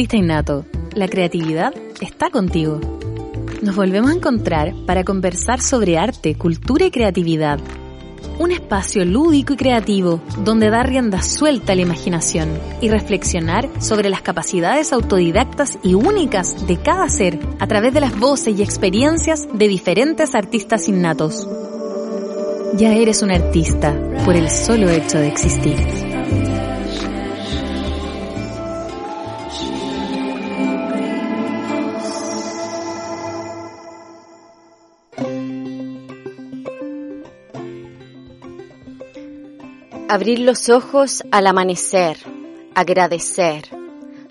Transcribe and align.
Artista 0.00 0.16
innato, 0.16 0.64
la 0.94 1.08
creatividad 1.08 1.74
está 2.00 2.30
contigo. 2.30 2.80
Nos 3.60 3.76
volvemos 3.76 4.10
a 4.10 4.14
encontrar 4.14 4.72
para 4.86 5.04
conversar 5.04 5.60
sobre 5.60 5.98
arte, 5.98 6.36
cultura 6.36 6.86
y 6.86 6.90
creatividad. 6.90 7.60
Un 8.38 8.50
espacio 8.50 9.04
lúdico 9.04 9.52
y 9.52 9.56
creativo 9.58 10.22
donde 10.42 10.70
dar 10.70 10.88
rienda 10.88 11.20
suelta 11.20 11.74
a 11.74 11.76
la 11.76 11.82
imaginación 11.82 12.48
y 12.80 12.88
reflexionar 12.88 13.68
sobre 13.78 14.08
las 14.08 14.22
capacidades 14.22 14.94
autodidactas 14.94 15.78
y 15.82 15.92
únicas 15.92 16.66
de 16.66 16.78
cada 16.78 17.06
ser 17.10 17.38
a 17.58 17.66
través 17.66 17.92
de 17.92 18.00
las 18.00 18.18
voces 18.18 18.58
y 18.58 18.62
experiencias 18.62 19.48
de 19.52 19.68
diferentes 19.68 20.34
artistas 20.34 20.88
innatos. 20.88 21.46
Ya 22.78 22.94
eres 22.94 23.20
un 23.20 23.32
artista 23.32 23.94
por 24.24 24.34
el 24.34 24.48
solo 24.48 24.88
hecho 24.88 25.18
de 25.18 25.28
existir. 25.28 26.09
Abrir 40.12 40.40
los 40.40 40.68
ojos 40.70 41.22
al 41.30 41.46
amanecer, 41.46 42.16
agradecer, 42.74 43.68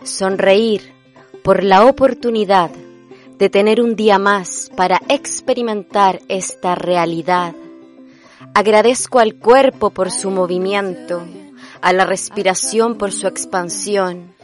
sonreír 0.04 0.94
por 1.42 1.64
la 1.64 1.86
oportunidad 1.86 2.70
de 3.38 3.50
tener 3.50 3.80
un 3.80 3.96
día 3.96 4.20
más 4.20 4.70
para 4.76 5.00
experimentar 5.08 6.20
esta 6.28 6.76
realidad. 6.76 7.56
Agradezco 8.54 9.20
al 9.20 9.36
cuerpo 9.36 9.92
por 9.92 10.12
su 10.12 10.32
movimiento, 10.32 11.26
a 11.80 11.94
la 11.94 12.04
respiración 12.04 12.98
por 12.98 13.14
su 13.14 13.28
expansión. 13.28 14.36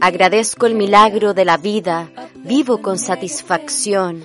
Agradezco 0.00 0.66
el 0.66 0.74
milagro 0.74 1.34
de 1.34 1.44
la 1.44 1.56
vida, 1.56 2.10
vivo 2.34 2.82
con 2.82 2.98
satisfacción, 2.98 4.24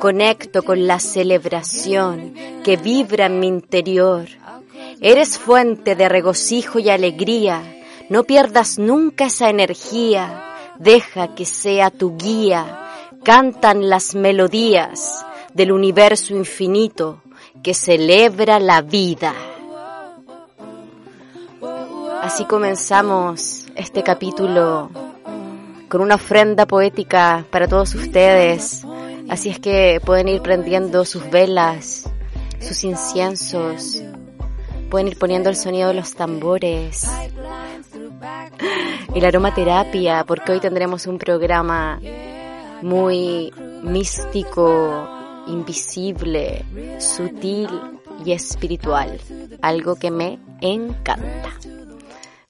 conecto 0.00 0.64
con 0.64 0.88
la 0.88 0.98
celebración 0.98 2.34
que 2.64 2.76
vibra 2.76 3.26
en 3.26 3.38
mi 3.38 3.46
interior. 3.46 4.39
Eres 5.02 5.38
fuente 5.38 5.96
de 5.96 6.10
regocijo 6.10 6.78
y 6.78 6.90
alegría. 6.90 7.62
No 8.10 8.24
pierdas 8.24 8.78
nunca 8.78 9.26
esa 9.26 9.48
energía. 9.48 10.44
Deja 10.78 11.34
que 11.34 11.46
sea 11.46 11.90
tu 11.90 12.18
guía. 12.18 12.86
Cantan 13.24 13.88
las 13.88 14.14
melodías 14.14 15.24
del 15.54 15.72
universo 15.72 16.34
infinito 16.34 17.22
que 17.62 17.72
celebra 17.72 18.60
la 18.60 18.82
vida. 18.82 19.34
Así 22.22 22.44
comenzamos 22.44 23.66
este 23.74 24.02
capítulo 24.02 24.90
con 25.88 26.02
una 26.02 26.16
ofrenda 26.16 26.66
poética 26.66 27.46
para 27.50 27.66
todos 27.66 27.94
ustedes. 27.94 28.84
Así 29.30 29.48
es 29.48 29.58
que 29.58 30.00
pueden 30.04 30.28
ir 30.28 30.42
prendiendo 30.42 31.06
sus 31.06 31.30
velas, 31.30 32.10
sus 32.60 32.84
inciensos, 32.84 34.02
Pueden 34.90 35.08
ir 35.08 35.18
poniendo 35.18 35.48
el 35.48 35.56
sonido 35.56 35.88
de 35.88 35.94
los 35.94 36.14
tambores 36.14 37.08
y 39.14 39.20
la 39.20 39.28
aromaterapia, 39.28 40.24
porque 40.24 40.52
hoy 40.52 40.60
tendremos 40.60 41.06
un 41.06 41.18
programa 41.18 42.00
muy 42.82 43.52
místico, 43.82 45.08
invisible, 45.46 46.64
sutil 46.98 47.68
y 48.24 48.32
espiritual, 48.32 49.20
algo 49.62 49.94
que 49.94 50.10
me 50.10 50.38
encanta. 50.60 51.50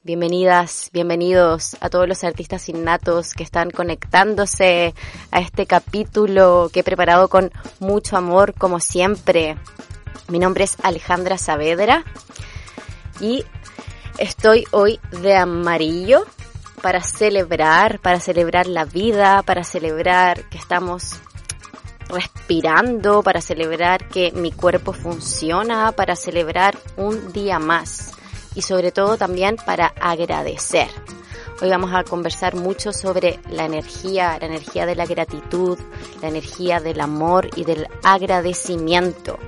Bienvenidas, 0.03 0.89
bienvenidos 0.95 1.77
a 1.81 1.91
todos 1.91 2.09
los 2.09 2.25
artistas 2.25 2.71
innatos 2.71 3.35
que 3.35 3.43
están 3.43 3.71
conectándose 3.71 4.95
a 5.31 5.41
este 5.41 5.67
capítulo 5.67 6.71
que 6.73 6.81
he 6.81 6.85
preparado 6.85 7.29
con 7.29 7.53
mucho 7.81 8.17
amor 8.17 8.55
como 8.55 8.81
siempre. 8.81 9.59
Mi 10.29 10.39
nombre 10.39 10.65
es 10.65 10.77
Alejandra 10.83 11.39
Saavedra 11.39 12.05
y 13.21 13.45
estoy 14.19 14.65
hoy 14.71 15.01
de 15.23 15.37
amarillo 15.37 16.25
para 16.83 17.03
celebrar, 17.03 18.01
para 18.01 18.21
celebrar 18.21 18.67
la 18.67 18.85
vida, 18.85 19.43
para 19.43 19.65
celebrar 19.65 20.49
que 20.49 20.59
estamos 20.59 21.21
respirando, 22.09 23.23
para 23.23 23.41
celebrar 23.41 24.09
que 24.09 24.33
mi 24.33 24.53
cuerpo 24.53 24.93
funciona, 24.93 25.93
para 25.93 26.17
celebrar 26.17 26.77
un 26.97 27.33
día 27.33 27.59
más 27.59 28.13
y 28.55 28.63
sobre 28.63 28.93
todo 28.93 29.17
también 29.17 29.57
para 29.65 29.87
agradecer. 30.01 30.89
Hoy 31.63 31.69
vamos 31.69 31.93
a 31.93 32.05
conversar 32.05 32.57
mucho 32.57 32.93
sobre 32.93 33.39
la 33.51 33.67
energía, 33.67 34.39
la 34.41 34.47
energía 34.47 34.87
de 34.87 34.97
la 34.97 35.05
gratitud, 35.05 35.79
la 36.23 36.29
energía 36.29 36.81
del 36.81 37.01
amor 37.01 37.51
y 37.55 37.65
del 37.65 37.87
agradecimiento. 38.03 39.39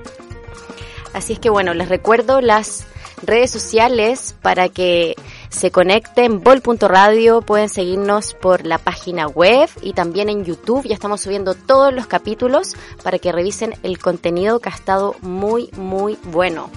Así 1.13 1.33
es 1.33 1.39
que 1.39 1.49
bueno, 1.49 1.73
les 1.73 1.89
recuerdo 1.89 2.41
las 2.41 2.85
redes 3.21 3.51
sociales 3.51 4.35
para 4.41 4.69
que 4.69 5.15
se 5.49 5.71
conecten 5.71 6.41
bol.radio, 6.41 7.41
pueden 7.41 7.69
seguirnos 7.69 8.33
por 8.33 8.65
la 8.65 8.79
página 8.79 9.27
web 9.27 9.69
y 9.81 9.93
también 9.93 10.29
en 10.29 10.43
YouTube, 10.43 10.87
ya 10.87 10.95
estamos 10.95 11.21
subiendo 11.21 11.53
todos 11.53 11.93
los 11.93 12.07
capítulos 12.07 12.75
para 13.03 13.19
que 13.19 13.31
revisen 13.31 13.75
el 13.83 13.99
contenido 13.99 14.59
que 14.59 14.69
ha 14.69 14.73
estado 14.73 15.15
muy 15.21 15.69
muy 15.77 16.17
bueno. 16.23 16.69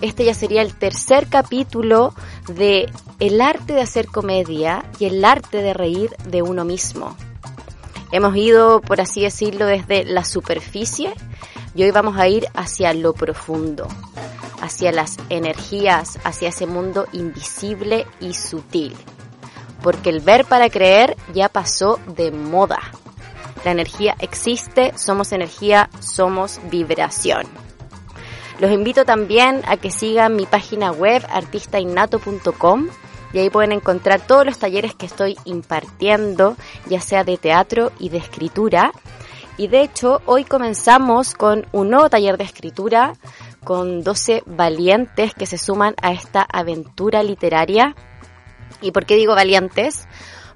Este 0.00 0.24
ya 0.24 0.34
sería 0.34 0.62
el 0.62 0.74
tercer 0.74 1.26
capítulo 1.26 2.14
de 2.46 2.88
el 3.18 3.40
arte 3.40 3.72
de 3.72 3.82
hacer 3.82 4.06
comedia 4.06 4.84
y 5.00 5.06
el 5.06 5.24
arte 5.24 5.60
de 5.60 5.74
reír 5.74 6.10
de 6.28 6.42
uno 6.42 6.64
mismo. 6.64 7.16
Hemos 8.10 8.36
ido, 8.36 8.80
por 8.80 9.00
así 9.00 9.22
decirlo, 9.22 9.66
desde 9.66 10.04
la 10.04 10.24
superficie 10.24 11.14
y 11.74 11.82
hoy 11.82 11.90
vamos 11.90 12.16
a 12.16 12.26
ir 12.26 12.46
hacia 12.54 12.94
lo 12.94 13.12
profundo, 13.12 13.86
hacia 14.62 14.92
las 14.92 15.18
energías, 15.28 16.18
hacia 16.24 16.48
ese 16.48 16.66
mundo 16.66 17.06
invisible 17.12 18.06
y 18.20 18.34
sutil. 18.34 18.96
Porque 19.82 20.10
el 20.10 20.20
ver 20.20 20.44
para 20.44 20.70
creer 20.70 21.16
ya 21.34 21.48
pasó 21.48 22.00
de 22.16 22.30
moda. 22.30 22.80
La 23.64 23.72
energía 23.72 24.16
existe, 24.20 24.96
somos 24.96 25.32
energía, 25.32 25.90
somos 26.00 26.60
vibración. 26.70 27.46
Los 28.58 28.72
invito 28.72 29.04
también 29.04 29.62
a 29.68 29.76
que 29.76 29.90
sigan 29.90 30.34
mi 30.34 30.46
página 30.46 30.90
web 30.90 31.24
artistainnato.com 31.30 32.88
y 33.32 33.38
ahí 33.38 33.50
pueden 33.50 33.72
encontrar 33.72 34.20
todos 34.20 34.44
los 34.44 34.58
talleres 34.58 34.94
que 34.94 35.06
estoy 35.06 35.36
impartiendo, 35.44 36.56
ya 36.88 37.00
sea 37.00 37.24
de 37.24 37.36
teatro 37.36 37.92
y 37.98 38.08
de 38.08 38.18
escritura 38.18 38.92
y 39.58 39.66
de 39.66 39.82
hecho, 39.82 40.22
hoy 40.24 40.44
comenzamos 40.44 41.34
con 41.34 41.66
un 41.72 41.90
nuevo 41.90 42.08
taller 42.08 42.38
de 42.38 42.44
escritura 42.44 43.14
con 43.64 44.04
12 44.04 44.44
valientes 44.46 45.34
que 45.34 45.46
se 45.46 45.58
suman 45.58 45.96
a 46.00 46.12
esta 46.12 46.42
aventura 46.42 47.24
literaria. 47.24 47.96
¿Y 48.80 48.92
por 48.92 49.04
qué 49.04 49.16
digo 49.16 49.34
valientes? 49.34 50.06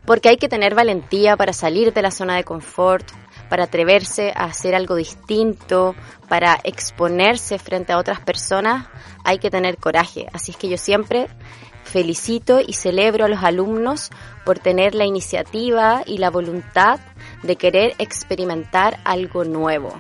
Porque 0.07 0.29
hay 0.29 0.37
que 0.37 0.49
tener 0.49 0.77
valentía 0.77 1.37
para 1.37 1.53
salir 1.53 1.93
de 1.93 2.01
la 2.01 2.13
zona 2.13 2.37
de 2.37 2.45
confort, 2.45 3.05
para 3.49 3.65
atreverse 3.65 4.33
a 4.37 4.45
hacer 4.45 4.77
algo 4.77 4.95
distinto, 4.95 5.97
para 6.29 6.61
exponerse 6.63 7.59
frente 7.59 7.93
a 7.93 7.99
otras 7.99 8.21
personas, 8.21 8.87
hay 9.25 9.39
que 9.39 9.51
tener 9.51 9.79
coraje. 9.79 10.29
Así 10.33 10.53
es 10.53 10.57
que 10.57 10.69
yo 10.69 10.79
siempre 10.79 11.27
felicito 11.93 12.61
y 12.67 12.73
celebro 12.73 13.27
a 13.27 13.29
los 13.29 13.45
alumnos 13.45 14.11
por 14.45 14.59
tener 14.59 14.95
la 14.95 15.05
iniciativa 15.05 16.03
y 16.07 16.19
la 16.19 16.31
voluntad 16.31 16.99
de 17.43 17.57
querer 17.57 17.95
experimentar 17.99 18.99
algo 19.05 19.45
nuevo. 19.45 19.93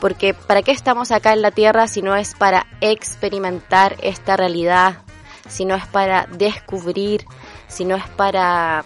Porque 0.00 0.34
¿para 0.34 0.62
qué 0.62 0.72
estamos 0.72 1.10
acá 1.10 1.32
en 1.32 1.42
la 1.42 1.50
Tierra 1.50 1.86
si 1.88 2.02
no 2.02 2.14
es 2.14 2.34
para 2.34 2.66
experimentar 2.80 3.96
esta 4.02 4.36
realidad, 4.36 4.98
si 5.48 5.64
no 5.64 5.74
es 5.74 5.86
para 5.86 6.26
descubrir, 6.26 7.24
si 7.68 7.84
no 7.84 7.96
es 7.96 8.06
para 8.10 8.84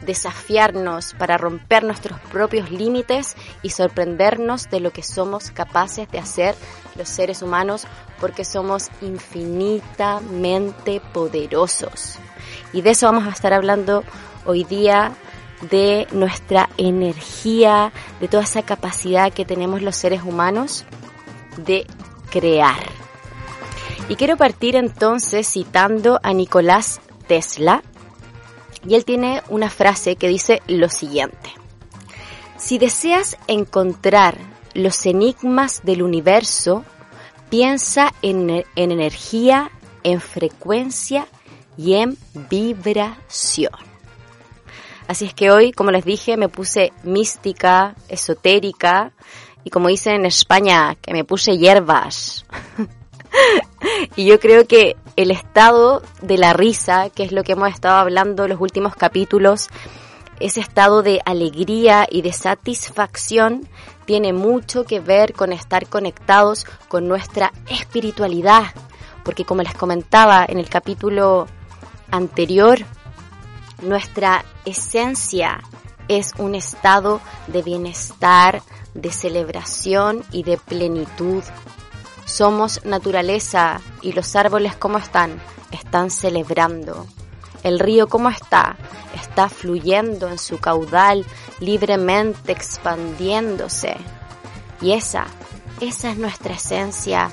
desafiarnos, 0.00 1.14
para 1.14 1.36
romper 1.36 1.84
nuestros 1.84 2.18
propios 2.32 2.70
límites 2.70 3.36
y 3.62 3.70
sorprendernos 3.70 4.70
de 4.70 4.80
lo 4.80 4.92
que 4.92 5.02
somos 5.02 5.50
capaces 5.50 6.10
de 6.10 6.18
hacer 6.18 6.54
los 6.96 7.08
seres 7.08 7.42
humanos 7.42 7.86
porque 8.20 8.44
somos 8.44 8.88
infinitamente 9.00 11.00
poderosos. 11.12 12.18
Y 12.72 12.82
de 12.82 12.90
eso 12.90 13.06
vamos 13.06 13.26
a 13.26 13.30
estar 13.30 13.52
hablando 13.52 14.04
hoy 14.44 14.64
día 14.64 15.12
de 15.70 16.06
nuestra 16.12 16.68
energía, 16.78 17.92
de 18.20 18.28
toda 18.28 18.44
esa 18.44 18.62
capacidad 18.62 19.32
que 19.32 19.44
tenemos 19.44 19.82
los 19.82 19.96
seres 19.96 20.22
humanos 20.22 20.84
de 21.56 21.86
crear. 22.30 22.78
Y 24.08 24.16
quiero 24.16 24.36
partir 24.36 24.76
entonces 24.76 25.46
citando 25.46 26.18
a 26.22 26.32
Nicolás 26.32 27.00
Tesla, 27.28 27.82
y 28.86 28.94
él 28.94 29.04
tiene 29.04 29.42
una 29.48 29.70
frase 29.70 30.16
que 30.16 30.28
dice 30.28 30.62
lo 30.66 30.88
siguiente. 30.88 31.50
Si 32.56 32.78
deseas 32.78 33.36
encontrar 33.46 34.36
los 34.74 35.06
enigmas 35.06 35.82
del 35.82 36.02
universo, 36.02 36.84
piensa 37.48 38.12
en, 38.22 38.50
en 38.50 38.92
energía, 38.92 39.70
en 40.02 40.20
frecuencia 40.20 41.26
y 41.76 41.94
en 41.94 42.16
vibración. 42.50 43.72
Así 45.08 45.24
es 45.24 45.34
que 45.34 45.50
hoy, 45.50 45.72
como 45.72 45.90
les 45.90 46.04
dije, 46.04 46.36
me 46.36 46.48
puse 46.48 46.92
mística, 47.02 47.96
esotérica 48.08 49.12
y 49.64 49.70
como 49.70 49.88
dicen 49.88 50.14
en 50.14 50.26
España, 50.26 50.96
que 51.00 51.12
me 51.12 51.24
puse 51.24 51.58
hierbas. 51.58 52.46
y 54.16 54.24
yo 54.24 54.38
creo 54.38 54.66
que 54.66 54.96
el 55.16 55.30
estado 55.30 56.02
de 56.22 56.38
la 56.38 56.52
risa, 56.52 57.10
que 57.10 57.22
es 57.22 57.32
lo 57.32 57.42
que 57.42 57.52
hemos 57.52 57.70
estado 57.70 57.96
hablando 57.96 58.44
en 58.44 58.50
los 58.50 58.60
últimos 58.60 58.94
capítulos, 58.94 59.68
ese 60.40 60.60
estado 60.60 61.02
de 61.02 61.20
alegría 61.24 62.06
y 62.10 62.22
de 62.22 62.32
satisfacción 62.32 63.68
tiene 64.06 64.32
mucho 64.32 64.84
que 64.84 64.98
ver 64.98 65.34
con 65.34 65.52
estar 65.52 65.86
conectados 65.86 66.66
con 66.88 67.06
nuestra 67.06 67.52
espiritualidad, 67.68 68.64
porque 69.22 69.44
como 69.44 69.62
les 69.62 69.74
comentaba 69.74 70.44
en 70.48 70.58
el 70.58 70.68
capítulo 70.68 71.46
anterior, 72.10 72.78
nuestra 73.82 74.44
esencia 74.64 75.60
es 76.08 76.32
un 76.38 76.54
estado 76.54 77.20
de 77.46 77.62
bienestar, 77.62 78.62
de 78.94 79.12
celebración 79.12 80.24
y 80.32 80.42
de 80.42 80.56
plenitud. 80.56 81.44
Somos 82.30 82.84
naturaleza 82.84 83.80
y 84.02 84.12
los 84.12 84.36
árboles 84.36 84.76
¿cómo 84.76 84.98
están? 84.98 85.42
Están 85.72 86.12
celebrando. 86.12 87.08
El 87.64 87.80
río 87.80 88.08
¿cómo 88.08 88.30
está? 88.30 88.76
Está 89.20 89.48
fluyendo 89.48 90.28
en 90.28 90.38
su 90.38 90.58
caudal, 90.60 91.26
libremente 91.58 92.52
expandiéndose. 92.52 93.96
Y 94.80 94.92
esa, 94.92 95.26
esa 95.80 96.12
es 96.12 96.18
nuestra 96.18 96.54
esencia, 96.54 97.32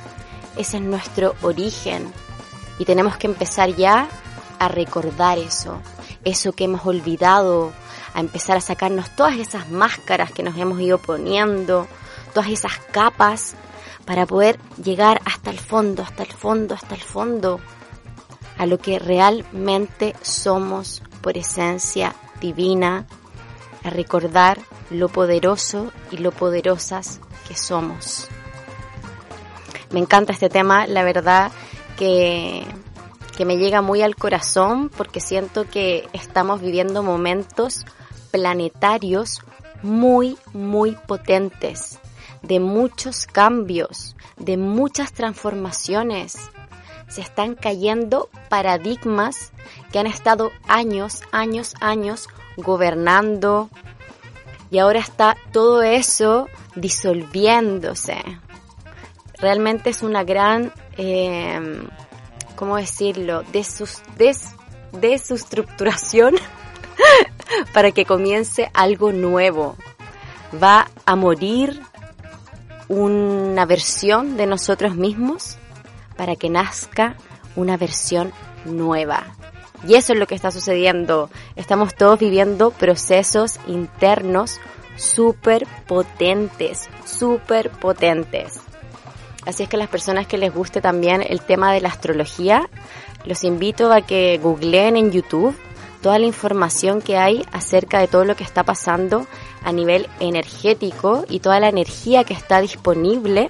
ese 0.58 0.78
es 0.78 0.84
nuestro 0.84 1.36
origen. 1.44 2.12
Y 2.80 2.86
tenemos 2.86 3.18
que 3.18 3.28
empezar 3.28 3.76
ya 3.76 4.08
a 4.58 4.68
recordar 4.68 5.38
eso, 5.38 5.80
eso 6.24 6.54
que 6.54 6.64
hemos 6.64 6.84
olvidado, 6.88 7.72
a 8.16 8.20
empezar 8.20 8.58
a 8.58 8.62
sacarnos 8.62 9.16
todas 9.16 9.36
esas 9.36 9.70
máscaras 9.70 10.32
que 10.32 10.42
nos 10.42 10.58
hemos 10.58 10.82
ido 10.82 10.98
poniendo, 10.98 11.88
todas 12.34 12.50
esas 12.50 12.80
capas, 12.92 13.54
para 14.07 14.25
poder 14.25 14.57
llegar 14.81 15.21
hasta 15.25 15.51
el 15.51 15.59
fondo, 15.59 16.01
hasta 16.01 16.24
el 16.24 16.31
fondo, 16.31 16.74
hasta 16.74 16.95
el 16.95 17.01
fondo, 17.01 17.59
a 18.57 18.65
lo 18.65 18.80
que 18.80 19.00
realmente 19.00 20.15
somos 20.21 21.04
por 21.21 21.38
esencia 21.38 22.15
divina, 22.39 23.06
a 23.83 23.89
recordar 23.89 24.59
lo 24.89 25.09
poderoso 25.09 25.92
y 26.09 26.18
lo 26.18 26.31
poderosas 26.31 27.19
que 27.48 27.56
somos. 27.56 28.30
Me 29.92 30.00
encanta 30.00 30.31
este 30.31 30.50
tema, 30.50 30.88
la 30.88 31.03
verdad 31.03 31.51
que, 31.98 32.65
que 33.36 33.44
me 33.44 33.57
llega 33.57 33.81
muy 33.81 34.01
al 34.03 34.15
corazón 34.15 34.89
porque 34.89 35.19
siento 35.19 35.69
que 35.69 36.07
estamos 36.13 36.62
viviendo 36.62 37.03
momentos 37.03 37.86
planetarios 38.31 39.42
muy, 39.83 40.38
muy 40.53 40.98
potentes, 41.07 42.00
de 42.48 42.60
muchos 42.60 43.28
cambios, 43.28 44.16
de 44.38 44.58
muchas 44.58 45.12
transformaciones. 45.12 46.38
Se 47.10 47.22
están 47.22 47.56
cayendo 47.56 48.30
paradigmas 48.50 49.52
que 49.92 50.00
han 50.00 50.08
estado 50.08 50.52
años, 50.68 51.24
años, 51.32 51.76
años 51.82 52.30
gobernando 52.56 53.70
y 54.72 54.80
ahora 54.80 55.00
está 55.00 55.38
todo 55.52 55.84
eso 55.84 56.48
disolviéndose. 56.76 58.18
Realmente 59.40 59.90
es 59.90 60.02
una 60.02 60.24
gran, 60.24 60.74
eh, 60.98 61.82
¿cómo 62.56 62.78
decirlo?, 62.78 63.44
de 63.44 63.64
sus, 63.64 64.02
des, 64.18 64.56
de 64.94 65.20
su 65.20 65.36
estructuración 65.36 66.36
para 67.74 67.92
que 67.92 68.06
comience 68.06 68.72
algo 68.74 69.12
nuevo. 69.12 69.76
Va 70.62 70.90
a 71.06 71.16
morir 71.16 71.82
una 72.88 73.66
versión 73.66 74.38
de 74.38 74.45
nosotros 74.45 74.95
mismos 74.95 75.57
para 76.16 76.36
que 76.36 76.50
nazca 76.50 77.16
una 77.56 77.78
versión 77.78 78.31
nueva. 78.66 79.25
Y 79.88 79.95
eso 79.95 80.13
es 80.13 80.19
lo 80.19 80.28
que 80.28 80.36
está 80.36 80.51
sucediendo. 80.51 81.30
Estamos 81.56 81.95
todos 81.95 82.19
viviendo 82.19 82.72
procesos 82.72 83.60
internos 83.68 84.60
súper 84.95 85.68
potentes, 85.88 86.89
súper 87.06 87.69
potentes. 87.69 88.60
Así 89.45 89.63
es 89.63 89.69
que 89.69 89.78
las 89.78 89.88
personas 89.88 90.28
que 90.28 90.38
les 90.38 90.54
guste 90.54 90.81
también 90.81 91.24
el 91.25 91.42
tema 91.42 91.72
de 91.72 91.81
la 91.81 91.89
astrología, 91.89 92.69
los 93.24 93.44
invito 93.44 93.94
a 93.94 94.01
que 94.01 94.39
googleen 94.42 94.98
en 94.98 95.12
YouTube 95.12 95.56
toda 96.01 96.19
la 96.19 96.25
información 96.25 97.01
que 97.01 97.18
hay 97.18 97.45
acerca 97.51 98.00
de 98.00 98.07
todo 98.07 98.25
lo 98.25 98.36
que 98.36 98.44
está 98.44 98.63
pasando 98.63 99.25
a 99.63 99.71
nivel 99.71 100.07
energético 100.19 101.25
y 101.30 101.39
toda 101.39 101.59
la 101.59 101.69
energía 101.69 102.24
que 102.24 102.33
está 102.33 102.62
disponible 102.62 103.50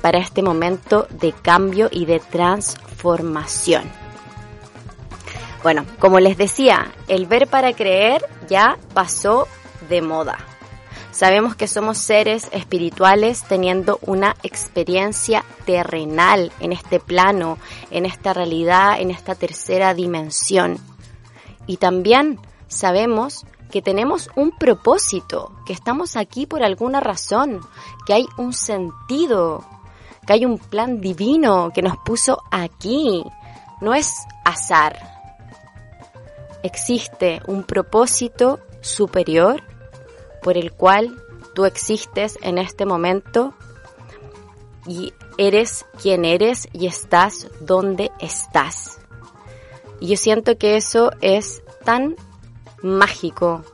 para 0.00 0.18
este 0.18 0.42
momento 0.42 1.06
de 1.10 1.32
cambio 1.32 1.88
y 1.90 2.06
de 2.06 2.20
transformación. 2.20 3.84
Bueno, 5.62 5.84
como 5.98 6.20
les 6.20 6.38
decía, 6.38 6.92
el 7.08 7.26
ver 7.26 7.46
para 7.46 7.74
creer 7.74 8.24
ya 8.48 8.78
pasó 8.94 9.46
de 9.88 10.00
moda. 10.00 10.38
Sabemos 11.10 11.54
que 11.54 11.66
somos 11.66 11.98
seres 11.98 12.48
espirituales 12.52 13.42
teniendo 13.42 13.98
una 14.02 14.36
experiencia 14.42 15.44
terrenal 15.66 16.52
en 16.60 16.72
este 16.72 17.00
plano, 17.00 17.58
en 17.90 18.06
esta 18.06 18.32
realidad, 18.32 19.00
en 19.00 19.10
esta 19.10 19.34
tercera 19.34 19.92
dimensión. 19.92 20.78
Y 21.66 21.76
también 21.76 22.38
sabemos 22.68 23.44
que 23.70 23.82
tenemos 23.82 24.30
un 24.36 24.50
propósito, 24.50 25.52
que 25.64 25.72
estamos 25.72 26.16
aquí 26.16 26.46
por 26.46 26.62
alguna 26.62 27.00
razón, 27.00 27.60
que 28.06 28.14
hay 28.14 28.26
un 28.36 28.52
sentido, 28.52 29.64
que 30.26 30.34
hay 30.34 30.44
un 30.44 30.58
plan 30.58 31.00
divino 31.00 31.70
que 31.74 31.82
nos 31.82 31.96
puso 31.98 32.42
aquí. 32.50 33.24
No 33.80 33.94
es 33.94 34.14
azar. 34.44 34.98
Existe 36.62 37.40
un 37.46 37.62
propósito 37.62 38.60
superior 38.80 39.62
por 40.42 40.56
el 40.56 40.72
cual 40.72 41.16
tú 41.54 41.64
existes 41.64 42.38
en 42.42 42.58
este 42.58 42.84
momento 42.84 43.54
y 44.86 45.12
eres 45.38 45.86
quien 46.02 46.24
eres 46.24 46.68
y 46.72 46.86
estás 46.86 47.48
donde 47.60 48.10
estás. 48.20 49.00
Y 50.00 50.08
yo 50.08 50.16
siento 50.16 50.56
que 50.56 50.76
eso 50.76 51.12
es 51.20 51.62
tan 51.84 52.16
mágico, 52.82 53.64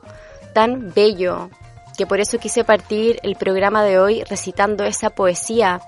tan 0.53 0.93
bello, 0.93 1.49
que 1.97 2.05
por 2.05 2.19
eso 2.19 2.37
quise 2.37 2.63
partir 2.63 3.19
el 3.23 3.35
programa 3.35 3.83
de 3.83 3.99
hoy 3.99 4.23
recitando 4.23 4.83
esa 4.83 5.09
poesía, 5.09 5.81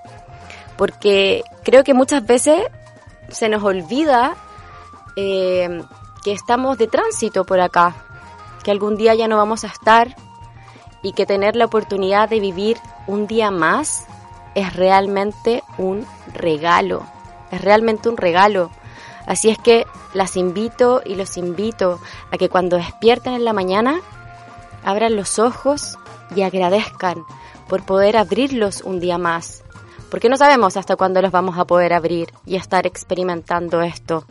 porque 0.76 1.44
creo 1.62 1.84
que 1.84 1.94
muchas 1.94 2.26
veces 2.26 2.62
se 3.28 3.48
nos 3.48 3.62
olvida 3.62 4.34
eh, 5.16 5.82
que 6.24 6.32
estamos 6.32 6.78
de 6.78 6.88
tránsito 6.88 7.44
por 7.44 7.60
acá, 7.60 7.94
que 8.64 8.70
algún 8.70 8.96
día 8.96 9.14
ya 9.14 9.28
no 9.28 9.36
vamos 9.36 9.64
a 9.64 9.68
estar 9.68 10.16
y 11.02 11.12
que 11.12 11.26
tener 11.26 11.56
la 11.56 11.64
oportunidad 11.64 12.28
de 12.28 12.40
vivir 12.40 12.76
un 13.06 13.26
día 13.26 13.50
más 13.50 14.06
es 14.54 14.74
realmente 14.74 15.62
un 15.78 16.06
regalo, 16.34 17.04
es 17.50 17.60
realmente 17.60 18.08
un 18.08 18.16
regalo. 18.16 18.70
Así 19.30 19.48
es 19.48 19.58
que 19.58 19.86
las 20.12 20.36
invito 20.36 21.02
y 21.04 21.14
los 21.14 21.36
invito 21.36 22.00
a 22.32 22.36
que 22.36 22.48
cuando 22.48 22.76
despierten 22.76 23.32
en 23.32 23.44
la 23.44 23.52
mañana 23.52 24.00
abran 24.84 25.14
los 25.14 25.38
ojos 25.38 25.96
y 26.34 26.42
agradezcan 26.42 27.22
por 27.68 27.86
poder 27.86 28.16
abrirlos 28.16 28.80
un 28.80 28.98
día 28.98 29.18
más. 29.18 29.62
Porque 30.10 30.28
no 30.28 30.36
sabemos 30.36 30.76
hasta 30.76 30.96
cuándo 30.96 31.22
los 31.22 31.30
vamos 31.30 31.58
a 31.58 31.64
poder 31.64 31.92
abrir 31.92 32.32
y 32.44 32.56
estar 32.56 32.88
experimentando 32.88 33.82
esto. 33.82 34.24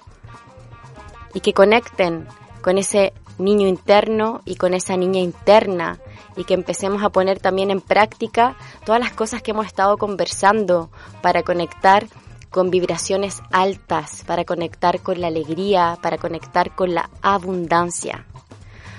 Y 1.33 1.39
que 1.39 1.53
conecten 1.53 2.27
con 2.61 2.77
ese 2.77 3.13
niño 3.37 3.69
interno 3.69 4.41
y 4.43 4.57
con 4.57 4.73
esa 4.73 4.97
niña 4.97 5.21
interna 5.21 5.97
y 6.35 6.43
que 6.43 6.55
empecemos 6.55 7.03
a 7.03 7.09
poner 7.09 7.39
también 7.39 7.71
en 7.71 7.79
práctica 7.79 8.57
todas 8.83 8.99
las 8.99 9.13
cosas 9.13 9.41
que 9.41 9.51
hemos 9.51 9.65
estado 9.65 9.97
conversando 9.97 10.89
para 11.21 11.43
conectar 11.43 12.05
con 12.49 12.71
vibraciones 12.71 13.41
altas, 13.51 14.23
para 14.25 14.43
conectar 14.45 15.01
con 15.01 15.21
la 15.21 15.27
alegría, 15.27 15.97
para 16.01 16.17
conectar 16.17 16.75
con 16.75 16.93
la 16.95 17.09
abundancia. 17.21 18.25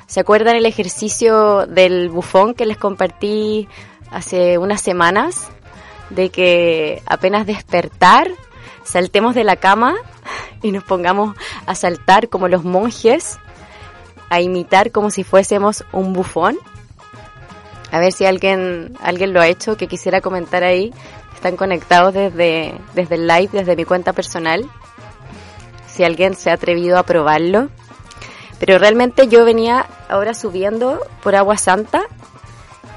¿Se 0.07 0.21
acuerdan 0.21 0.57
el 0.57 0.67
ejercicio 0.67 1.67
del 1.67 2.09
bufón 2.09 2.55
que 2.55 2.67
les 2.67 2.77
compartí 2.77 3.69
hace 4.11 4.59
unas 4.59 4.81
semanas? 4.81 5.49
De 6.11 6.31
que 6.31 7.03
apenas 7.07 7.47
despertar, 7.47 8.29
saltemos 8.83 9.35
de 9.35 9.45
la 9.45 9.57
cama 9.57 9.95
y 10.63 10.73
nos 10.73 10.83
pongamos 10.85 11.37
a 11.67 11.75
saltar 11.75 12.29
como 12.29 12.49
los 12.49 12.65
monjes, 12.65 13.39
a 14.29 14.41
imitar 14.41 14.91
como 14.91 15.11
si 15.11 15.23
fuésemos 15.23 15.85
un 15.93 16.13
bufón. 16.13 16.59
A 17.93 17.99
ver 17.99 18.13
si 18.13 18.25
alguien, 18.25 18.97
alguien 19.01 19.33
lo 19.33 19.41
ha 19.41 19.49
hecho, 19.49 19.77
que 19.77 19.89
quisiera 19.89 20.21
comentar 20.21 20.63
ahí 20.63 20.93
están 21.41 21.57
conectados 21.57 22.13
desde, 22.13 22.75
desde 22.93 23.15
el 23.15 23.27
live, 23.27 23.49
desde 23.51 23.75
mi 23.75 23.87
cuenta 23.87 24.13
personal. 24.13 24.69
Si 25.87 26.05
alguien 26.05 26.35
se 26.35 26.51
ha 26.51 26.53
atrevido 26.53 26.99
a 26.99 27.03
probarlo. 27.05 27.71
Pero 28.59 28.79
realmente 28.79 29.27
yo 29.27 29.47
venía 29.47 29.87
ahora 30.11 30.35
subiendo 30.35 31.01
por 31.23 31.35
Agua 31.35 31.57
Santa 31.57 32.03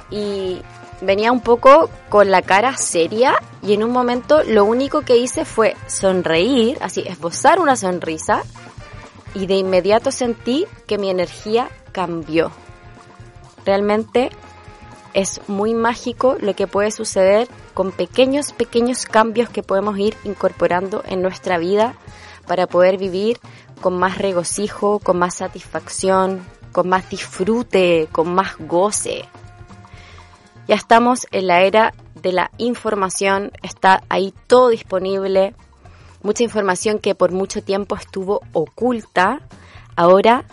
y 0.10 0.62
venía 1.00 1.32
un 1.32 1.40
poco 1.40 1.90
con 2.10 2.32
la 2.32 2.42
cara 2.42 2.76
seria 2.76 3.36
y 3.62 3.72
en 3.72 3.82
un 3.82 3.92
momento 3.92 4.44
lo 4.44 4.66
único 4.66 5.04
que 5.04 5.16
hice 5.16 5.46
fue 5.46 5.78
sonreír, 5.88 6.78
así 6.82 7.02
esbozar 7.08 7.62
una 7.62 7.78
sonrisa 7.78 8.44
y 9.34 9.46
de 9.46 9.54
inmediato 9.54 10.12
sentí 10.12 10.66
que 10.86 10.98
mi 10.98 11.10
energía 11.10 11.70
cambió. 11.94 12.52
Realmente 13.66 14.32
es 15.14 15.40
muy 15.48 15.74
mágico 15.74 16.36
lo 16.42 16.54
que 16.58 16.68
puede 16.68 16.92
suceder 16.92 17.48
con 17.74 17.92
pequeños, 17.92 18.54
pequeños 18.54 19.06
cambios 19.06 19.50
que 19.50 19.64
podemos 19.64 19.98
ir 19.98 20.16
incorporando 20.24 21.04
en 21.08 21.22
nuestra 21.22 21.58
vida 21.58 21.96
para 22.48 22.68
poder 22.68 22.98
vivir 22.98 23.40
con 23.82 23.98
más 23.98 24.18
regocijo, 24.18 25.00
con 25.00 25.20
más 25.20 25.36
satisfacción, 25.36 26.46
con 26.72 26.90
más 26.90 27.10
disfrute, 27.10 28.08
con 28.12 28.34
más 28.34 28.56
goce. 28.58 29.26
Ya 30.68 30.76
estamos 30.76 31.28
en 31.32 31.48
la 31.48 31.62
era 31.62 31.94
de 32.22 32.32
la 32.32 32.52
información, 32.58 33.52
está 33.62 34.04
ahí 34.10 34.34
todo 34.48 34.70
disponible, 34.70 35.54
mucha 36.22 36.44
información 36.44 37.00
que 37.00 37.16
por 37.16 37.32
mucho 37.32 37.62
tiempo 37.62 37.96
estuvo 37.96 38.42
oculta, 38.54 39.42
ahora 39.96 40.46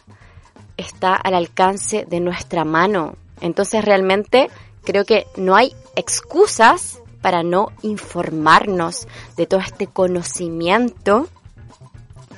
está 0.77 1.15
al 1.15 1.35
alcance 1.35 2.05
de 2.09 2.21
nuestra 2.21 2.65
mano. 2.65 3.15
Entonces 3.41 3.85
realmente 3.85 4.51
creo 4.85 5.05
que 5.05 5.27
no 5.37 5.55
hay 5.55 5.75
excusas 5.95 7.00
para 7.21 7.43
no 7.43 7.73
informarnos 7.83 9.07
de 9.37 9.47
todo 9.47 9.61
este 9.61 9.87
conocimiento 9.87 11.29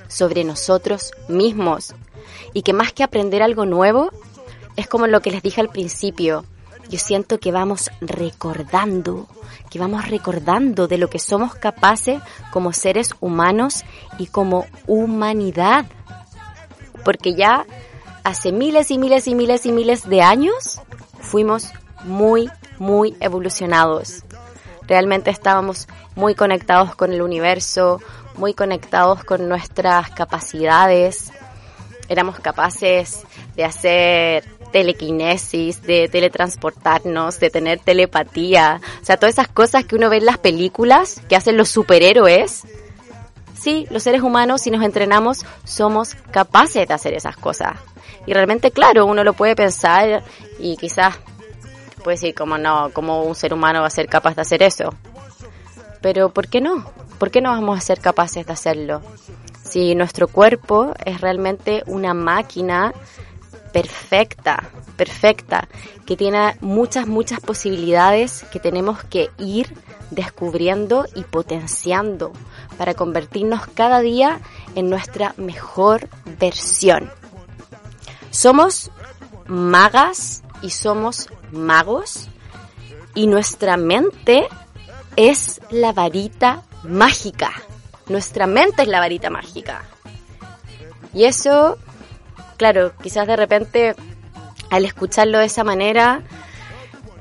sobre 0.09 0.45
nosotros 0.45 1.13
mismos. 1.29 1.95
Y 2.53 2.63
que 2.63 2.73
más 2.73 2.93
que 2.93 3.03
aprender 3.03 3.43
algo 3.43 3.67
nuevo, 3.67 4.11
es 4.77 4.87
como 4.87 5.07
lo 5.07 5.21
que 5.21 5.31
les 5.31 5.43
dije 5.43 5.61
al 5.61 5.69
principio. 5.69 6.45
Yo 6.89 6.99
siento 6.99 7.39
que 7.39 7.53
vamos 7.53 7.91
recordando, 8.01 9.29
que 9.71 9.79
vamos 9.79 10.09
recordando 10.09 10.89
de 10.89 10.99
lo 10.99 11.09
que 11.09 11.19
somos 11.19 11.55
capaces 11.55 12.21
como 12.51 12.73
seres 12.73 13.11
humanos 13.21 13.85
y 14.19 14.27
como 14.27 14.67
humanidad. 14.87 15.87
Porque 17.05 17.35
ya 17.35 17.65
hace 18.25 18.53
miles 18.53 18.91
y 18.91 18.99
miles 18.99 19.27
y 19.27 19.35
miles 19.35 19.67
y 19.67 19.73
miles 19.73 20.09
de 20.09 20.23
años 20.23 20.81
fuimos 21.21 21.71
muy, 22.05 22.51
muy 22.79 23.17
evolucionados. 23.21 24.25
Realmente 24.93 25.31
estábamos 25.31 25.89
muy 26.17 26.35
conectados 26.35 26.95
con 26.95 27.15
el 27.15 27.23
universo, 27.23 27.99
muy 28.37 28.53
conectados 28.53 29.25
con 29.25 29.49
nuestras 29.49 30.11
capacidades. 30.11 31.33
Éramos 32.11 32.39
capaces 32.41 33.23
de 33.57 33.65
hacer 33.65 34.45
telequinesis, 34.71 35.81
de 35.81 36.11
teletransportarnos, 36.11 37.41
de 37.41 37.49
tener 37.49 37.79
telepatía. 37.79 38.83
O 39.01 39.05
sea, 39.07 39.17
todas 39.17 39.33
esas 39.33 39.49
cosas 39.49 39.87
que 39.87 39.97
uno 39.97 40.11
ve 40.11 40.19
en 40.19 40.27
las 40.27 40.37
películas 40.37 41.23
que 41.27 41.37
hacen 41.37 41.57
los 41.57 41.71
superhéroes. 41.71 42.65
Sí, 43.59 43.87
los 43.89 44.03
seres 44.03 44.21
humanos, 44.21 44.61
si 44.61 44.71
nos 44.71 44.85
entrenamos, 44.85 45.47
somos 45.65 46.17
capaces 46.33 46.87
de 46.87 46.93
hacer 46.93 47.15
esas 47.15 47.39
cosas. 47.39 47.79
Y 48.27 48.35
realmente, 48.35 48.71
claro, 48.71 49.07
uno 49.07 49.25
lo 49.25 49.33
puede 49.33 49.57
pensar 49.57 50.23
y 50.59 50.77
quizás 50.77 51.17
puede 52.03 52.17
decir, 52.17 52.35
como 52.35 52.59
no, 52.59 52.91
cómo 52.93 53.23
un 53.23 53.35
ser 53.35 53.55
humano 53.55 53.81
va 53.81 53.87
a 53.87 53.91
ser 53.91 54.09
capaz 54.09 54.35
de 54.35 54.43
hacer 54.43 54.63
eso. 54.63 54.95
Pero 56.01 56.31
¿por 56.31 56.49
qué 56.49 56.61
no? 56.61 56.85
¿Por 57.19 57.31
qué 57.31 57.41
no 57.41 57.51
vamos 57.51 57.79
a 57.79 57.81
ser 57.81 58.01
capaces 58.01 58.47
de 58.47 58.53
hacerlo? 58.53 59.01
Si 59.63 59.95
nuestro 59.95 60.29
cuerpo 60.29 60.93
es 61.05 61.21
realmente 61.21 61.83
una 61.87 62.15
máquina 62.15 62.93
perfecta, 63.73 64.69
perfecta, 64.97 65.69
que 66.05 66.17
tiene 66.17 66.57
muchas, 66.61 67.07
muchas 67.07 67.41
posibilidades 67.41 68.45
que 68.53 68.61
tenemos 68.61 69.03
que 69.05 69.31
ir 69.39 69.75
descubriendo 70.11 71.07
y 71.15 71.23
potenciando 71.23 72.33
para 72.77 72.95
convertirnos 72.95 73.67
cada 73.69 74.01
día 74.01 74.41
en 74.75 74.91
nuestra 74.91 75.35
mejor 75.37 76.09
versión. 76.39 77.11
Somos 78.31 78.91
magas 79.47 80.42
y 80.63 80.71
somos 80.71 81.29
magos 81.51 82.29
y 83.15 83.27
nuestra 83.27 83.77
mente 83.77 84.47
es 85.17 85.61
la 85.71 85.93
varita 85.93 86.63
mágica. 86.85 87.53
Nuestra 88.09 88.47
mente 88.47 88.83
es 88.83 88.89
la 88.89 89.01
varita 89.01 89.31
mágica. 89.31 89.83
Y 91.13 91.25
eso, 91.25 91.79
claro, 92.57 92.93
quizás 93.03 93.27
de 93.27 93.37
repente 93.37 93.95
al 94.71 94.87
escucharlo 94.87 95.39
de 95.39 95.45
esa 95.45 95.65
manera, 95.65 96.23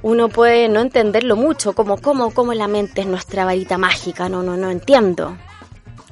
uno 0.02 0.30
puede 0.30 0.70
no 0.70 0.80
entenderlo 0.80 1.36
mucho, 1.36 1.74
como 1.74 1.98
cómo, 1.98 2.32
cómo 2.32 2.54
la 2.54 2.68
mente 2.68 3.02
es 3.02 3.08
nuestra 3.08 3.44
varita 3.44 3.78
mágica, 3.78 4.30
no, 4.30 4.42
no, 4.42 4.56
no 4.56 4.70
entiendo. 4.70 5.36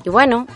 Y 0.03 0.09
bueno, 0.09 0.47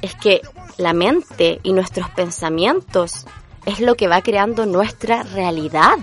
es 0.00 0.14
que 0.14 0.40
la 0.78 0.94
mente 0.94 1.60
y 1.62 1.72
nuestros 1.72 2.08
pensamientos 2.10 3.26
es 3.66 3.80
lo 3.80 3.94
que 3.94 4.08
va 4.08 4.22
creando 4.22 4.66
nuestra 4.66 5.22
realidad. 5.22 5.96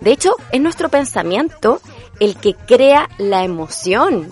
De 0.00 0.12
hecho, 0.12 0.36
es 0.50 0.60
nuestro 0.60 0.88
pensamiento 0.88 1.80
el 2.20 2.36
que 2.36 2.54
crea 2.54 3.08
la 3.18 3.44
emoción. 3.44 4.30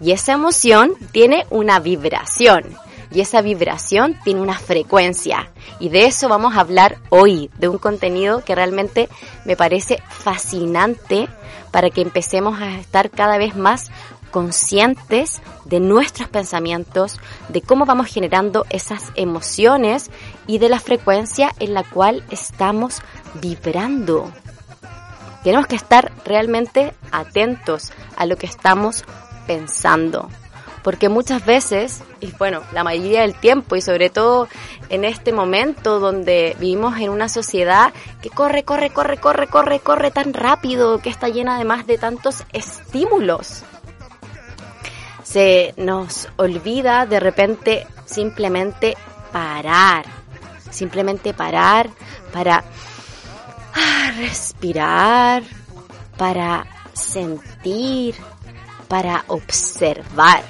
Y 0.00 0.12
esa 0.12 0.32
emoción 0.32 0.94
tiene 1.12 1.46
una 1.50 1.78
vibración. 1.78 2.64
Y 3.10 3.20
esa 3.20 3.42
vibración 3.42 4.18
tiene 4.24 4.40
una 4.40 4.58
frecuencia. 4.58 5.50
Y 5.78 5.90
de 5.90 6.06
eso 6.06 6.28
vamos 6.28 6.56
a 6.56 6.60
hablar 6.60 6.98
hoy, 7.10 7.50
de 7.58 7.68
un 7.68 7.78
contenido 7.78 8.42
que 8.42 8.54
realmente 8.54 9.08
me 9.44 9.56
parece 9.56 10.02
fascinante 10.08 11.28
para 11.70 11.90
que 11.90 12.00
empecemos 12.00 12.60
a 12.60 12.78
estar 12.78 13.10
cada 13.10 13.36
vez 13.36 13.54
más 13.54 13.90
conscientes 14.32 15.40
de 15.64 15.78
nuestros 15.78 16.28
pensamientos, 16.28 17.20
de 17.48 17.62
cómo 17.62 17.86
vamos 17.86 18.08
generando 18.08 18.66
esas 18.70 19.12
emociones 19.14 20.10
y 20.48 20.58
de 20.58 20.68
la 20.68 20.80
frecuencia 20.80 21.54
en 21.60 21.74
la 21.74 21.84
cual 21.84 22.24
estamos 22.30 23.00
vibrando. 23.40 24.32
Tenemos 25.44 25.66
que 25.68 25.76
estar 25.76 26.10
realmente 26.24 26.94
atentos 27.12 27.92
a 28.16 28.26
lo 28.26 28.36
que 28.36 28.46
estamos 28.46 29.04
pensando. 29.46 30.28
Porque 30.82 31.08
muchas 31.08 31.46
veces, 31.46 32.02
y 32.20 32.32
bueno, 32.32 32.62
la 32.72 32.82
mayoría 32.82 33.20
del 33.20 33.34
tiempo, 33.34 33.76
y 33.76 33.80
sobre 33.80 34.10
todo 34.10 34.48
en 34.88 35.04
este 35.04 35.32
momento 35.32 36.00
donde 36.00 36.56
vivimos 36.58 36.98
en 36.98 37.10
una 37.10 37.28
sociedad 37.28 37.92
que 38.20 38.30
corre, 38.30 38.64
corre, 38.64 38.90
corre, 38.90 39.18
corre, 39.18 39.46
corre, 39.46 39.78
corre 39.78 40.10
tan 40.10 40.34
rápido, 40.34 40.98
que 40.98 41.10
está 41.10 41.28
llena 41.28 41.54
además 41.54 41.86
de 41.86 41.98
tantos 41.98 42.42
estímulos 42.52 43.62
se 45.32 45.72
nos 45.78 46.28
olvida 46.36 47.06
de 47.06 47.18
repente 47.18 47.86
simplemente 48.04 48.98
parar, 49.32 50.04
simplemente 50.70 51.32
parar 51.32 51.88
para 52.34 52.62
ah, 53.74 54.12
respirar, 54.18 55.42
para 56.18 56.66
sentir, 56.92 58.14
para 58.88 59.24
observar. 59.28 60.42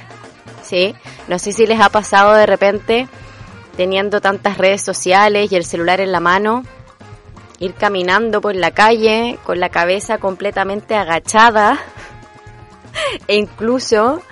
¿Sí? 0.64 0.96
No 1.28 1.38
sé 1.38 1.52
si 1.52 1.64
les 1.64 1.80
ha 1.80 1.88
pasado 1.88 2.32
de 2.34 2.46
repente 2.46 3.08
teniendo 3.76 4.20
tantas 4.20 4.58
redes 4.58 4.82
sociales 4.82 5.52
y 5.52 5.56
el 5.56 5.64
celular 5.64 6.00
en 6.00 6.10
la 6.10 6.20
mano, 6.20 6.64
ir 7.60 7.74
caminando 7.74 8.40
por 8.40 8.56
la 8.56 8.72
calle 8.72 9.38
con 9.44 9.60
la 9.60 9.68
cabeza 9.68 10.18
completamente 10.18 10.96
agachada 10.96 11.78
e 13.28 13.36
incluso 13.36 14.22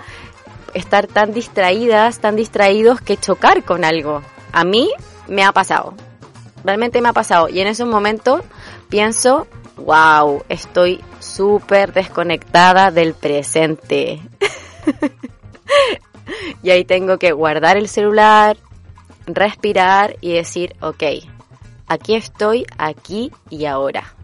estar 0.75 1.07
tan 1.07 1.33
distraídas, 1.33 2.21
tan 2.21 2.37
distraídos 2.37 3.01
que 3.01 3.17
chocar 3.17 3.65
con 3.65 3.85
algo. 3.85 4.23
A 4.53 4.65
mí 4.65 4.91
me 5.29 5.45
ha 5.45 5.53
pasado. 5.53 5.95
Realmente 6.65 7.01
me 7.01 7.09
ha 7.09 7.13
pasado. 7.13 7.49
Y 7.49 7.61
en 7.61 7.69
esos 7.69 7.89
momentos 7.89 8.43
pienso, 8.89 9.47
wow, 9.77 10.43
estoy 10.49 11.03
súper 11.19 11.93
desconectada 11.93 12.91
del 12.91 13.15
presente. 13.15 14.21
y 16.63 16.71
ahí 16.71 16.85
tengo 16.85 17.19
que 17.19 17.33
guardar 17.33 17.77
el 17.77 17.89
celular, 17.89 18.57
respirar 19.27 20.17
y 20.21 20.35
decir, 20.35 20.75
ok, 20.81 21.03
aquí 21.87 22.15
estoy, 22.15 22.67
aquí 22.79 23.33
y 23.49 23.65
ahora. 23.67 24.15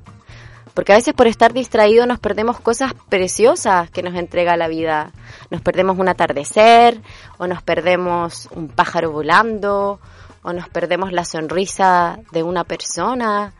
Porque 0.77 0.93
a 0.93 0.97
veces 0.97 1.15
por 1.15 1.27
estar 1.27 1.55
distraído 1.55 2.05
nos 2.05 2.19
perdemos 2.19 2.61
cosas 2.61 2.93
preciosas 3.09 3.91
que 3.91 4.03
nos 4.03 4.15
entrega 4.15 4.59
la 4.59 4.69
vida. 4.69 5.11
Nos 5.51 5.63
perdemos 5.63 5.99
un 5.99 6.07
atardecer, 6.07 7.01
o 7.39 7.47
nos 7.47 7.63
perdemos 7.63 8.47
un 8.55 8.69
pájaro 8.69 9.11
volando, 9.11 9.99
o 10.43 10.53
nos 10.53 10.69
perdemos 10.69 11.13
la 11.13 11.25
sonrisa 11.25 12.19
de 12.31 12.43
una 12.43 12.65
persona, 12.65 13.55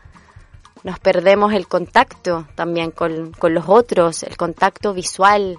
nos 0.83 0.99
perdemos 0.99 1.53
el 1.53 1.67
contacto 1.67 2.47
también 2.53 2.91
con, 2.91 3.31
con 3.31 3.55
los 3.55 3.65
otros, 3.67 4.21
el 4.21 4.37
contacto 4.37 4.93
visual. 4.93 5.57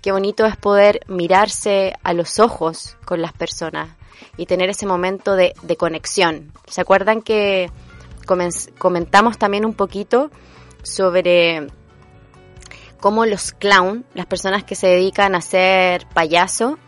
Qué 0.00 0.12
bonito 0.12 0.46
es 0.46 0.56
poder 0.56 1.00
mirarse 1.08 1.92
a 2.02 2.14
los 2.14 2.38
ojos 2.38 2.96
con 3.04 3.20
las 3.20 3.34
personas. 3.34 3.90
y 4.38 4.46
tener 4.46 4.70
ese 4.70 4.86
momento 4.86 5.36
de, 5.36 5.52
de 5.62 5.76
conexión. 5.76 6.52
¿Se 6.66 6.80
acuerdan 6.80 7.20
que 7.20 7.70
comentamos 8.78 9.36
también 9.36 9.66
un 9.66 9.74
poquito 9.74 10.30
sobre 10.82 11.66
cómo 13.00 13.26
los 13.26 13.52
clown, 13.52 14.04
las 14.14 14.26
personas 14.26 14.64
que 14.64 14.74
se 14.74 14.88
dedican 14.88 15.34
a 15.34 15.40
ser 15.40 16.06
payaso, 16.12 16.78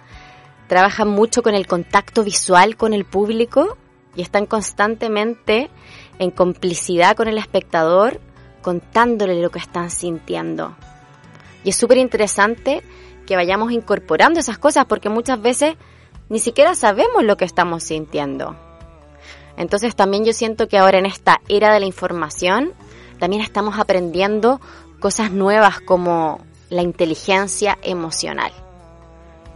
trabajan 0.68 1.08
mucho 1.08 1.42
con 1.42 1.54
el 1.54 1.66
contacto 1.66 2.24
visual 2.24 2.76
con 2.76 2.94
el 2.94 3.04
público 3.04 3.76
y 4.14 4.22
están 4.22 4.46
constantemente 4.46 5.70
en 6.18 6.30
complicidad 6.30 7.16
con 7.16 7.28
el 7.28 7.38
espectador, 7.38 8.20
contándole 8.60 9.40
lo 9.40 9.50
que 9.50 9.58
están 9.58 9.90
sintiendo. 9.90 10.76
Y 11.64 11.70
es 11.70 11.76
súper 11.76 11.98
interesante 11.98 12.82
que 13.26 13.36
vayamos 13.36 13.72
incorporando 13.72 14.40
esas 14.40 14.58
cosas 14.58 14.84
porque 14.86 15.08
muchas 15.08 15.40
veces 15.40 15.76
ni 16.28 16.38
siquiera 16.38 16.74
sabemos 16.74 17.24
lo 17.24 17.36
que 17.36 17.44
estamos 17.44 17.84
sintiendo. 17.84 18.56
Entonces 19.56 19.94
también 19.94 20.24
yo 20.24 20.32
siento 20.32 20.68
que 20.68 20.78
ahora 20.78 20.98
en 20.98 21.06
esta 21.06 21.40
era 21.48 21.72
de 21.72 21.80
la 21.80 21.86
información, 21.86 22.72
también 23.22 23.40
estamos 23.40 23.78
aprendiendo 23.78 24.60
cosas 24.98 25.30
nuevas 25.30 25.80
como 25.80 26.40
la 26.70 26.82
inteligencia 26.82 27.78
emocional. 27.80 28.50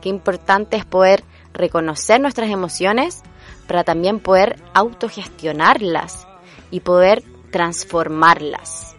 Qué 0.00 0.08
importante 0.08 0.76
es 0.76 0.84
poder 0.84 1.24
reconocer 1.52 2.20
nuestras 2.20 2.48
emociones 2.50 3.24
para 3.66 3.82
también 3.82 4.20
poder 4.20 4.62
autogestionarlas 4.72 6.28
y 6.70 6.78
poder 6.78 7.24
transformarlas. 7.50 8.94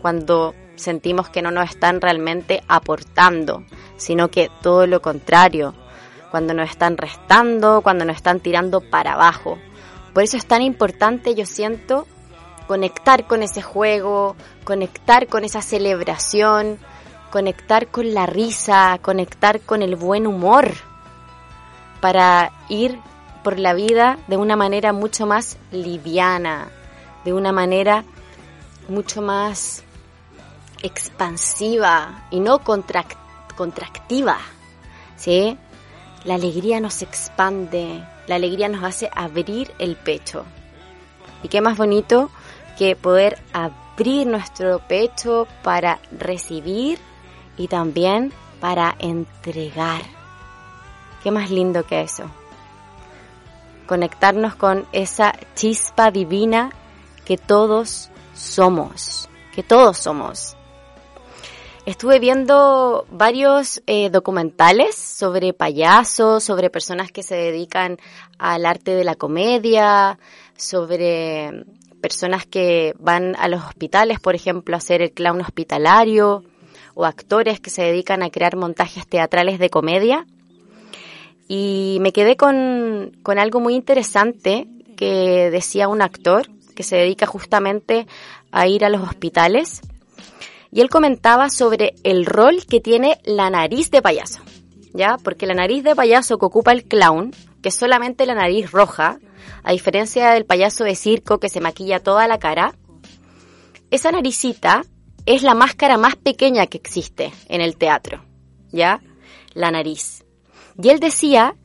Cuando 0.00 0.54
sentimos 0.76 1.28
que 1.28 1.42
no 1.42 1.50
nos 1.50 1.70
están 1.70 2.00
realmente 2.00 2.62
aportando, 2.68 3.64
sino 3.96 4.30
que 4.30 4.48
todo 4.62 4.86
lo 4.86 5.02
contrario, 5.02 5.74
cuando 6.30 6.54
nos 6.54 6.70
están 6.70 6.98
restando, 6.98 7.80
cuando 7.82 8.04
nos 8.04 8.14
están 8.14 8.38
tirando 8.38 8.80
para 8.80 9.14
abajo. 9.14 9.58
Por 10.12 10.22
eso 10.22 10.36
es 10.36 10.46
tan 10.46 10.62
importante, 10.62 11.34
yo 11.34 11.46
siento, 11.46 12.06
conectar 12.66 13.26
con 13.26 13.42
ese 13.42 13.62
juego, 13.62 14.36
conectar 14.64 15.26
con 15.26 15.44
esa 15.44 15.62
celebración, 15.62 16.78
conectar 17.30 17.88
con 17.88 18.14
la 18.14 18.26
risa, 18.26 18.98
conectar 19.02 19.60
con 19.60 19.82
el 19.82 19.96
buen 19.96 20.26
humor, 20.26 20.72
para 22.00 22.52
ir 22.68 22.98
por 23.42 23.58
la 23.58 23.72
vida 23.74 24.18
de 24.26 24.36
una 24.36 24.56
manera 24.56 24.92
mucho 24.92 25.26
más 25.26 25.56
liviana, 25.70 26.68
de 27.24 27.32
una 27.32 27.50
manera 27.50 28.04
mucho 28.88 29.22
más 29.22 29.82
expansiva 30.82 32.26
y 32.30 32.40
no 32.40 32.60
contractiva. 32.60 34.38
¿sí? 35.16 35.56
La 36.24 36.34
alegría 36.34 36.80
nos 36.80 37.02
expande, 37.02 38.04
la 38.26 38.34
alegría 38.34 38.68
nos 38.68 38.84
hace 38.84 39.10
abrir 39.14 39.72
el 39.78 39.96
pecho. 39.96 40.44
Y 41.42 41.48
qué 41.48 41.60
más 41.60 41.76
bonito 41.76 42.30
que 42.78 42.96
poder 42.96 43.38
abrir 43.52 44.26
nuestro 44.26 44.80
pecho 44.80 45.46
para 45.62 46.00
recibir 46.10 46.98
y 47.56 47.68
también 47.68 48.32
para 48.60 48.96
entregar. 48.98 50.02
Qué 51.22 51.30
más 51.30 51.50
lindo 51.50 51.84
que 51.86 52.02
eso. 52.02 52.24
Conectarnos 53.86 54.54
con 54.56 54.86
esa 54.92 55.34
chispa 55.54 56.10
divina 56.10 56.70
que 57.24 57.36
todos 57.36 58.10
somos, 58.34 59.28
que 59.54 59.62
todos 59.62 59.98
somos. 59.98 60.56
Estuve 61.86 62.18
viendo 62.18 63.06
varios 63.10 63.82
eh, 63.86 64.08
documentales 64.08 64.94
sobre 64.94 65.52
payasos, 65.52 66.42
sobre 66.42 66.70
personas 66.70 67.12
que 67.12 67.22
se 67.22 67.34
dedican 67.34 67.98
al 68.38 68.64
arte 68.64 68.92
de 68.92 69.04
la 69.04 69.16
comedia, 69.16 70.18
sobre 70.56 71.66
personas 72.04 72.44
que 72.44 72.94
van 72.98 73.34
a 73.38 73.48
los 73.48 73.64
hospitales, 73.64 74.20
por 74.20 74.34
ejemplo, 74.34 74.74
a 74.74 74.76
hacer 74.76 75.00
el 75.00 75.12
clown 75.12 75.40
hospitalario, 75.40 76.44
o 76.92 77.06
actores 77.06 77.60
que 77.60 77.70
se 77.70 77.80
dedican 77.80 78.22
a 78.22 78.28
crear 78.28 78.56
montajes 78.56 79.06
teatrales 79.06 79.58
de 79.58 79.70
comedia. 79.70 80.26
Y 81.48 81.96
me 82.02 82.12
quedé 82.12 82.36
con, 82.36 83.16
con 83.22 83.38
algo 83.38 83.58
muy 83.58 83.74
interesante 83.74 84.66
que 84.98 85.48
decía 85.50 85.88
un 85.88 86.02
actor 86.02 86.50
que 86.76 86.82
se 86.82 86.96
dedica 86.96 87.24
justamente 87.24 88.06
a 88.52 88.68
ir 88.68 88.84
a 88.84 88.90
los 88.90 89.00
hospitales 89.00 89.80
y 90.70 90.82
él 90.82 90.90
comentaba 90.90 91.48
sobre 91.48 91.94
el 92.02 92.26
rol 92.26 92.66
que 92.68 92.80
tiene 92.80 93.18
la 93.24 93.48
nariz 93.48 93.90
de 93.90 94.02
payaso, 94.02 94.42
¿ya? 94.92 95.16
Porque 95.24 95.46
la 95.46 95.54
nariz 95.54 95.84
de 95.84 95.96
payaso 95.96 96.36
que 96.36 96.44
ocupa 96.44 96.72
el 96.72 96.84
clown, 96.84 97.30
que 97.62 97.70
es 97.70 97.74
solamente 97.74 98.26
la 98.26 98.34
nariz 98.34 98.70
roja, 98.72 99.20
a 99.64 99.72
diferencia 99.72 100.30
del 100.30 100.44
payaso 100.44 100.84
de 100.84 100.94
circo 100.94 101.40
que 101.40 101.48
se 101.48 101.60
maquilla 101.60 102.00
toda 102.00 102.28
la 102.28 102.38
cara, 102.38 102.74
esa 103.90 104.12
naricita 104.12 104.82
es 105.26 105.42
la 105.42 105.54
máscara 105.54 105.96
más 105.96 106.16
pequeña 106.16 106.66
que 106.66 106.76
existe 106.76 107.32
en 107.48 107.60
el 107.60 107.76
teatro, 107.76 108.24
¿ya? 108.70 109.00
La 109.54 109.70
nariz. 109.70 110.24
Y 110.80 110.90
él 110.90 111.00
decía 111.00 111.56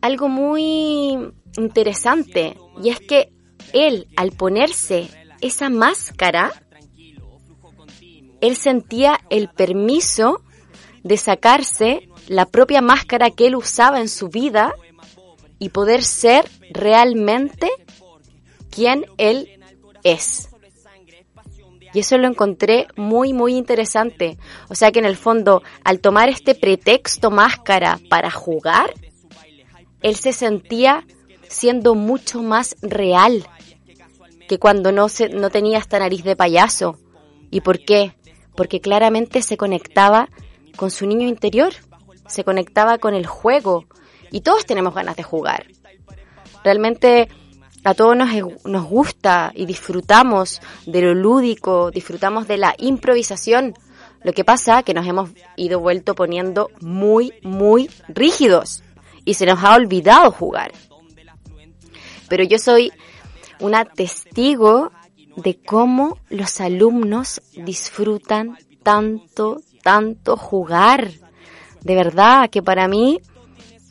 algo 0.00 0.28
muy 0.28 1.32
interesante, 1.56 2.56
y 2.82 2.90
es 2.90 3.00
que 3.00 3.32
él, 3.72 4.06
al 4.16 4.32
ponerse 4.32 5.08
esa 5.40 5.70
máscara, 5.70 6.52
él 8.40 8.56
sentía 8.56 9.18
el 9.30 9.48
permiso 9.48 10.42
de 11.02 11.16
sacarse 11.16 12.08
la 12.28 12.46
propia 12.46 12.80
máscara 12.80 13.30
que 13.30 13.46
él 13.46 13.56
usaba 13.56 14.00
en 14.00 14.08
su 14.08 14.28
vida 14.28 14.74
y 15.58 15.70
poder 15.70 16.02
ser 16.02 16.48
realmente 16.70 17.70
quien 18.70 19.06
él 19.18 19.60
es. 20.02 20.48
Y 21.92 22.00
eso 22.00 22.18
lo 22.18 22.26
encontré 22.26 22.88
muy, 22.96 23.32
muy 23.32 23.54
interesante. 23.54 24.36
O 24.68 24.74
sea 24.74 24.90
que 24.90 24.98
en 24.98 25.04
el 25.04 25.16
fondo, 25.16 25.62
al 25.84 26.00
tomar 26.00 26.28
este 26.28 26.54
pretexto 26.54 27.30
máscara 27.30 28.00
para 28.10 28.30
jugar, 28.30 28.92
él 30.02 30.16
se 30.16 30.32
sentía 30.32 31.06
siendo 31.48 31.94
mucho 31.94 32.42
más 32.42 32.76
real 32.82 33.46
que 34.48 34.58
cuando 34.58 34.90
no, 34.90 35.08
se, 35.08 35.28
no 35.28 35.50
tenía 35.50 35.78
esta 35.78 36.00
nariz 36.00 36.24
de 36.24 36.34
payaso. 36.34 36.98
¿Y 37.50 37.60
por 37.60 37.78
qué? 37.78 38.14
porque 38.54 38.80
claramente 38.80 39.42
se 39.42 39.56
conectaba 39.56 40.28
con 40.76 40.90
su 40.90 41.06
niño 41.06 41.28
interior, 41.28 41.72
se 42.26 42.44
conectaba 42.44 42.98
con 42.98 43.14
el 43.14 43.26
juego 43.26 43.86
y 44.34 44.40
todos 44.40 44.66
tenemos 44.66 44.92
ganas 44.96 45.14
de 45.14 45.22
jugar. 45.22 45.64
Realmente 46.64 47.28
a 47.84 47.94
todos 47.94 48.16
nos, 48.16 48.30
nos 48.64 48.84
gusta 48.84 49.52
y 49.54 49.64
disfrutamos 49.64 50.60
de 50.86 51.02
lo 51.02 51.14
lúdico, 51.14 51.92
disfrutamos 51.92 52.48
de 52.48 52.56
la 52.56 52.74
improvisación. 52.78 53.74
Lo 54.24 54.32
que 54.32 54.42
pasa 54.44 54.82
que 54.82 54.92
nos 54.92 55.06
hemos 55.06 55.30
ido 55.54 55.78
vuelto 55.78 56.16
poniendo 56.16 56.70
muy, 56.80 57.32
muy 57.44 57.88
rígidos 58.08 58.82
y 59.24 59.34
se 59.34 59.46
nos 59.46 59.62
ha 59.62 59.76
olvidado 59.76 60.32
jugar. 60.32 60.72
Pero 62.28 62.42
yo 62.42 62.58
soy 62.58 62.90
una 63.60 63.84
testigo 63.84 64.90
de 65.36 65.60
cómo 65.64 66.18
los 66.28 66.60
alumnos 66.60 67.40
disfrutan 67.52 68.58
tanto, 68.82 69.60
tanto 69.84 70.36
jugar. 70.36 71.12
De 71.82 71.94
verdad 71.94 72.50
que 72.50 72.64
para 72.64 72.88
mí 72.88 73.20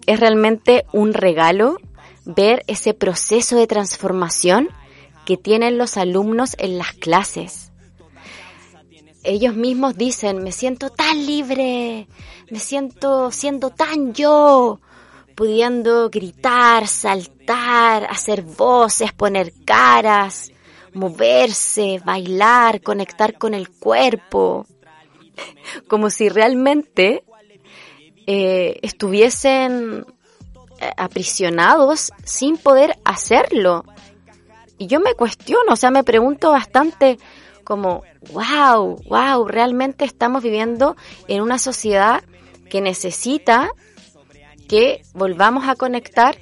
es 0.05 0.19
realmente 0.19 0.85
un 0.91 1.13
regalo 1.13 1.77
ver 2.25 2.63
ese 2.67 2.93
proceso 2.93 3.55
de 3.55 3.67
transformación 3.67 4.69
que 5.25 5.37
tienen 5.37 5.77
los 5.77 5.97
alumnos 5.97 6.55
en 6.59 6.77
las 6.77 6.93
clases. 6.93 7.71
Ellos 9.23 9.55
mismos 9.55 9.95
dicen, 9.97 10.43
me 10.43 10.51
siento 10.51 10.89
tan 10.89 11.25
libre, 11.25 12.07
me 12.49 12.59
siento 12.59 13.31
siendo 13.31 13.69
tan 13.69 14.13
yo, 14.13 14.81
pudiendo 15.35 16.09
gritar, 16.09 16.87
saltar, 16.87 18.05
hacer 18.09 18.41
voces, 18.41 19.13
poner 19.13 19.53
caras, 19.65 20.51
moverse, 20.93 22.01
bailar, 22.03 22.81
conectar 22.81 23.37
con 23.37 23.53
el 23.53 23.69
cuerpo, 23.69 24.65
como 25.87 26.09
si 26.09 26.27
realmente 26.27 27.23
eh, 28.27 28.79
estuviesen 28.81 30.05
eh, 30.79 30.91
aprisionados 30.97 32.11
sin 32.23 32.57
poder 32.57 32.97
hacerlo. 33.05 33.85
Y 34.77 34.87
yo 34.87 34.99
me 34.99 35.13
cuestiono, 35.13 35.73
o 35.73 35.75
sea, 35.75 35.91
me 35.91 36.03
pregunto 36.03 36.51
bastante 36.51 37.17
como, 37.63 38.03
wow, 38.31 39.01
wow, 39.07 39.47
realmente 39.47 40.05
estamos 40.05 40.43
viviendo 40.43 40.95
en 41.27 41.41
una 41.41 41.57
sociedad 41.57 42.23
que 42.69 42.81
necesita 42.81 43.71
que 44.67 45.03
volvamos 45.13 45.67
a 45.67 45.75
conectar 45.75 46.37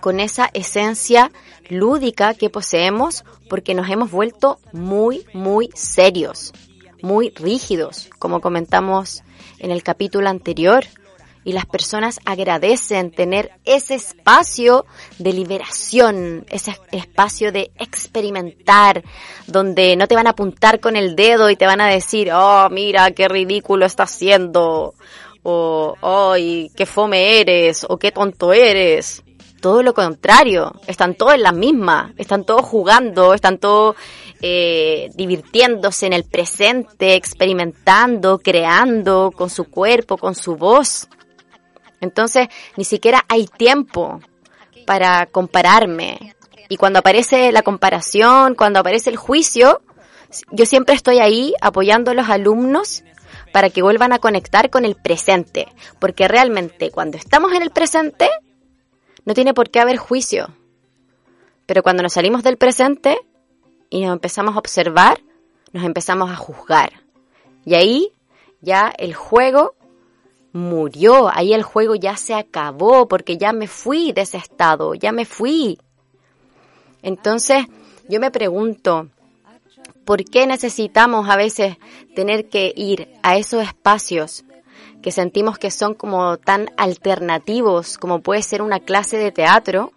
con 0.00 0.20
esa 0.20 0.50
esencia 0.52 1.30
lúdica 1.68 2.34
que 2.34 2.50
poseemos 2.50 3.24
porque 3.48 3.74
nos 3.74 3.88
hemos 3.88 4.10
vuelto 4.10 4.58
muy, 4.72 5.24
muy 5.32 5.70
serios, 5.74 6.52
muy 7.02 7.30
rígidos, 7.30 8.08
como 8.18 8.40
comentamos 8.40 9.22
en 9.58 9.70
el 9.70 9.82
capítulo 9.82 10.28
anterior. 10.28 10.84
y 11.42 11.52
las 11.52 11.64
personas 11.64 12.20
agradecen 12.26 13.10
tener 13.12 13.52
ese 13.64 13.94
espacio 13.94 14.84
de 15.18 15.32
liberación, 15.32 16.44
ese 16.50 16.78
espacio 16.92 17.50
de 17.50 17.70
experimentar, 17.78 19.02
donde 19.46 19.96
no 19.96 20.06
te 20.06 20.16
van 20.16 20.26
a 20.26 20.30
apuntar 20.30 20.80
con 20.80 20.96
el 20.96 21.16
dedo 21.16 21.48
y 21.48 21.56
te 21.56 21.66
van 21.66 21.80
a 21.80 21.88
decir, 21.88 22.30
oh, 22.30 22.68
mira, 22.70 23.10
qué 23.12 23.26
ridículo 23.26 23.86
estás 23.86 24.12
haciendo, 24.12 24.94
o, 25.42 25.94
ay, 26.02 26.70
qué 26.76 26.84
fome 26.84 27.40
eres, 27.40 27.86
o 27.88 27.96
qué 27.96 28.12
tonto 28.12 28.52
eres. 28.52 29.22
Todo 29.62 29.82
lo 29.82 29.92
contrario, 29.92 30.72
están 30.86 31.14
todos 31.14 31.34
en 31.34 31.42
la 31.42 31.52
misma, 31.52 32.14
están 32.16 32.44
todos 32.44 32.62
jugando, 32.62 33.34
están 33.34 33.58
todos 33.58 33.96
eh, 34.42 35.10
divirtiéndose 35.14 36.06
en 36.06 36.14
el 36.14 36.24
presente, 36.24 37.14
experimentando, 37.14 38.38
creando 38.38 39.32
con 39.36 39.50
su 39.50 39.64
cuerpo, 39.64 40.16
con 40.16 40.34
su 40.34 40.56
voz. 40.56 41.08
Entonces, 42.00 42.48
ni 42.76 42.84
siquiera 42.84 43.24
hay 43.28 43.46
tiempo 43.46 44.20
para 44.86 45.26
compararme. 45.26 46.34
Y 46.68 46.76
cuando 46.76 47.00
aparece 47.00 47.52
la 47.52 47.62
comparación, 47.62 48.54
cuando 48.54 48.80
aparece 48.80 49.10
el 49.10 49.16
juicio, 49.16 49.82
yo 50.50 50.64
siempre 50.64 50.94
estoy 50.94 51.18
ahí 51.18 51.54
apoyando 51.60 52.12
a 52.12 52.14
los 52.14 52.28
alumnos 52.28 53.04
para 53.52 53.70
que 53.70 53.82
vuelvan 53.82 54.12
a 54.12 54.20
conectar 54.20 54.70
con 54.70 54.84
el 54.84 54.94
presente. 54.94 55.68
Porque 55.98 56.28
realmente 56.28 56.90
cuando 56.90 57.18
estamos 57.18 57.52
en 57.52 57.62
el 57.62 57.70
presente, 57.70 58.30
no 59.24 59.34
tiene 59.34 59.52
por 59.52 59.70
qué 59.70 59.80
haber 59.80 59.96
juicio. 59.96 60.48
Pero 61.66 61.82
cuando 61.82 62.02
nos 62.02 62.14
salimos 62.14 62.42
del 62.42 62.56
presente 62.56 63.18
y 63.90 64.02
nos 64.02 64.12
empezamos 64.12 64.54
a 64.54 64.58
observar, 64.58 65.20
nos 65.72 65.84
empezamos 65.84 66.30
a 66.30 66.36
juzgar. 66.36 67.02
Y 67.64 67.74
ahí 67.74 68.12
ya 68.60 68.92
el 68.96 69.14
juego 69.14 69.74
murió, 70.52 71.28
ahí 71.28 71.52
el 71.52 71.62
juego 71.62 71.94
ya 71.94 72.16
se 72.16 72.34
acabó 72.34 73.08
porque 73.08 73.36
ya 73.36 73.52
me 73.52 73.66
fui 73.66 74.12
de 74.12 74.22
ese 74.22 74.38
estado, 74.38 74.94
ya 74.94 75.12
me 75.12 75.24
fui. 75.24 75.78
Entonces 77.02 77.66
yo 78.08 78.20
me 78.20 78.30
pregunto, 78.30 79.08
¿por 80.04 80.24
qué 80.24 80.46
necesitamos 80.46 81.28
a 81.28 81.36
veces 81.36 81.76
tener 82.14 82.48
que 82.48 82.72
ir 82.76 83.08
a 83.22 83.36
esos 83.36 83.62
espacios 83.62 84.44
que 85.02 85.12
sentimos 85.12 85.58
que 85.58 85.70
son 85.70 85.94
como 85.94 86.36
tan 86.36 86.70
alternativos 86.76 87.96
como 87.96 88.20
puede 88.20 88.42
ser 88.42 88.62
una 88.62 88.80
clase 88.80 89.16
de 89.16 89.32
teatro 89.32 89.92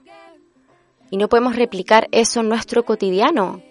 y 1.09 1.17
no 1.17 1.27
podemos 1.27 1.55
replicar 1.55 2.07
eso 2.11 2.39
en 2.39 2.49
nuestro 2.49 2.85
cotidiano? 2.85 3.61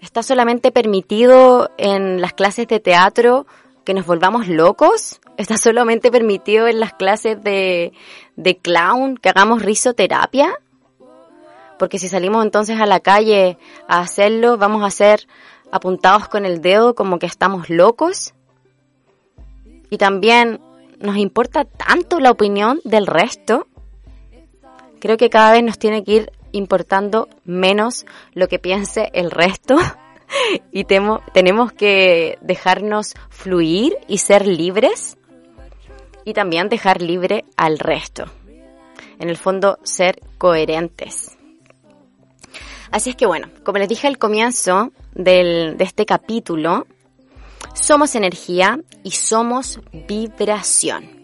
¿Está 0.00 0.22
solamente 0.22 0.70
permitido 0.70 1.70
en 1.76 2.20
las 2.20 2.32
clases 2.32 2.68
de 2.68 2.80
teatro 2.80 3.46
que 3.84 3.94
nos 3.94 4.06
volvamos 4.06 4.48
locos? 4.48 5.20
¿Está 5.36 5.56
solamente 5.56 6.10
permitido 6.10 6.68
en 6.68 6.78
las 6.80 6.92
clases 6.92 7.42
de, 7.42 7.92
de 8.36 8.56
clown 8.58 9.16
que 9.16 9.28
hagamos 9.28 9.62
risoterapia? 9.62 10.54
Porque 11.78 11.98
si 11.98 12.08
salimos 12.08 12.44
entonces 12.44 12.80
a 12.80 12.86
la 12.86 13.00
calle 13.00 13.58
a 13.86 14.00
hacerlo, 14.00 14.56
vamos 14.56 14.84
a 14.84 14.90
ser 14.90 15.26
apuntados 15.70 16.28
con 16.28 16.44
el 16.44 16.60
dedo 16.60 16.94
como 16.94 17.18
que 17.18 17.26
estamos 17.26 17.70
locos. 17.70 18.34
Y 19.90 19.98
también 19.98 20.60
nos 21.00 21.16
importa 21.16 21.64
tanto 21.64 22.20
la 22.20 22.30
opinión 22.30 22.80
del 22.84 23.06
resto. 23.06 23.66
Creo 25.00 25.16
que 25.16 25.30
cada 25.30 25.52
vez 25.52 25.62
nos 25.62 25.78
tiene 25.78 26.04
que 26.04 26.12
ir 26.12 26.32
importando 26.52 27.28
menos 27.44 28.06
lo 28.34 28.48
que 28.48 28.58
piense 28.58 29.10
el 29.12 29.30
resto 29.30 29.76
y 30.72 30.84
tenemos 30.84 31.72
que 31.72 32.38
dejarnos 32.40 33.14
fluir 33.30 33.96
y 34.06 34.18
ser 34.18 34.46
libres 34.46 35.16
y 36.24 36.34
también 36.34 36.68
dejar 36.68 37.00
libre 37.02 37.44
al 37.56 37.78
resto. 37.78 38.24
En 39.18 39.30
el 39.30 39.36
fondo, 39.36 39.78
ser 39.82 40.20
coherentes. 40.38 41.36
Así 42.90 43.10
es 43.10 43.16
que 43.16 43.26
bueno, 43.26 43.48
como 43.64 43.78
les 43.78 43.88
dije 43.88 44.06
al 44.06 44.18
comienzo 44.18 44.92
del, 45.12 45.76
de 45.76 45.84
este 45.84 46.06
capítulo, 46.06 46.86
somos 47.74 48.14
energía 48.14 48.80
y 49.02 49.10
somos 49.10 49.80
vibración 49.92 51.17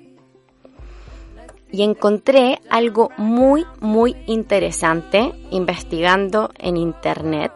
y 1.74 1.82
encontré 1.82 2.60
algo 2.70 3.10
muy, 3.16 3.66
muy 3.80 4.14
interesante 4.26 5.32
investigando 5.50 6.50
en 6.56 6.76
internet. 6.76 7.50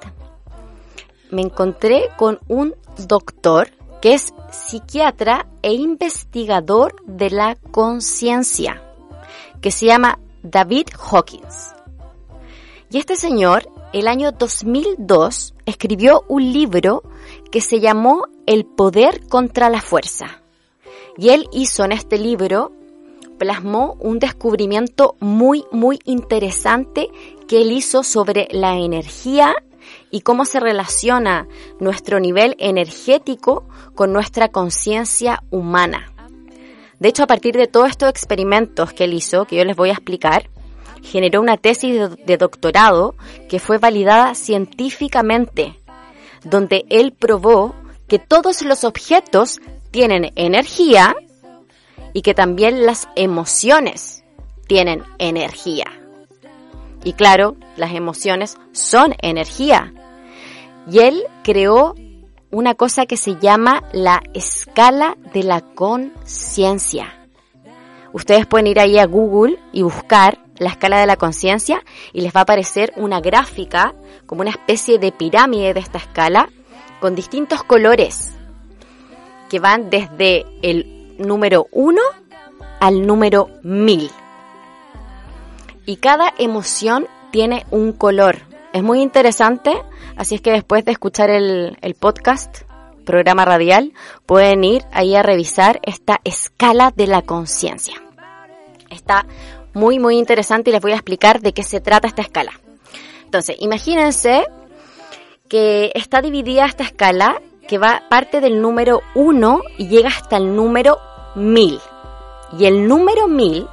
Me 1.31 1.43
encontré 1.43 2.09
con 2.17 2.41
un 2.49 2.75
doctor 3.07 3.71
que 4.03 4.15
es 4.15 4.35
psiquiatra 4.51 5.47
e 5.63 5.73
investigador 5.73 6.97
de 7.07 7.31
la 7.31 7.55
conciencia, 7.71 8.83
que 9.61 9.71
se 9.71 9.87
llama 9.87 10.19
David 10.43 10.89
Hawkins. 10.99 11.77
Y 12.91 12.99
este 12.99 13.15
señor, 13.15 13.71
el 13.93 14.09
año 14.09 14.33
2002, 14.33 15.55
escribió 15.65 16.25
un 16.27 16.53
libro 16.53 17.05
que 17.53 17.61
se 17.61 17.79
llamó 17.79 18.25
El 18.47 18.67
poder 18.67 19.29
contra 19.29 19.71
la 19.71 19.81
fuerza. 19.81 20.43
Y 21.17 21.29
él 21.29 21.49
hizo 21.53 21.85
en 21.85 21.93
este 21.93 22.19
libro 22.19 22.73
plasmó 23.39 23.97
un 24.01 24.19
descubrimiento 24.19 25.17
muy, 25.21 25.65
muy 25.73 25.99
interesante 26.05 27.09
que 27.47 27.63
él 27.63 27.73
hizo 27.73 28.03
sobre 28.03 28.49
la 28.51 28.77
energía 28.77 29.55
y 30.11 30.21
cómo 30.21 30.45
se 30.45 30.61
relaciona 30.61 31.49
nuestro 31.81 32.21
nivel 32.21 32.55
energético 32.59 33.67
con 33.95 34.13
nuestra 34.13 34.49
conciencia 34.49 35.43
humana. 35.51 36.13
De 36.99 37.09
hecho, 37.09 37.23
a 37.23 37.27
partir 37.29 37.57
de 37.57 37.69
todos 37.69 37.91
estos 37.91 38.11
experimentos 38.11 38.93
que 38.93 39.05
él 39.05 39.15
hizo, 39.15 39.45
que 39.45 39.57
yo 39.57 39.65
les 39.65 39.77
voy 39.77 39.91
a 39.91 39.93
explicar, 39.93 40.51
generó 41.03 41.41
una 41.41 41.57
tesis 41.57 42.11
de, 42.27 42.37
doctorado 42.37 43.15
que 43.49 43.61
fue 43.61 43.79
validada 43.79 44.35
científicamente, 44.35 45.79
donde 46.45 46.85
él 46.89 47.13
probó 47.13 47.75
que 48.09 48.19
todos 48.19 48.63
los 48.63 48.85
objetos 48.85 49.61
tienen 49.91 50.33
energía 50.35 51.15
y 52.13 52.23
que 52.23 52.35
también 52.35 52.87
las 52.87 53.09
emociones 53.17 54.25
tienen 54.67 55.03
energía. 55.19 55.87
Y 57.05 57.13
claro, 57.13 57.57
las 57.77 57.95
emociones 57.95 58.57
son 58.73 59.15
energía. 59.21 59.93
Y 60.91 61.01
él 61.01 61.25
creó 61.43 61.95
una 62.51 62.75
cosa 62.75 63.07
que 63.07 63.17
se 63.17 63.37
llama 63.37 63.83
la 63.93 64.23
escala 64.35 65.17
de 65.33 65.43
la 65.43 65.61
conciencia. 65.61 67.15
Ustedes 68.13 68.47
pueden 68.47 68.67
ir 68.67 68.81
ahí 68.81 68.99
a 68.99 69.07
Google 69.07 69.59
y 69.73 69.83
buscar 69.83 70.39
la 70.57 70.71
escala 70.71 70.99
de 70.99 71.07
la 71.07 71.17
conciencia 71.17 71.83
y 72.13 72.23
les 72.23 72.35
va 72.35 72.41
a 72.41 72.43
aparecer 72.43 72.93
una 72.97 73.21
gráfica 73.21 73.95
como 74.27 74.41
una 74.41 74.51
especie 74.51 74.99
de 74.99 75.13
pirámide 75.13 75.75
de 75.75 75.81
esta 75.81 75.99
escala 75.99 76.49
con 77.01 77.15
distintos 77.15 77.63
colores 77.63 78.35
que 79.49 79.61
van 79.61 79.89
desde 79.91 80.47
el 80.63 80.98
número 81.19 81.67
1 81.73 82.01
al 82.81 83.07
número 83.07 83.49
1000. 83.63 84.11
Y 85.87 85.97
cada 85.97 86.33
emoción 86.39 87.07
tiene 87.31 87.67
un 87.71 87.93
color. 87.93 88.41
Es 88.73 88.83
muy 88.83 89.01
interesante, 89.01 89.73
así 90.17 90.37
es 90.37 90.41
que 90.41 90.53
después 90.53 90.85
de 90.85 90.93
escuchar 90.93 91.31
el, 91.31 91.79
el 91.81 91.95
podcast, 91.95 92.63
programa 93.05 93.45
radial, 93.45 93.93
pueden 94.27 94.65
ir 94.65 94.85
ahí 94.93 95.17
a 95.17 95.23
revisar 95.23 95.81
esta 95.83 96.21
escala 96.25 96.93
de 96.95 97.07
la 97.07 97.23
conciencia. 97.23 97.95
Está 98.91 99.27
muy, 99.73 99.99
muy 99.99 100.19
interesante 100.19 100.71
y 100.71 100.73
les 100.73 100.83
voy 100.83 100.93
a 100.93 100.97
explicar 100.97 101.41
de 101.41 101.53
qué 101.53 101.63
se 101.63 101.81
trata 101.81 102.09
esta 102.09 102.23
escala. 102.23 102.53
Entonces, 103.25 103.57
imagínense 103.61 104.47
que 105.49 105.93
está 105.95 106.21
dividida 106.21 106.67
esta 106.67 106.85
escala 106.85 107.41
que 107.67 107.79
va 107.79 108.03
parte 108.09 108.41
del 108.41 108.61
número 108.61 109.03
1 109.15 109.63
y 109.79 109.89
llega 109.89 110.09
hasta 110.09 110.37
el 110.37 110.55
número 110.55 110.99
mil. 111.35 111.81
Y 112.59 112.67
el 112.67 112.89
número 112.89 113.29
mil 113.29 113.69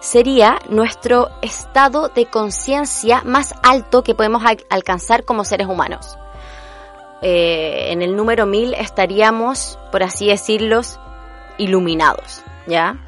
sería 0.00 0.58
nuestro 0.68 1.30
estado 1.42 2.08
de 2.08 2.26
conciencia 2.26 3.22
más 3.24 3.54
alto 3.62 4.02
que 4.02 4.14
podemos 4.14 4.42
alcanzar 4.68 5.24
como 5.24 5.44
seres 5.44 5.66
humanos. 5.66 6.18
Eh, 7.22 7.92
en 7.92 8.02
el 8.02 8.16
número 8.16 8.44
mil 8.44 8.74
estaríamos, 8.74 9.78
por 9.90 10.02
así 10.02 10.28
decirlo, 10.28 10.82
iluminados, 11.56 12.42
¿ya? 12.66 12.98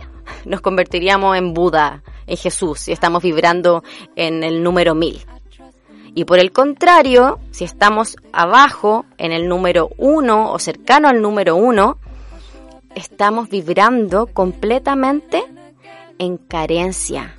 Nos 0.44 0.60
convertiríamos 0.60 1.36
en 1.36 1.52
Buda, 1.52 2.02
en 2.26 2.36
Jesús, 2.36 2.80
si 2.80 2.92
estamos 2.92 3.22
vibrando 3.22 3.82
en 4.14 4.42
el 4.42 4.62
número 4.62 4.94
mil. 4.94 5.24
Y 6.14 6.24
por 6.24 6.38
el 6.38 6.50
contrario, 6.50 7.38
si 7.50 7.64
estamos 7.64 8.16
abajo, 8.32 9.04
en 9.18 9.32
el 9.32 9.48
número 9.48 9.90
uno 9.98 10.50
o 10.50 10.58
cercano 10.58 11.08
al 11.08 11.20
número 11.20 11.56
uno, 11.56 11.98
estamos 12.96 13.48
vibrando 13.50 14.26
completamente 14.26 15.44
en 16.18 16.38
carencia. 16.38 17.36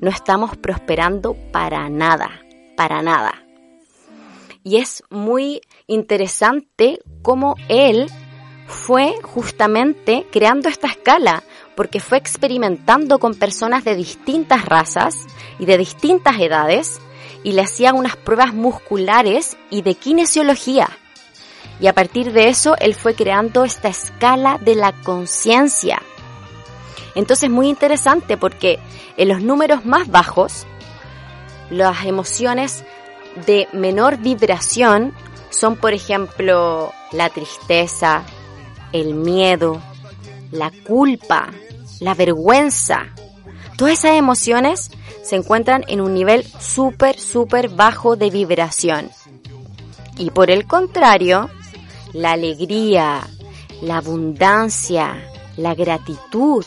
No 0.00 0.10
estamos 0.10 0.56
prosperando 0.56 1.36
para 1.52 1.88
nada, 1.90 2.40
para 2.76 3.02
nada. 3.02 3.34
Y 4.64 4.78
es 4.78 5.04
muy 5.10 5.60
interesante 5.86 7.00
cómo 7.22 7.54
él 7.68 8.10
fue 8.66 9.14
justamente 9.22 10.26
creando 10.32 10.70
esta 10.70 10.86
escala, 10.86 11.44
porque 11.76 12.00
fue 12.00 12.16
experimentando 12.16 13.18
con 13.18 13.34
personas 13.34 13.84
de 13.84 13.94
distintas 13.94 14.64
razas 14.64 15.26
y 15.58 15.66
de 15.66 15.76
distintas 15.76 16.40
edades 16.40 16.98
y 17.42 17.52
le 17.52 17.60
hacían 17.60 17.96
unas 17.96 18.16
pruebas 18.16 18.54
musculares 18.54 19.58
y 19.68 19.82
de 19.82 19.96
kinesiología. 19.96 20.88
Y 21.80 21.86
a 21.86 21.92
partir 21.92 22.32
de 22.32 22.48
eso 22.48 22.76
él 22.78 22.94
fue 22.94 23.14
creando 23.14 23.64
esta 23.64 23.88
escala 23.88 24.58
de 24.58 24.74
la 24.74 24.92
conciencia. 24.92 26.00
Entonces 27.14 27.50
muy 27.50 27.68
interesante 27.68 28.36
porque 28.36 28.78
en 29.16 29.28
los 29.28 29.42
números 29.42 29.84
más 29.84 30.08
bajos, 30.08 30.66
las 31.70 32.04
emociones 32.04 32.84
de 33.46 33.68
menor 33.72 34.18
vibración 34.18 35.12
son, 35.50 35.76
por 35.76 35.92
ejemplo, 35.92 36.92
la 37.12 37.30
tristeza, 37.30 38.22
el 38.92 39.14
miedo, 39.14 39.80
la 40.50 40.70
culpa, 40.86 41.50
la 42.00 42.14
vergüenza. 42.14 43.06
Todas 43.76 44.00
esas 44.00 44.12
emociones 44.12 44.90
se 45.22 45.36
encuentran 45.36 45.84
en 45.88 46.00
un 46.00 46.14
nivel 46.14 46.44
súper, 46.60 47.18
súper 47.18 47.68
bajo 47.68 48.16
de 48.16 48.30
vibración. 48.30 49.10
Y 50.16 50.30
por 50.30 50.50
el 50.50 50.66
contrario, 50.66 51.50
la 52.14 52.32
alegría, 52.32 53.28
la 53.82 53.98
abundancia, 53.98 55.22
la 55.58 55.74
gratitud 55.74 56.64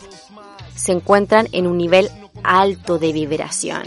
se 0.76 0.92
encuentran 0.92 1.48
en 1.52 1.66
un 1.66 1.78
nivel 1.78 2.12
alto 2.44 3.00
de 3.00 3.12
vibración. 3.12 3.84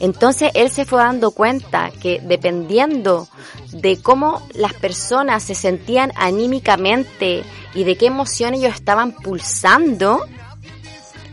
Entonces 0.00 0.50
él 0.54 0.70
se 0.70 0.84
fue 0.84 0.98
dando 0.98 1.30
cuenta 1.30 1.90
que 1.90 2.20
dependiendo 2.20 3.28
de 3.70 4.00
cómo 4.02 4.42
las 4.54 4.74
personas 4.74 5.44
se 5.44 5.54
sentían 5.54 6.12
anímicamente 6.16 7.44
y 7.74 7.84
de 7.84 7.96
qué 7.96 8.06
emoción 8.06 8.54
ellos 8.54 8.74
estaban 8.74 9.12
pulsando, 9.12 10.26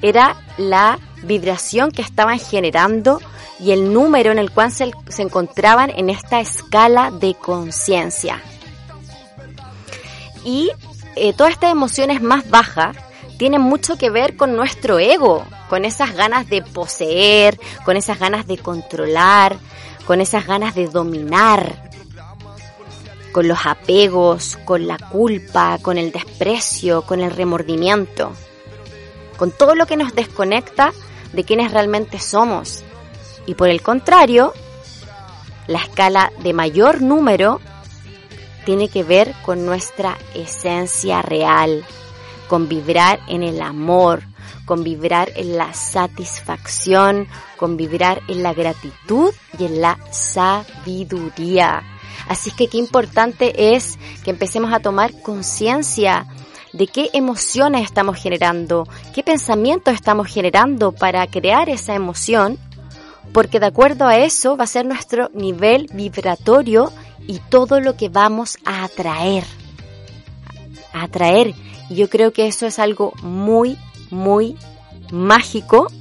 era 0.01 0.35
la 0.57 0.99
vibración 1.23 1.91
que 1.91 2.01
estaban 2.01 2.39
generando 2.39 3.19
y 3.59 3.71
el 3.71 3.93
número 3.93 4.31
en 4.31 4.39
el 4.39 4.51
cual 4.51 4.71
se, 4.71 4.91
encontraban 5.19 5.91
en 5.91 6.09
esta 6.09 6.39
escala 6.39 7.11
de 7.11 7.35
conciencia. 7.35 8.41
Y 10.43 10.71
eh, 11.15 11.33
todas 11.33 11.53
estas 11.53 11.71
emociones 11.71 12.21
más 12.21 12.49
bajas 12.49 12.95
tienen 13.37 13.61
mucho 13.61 13.97
que 13.97 14.09
ver 14.09 14.35
con 14.35 14.55
nuestro 14.55 14.99
ego, 14.99 15.45
con 15.69 15.85
esas 15.85 16.15
ganas 16.15 16.47
de 16.47 16.61
poseer, 16.61 17.59
con 17.85 17.97
esas 17.97 18.19
ganas 18.19 18.45
de 18.45 18.57
controlar, 18.57 19.57
con 20.05 20.21
esas 20.21 20.45
ganas 20.45 20.75
de 20.75 20.87
dominar, 20.87 21.89
con 23.31 23.47
los 23.47 23.65
apegos, 23.65 24.57
con 24.65 24.87
la 24.87 24.97
culpa, 24.97 25.79
con 25.81 25.97
el 25.97 26.11
desprecio, 26.11 27.03
con 27.03 27.21
el 27.21 27.31
remordimiento, 27.31 28.31
con 29.37 29.51
todo 29.51 29.75
lo 29.75 29.85
que 29.85 29.97
nos 29.97 30.13
desconecta 30.13 30.93
de 31.33 31.43
quienes 31.43 31.71
realmente 31.71 32.19
somos. 32.19 32.83
Y 33.45 33.55
por 33.55 33.69
el 33.69 33.81
contrario, 33.81 34.53
la 35.67 35.79
escala 35.79 36.31
de 36.43 36.53
mayor 36.53 37.01
número 37.01 37.59
tiene 38.65 38.89
que 38.89 39.03
ver 39.03 39.33
con 39.43 39.65
nuestra 39.65 40.17
esencia 40.35 41.21
real, 41.21 41.85
con 42.47 42.67
vibrar 42.67 43.19
en 43.27 43.43
el 43.43 43.61
amor, 43.61 44.23
con 44.65 44.83
vibrar 44.83 45.31
en 45.35 45.57
la 45.57 45.73
satisfacción, 45.73 47.27
con 47.57 47.77
vibrar 47.77 48.21
en 48.27 48.43
la 48.43 48.53
gratitud 48.53 49.33
y 49.57 49.65
en 49.65 49.81
la 49.81 49.97
sabiduría. 50.11 51.83
Así 52.27 52.51
que 52.51 52.67
qué 52.67 52.77
importante 52.77 53.75
es 53.75 53.97
que 54.23 54.31
empecemos 54.31 54.73
a 54.73 54.79
tomar 54.79 55.11
conciencia 55.21 56.27
de 56.73 56.87
qué 56.87 57.09
emociones 57.13 57.83
estamos 57.83 58.17
generando, 58.17 58.87
qué 59.13 59.23
pensamientos 59.23 59.93
estamos 59.93 60.27
generando 60.27 60.91
para 60.91 61.27
crear 61.27 61.69
esa 61.69 61.95
emoción, 61.95 62.57
porque 63.33 63.59
de 63.59 63.65
acuerdo 63.65 64.07
a 64.07 64.17
eso 64.17 64.55
va 64.55 64.63
a 64.65 64.67
ser 64.67 64.85
nuestro 64.85 65.29
nivel 65.33 65.89
vibratorio 65.93 66.91
y 67.27 67.39
todo 67.49 67.79
lo 67.79 67.95
que 67.95 68.09
vamos 68.09 68.57
a 68.65 68.83
atraer. 68.83 69.43
A 70.93 71.03
atraer. 71.03 71.53
Y 71.89 71.95
yo 71.95 72.09
creo 72.09 72.33
que 72.33 72.47
eso 72.47 72.65
es 72.65 72.79
algo 72.79 73.13
muy, 73.21 73.77
muy 74.09 74.57
mágico, 75.11 75.91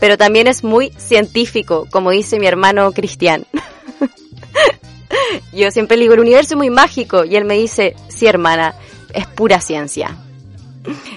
pero 0.00 0.18
también 0.18 0.46
es 0.46 0.64
muy 0.64 0.90
científico, 0.96 1.86
como 1.90 2.10
dice 2.10 2.38
mi 2.38 2.46
hermano 2.46 2.92
Cristian. 2.92 3.46
Yo 5.52 5.70
siempre 5.70 5.96
le 5.96 6.04
digo, 6.04 6.14
el 6.14 6.20
universo 6.20 6.54
es 6.54 6.58
muy 6.58 6.70
mágico, 6.70 7.24
y 7.24 7.36
él 7.36 7.44
me 7.44 7.54
dice, 7.54 7.94
sí 8.08 8.26
hermana, 8.26 8.74
es 9.14 9.26
pura 9.26 9.60
ciencia. 9.60 10.16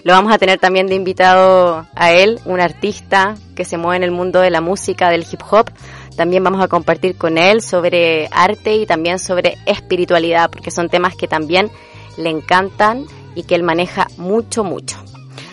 Lo 0.03 0.13
vamos 0.13 0.31
a 0.31 0.37
tener 0.37 0.59
también 0.59 0.87
de 0.87 0.95
invitado 0.95 1.87
a 1.95 2.11
él, 2.11 2.39
un 2.45 2.59
artista 2.59 3.35
que 3.55 3.65
se 3.65 3.77
mueve 3.77 3.97
en 3.97 4.03
el 4.03 4.11
mundo 4.11 4.39
de 4.39 4.51
la 4.51 4.61
música, 4.61 5.09
del 5.09 5.25
hip 5.29 5.41
hop. 5.49 5.71
También 6.15 6.43
vamos 6.43 6.61
a 6.61 6.67
compartir 6.67 7.17
con 7.17 7.37
él 7.37 7.61
sobre 7.61 8.27
arte 8.31 8.75
y 8.75 8.85
también 8.85 9.19
sobre 9.19 9.57
espiritualidad, 9.65 10.49
porque 10.49 10.71
son 10.71 10.89
temas 10.89 11.15
que 11.15 11.27
también 11.27 11.69
le 12.17 12.29
encantan 12.29 13.05
y 13.35 13.43
que 13.43 13.55
él 13.55 13.63
maneja 13.63 14.07
mucho, 14.17 14.63
mucho. 14.63 14.97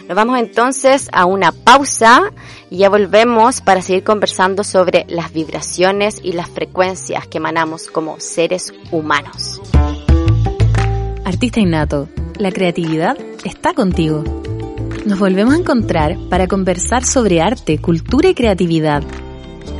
Nos 0.08 0.16
vamos 0.16 0.38
entonces 0.38 1.08
a 1.12 1.26
una 1.26 1.52
pausa 1.52 2.32
y 2.70 2.78
ya 2.78 2.90
volvemos 2.90 3.60
para 3.60 3.82
seguir 3.82 4.04
conversando 4.04 4.62
sobre 4.62 5.04
las 5.08 5.32
vibraciones 5.32 6.20
y 6.22 6.32
las 6.32 6.48
frecuencias 6.48 7.26
que 7.26 7.38
emanamos 7.38 7.88
como 7.88 8.20
seres 8.20 8.72
humanos. 8.90 9.60
Artista 11.24 11.60
innato, 11.60 12.08
la 12.36 12.52
creatividad 12.52 13.16
está 13.44 13.74
contigo. 13.74 14.22
Nos 15.06 15.18
volvemos 15.18 15.54
a 15.54 15.58
encontrar 15.58 16.16
para 16.28 16.46
conversar 16.46 17.04
sobre 17.04 17.40
arte, 17.40 17.78
cultura 17.78 18.28
y 18.28 18.34
creatividad 18.34 19.02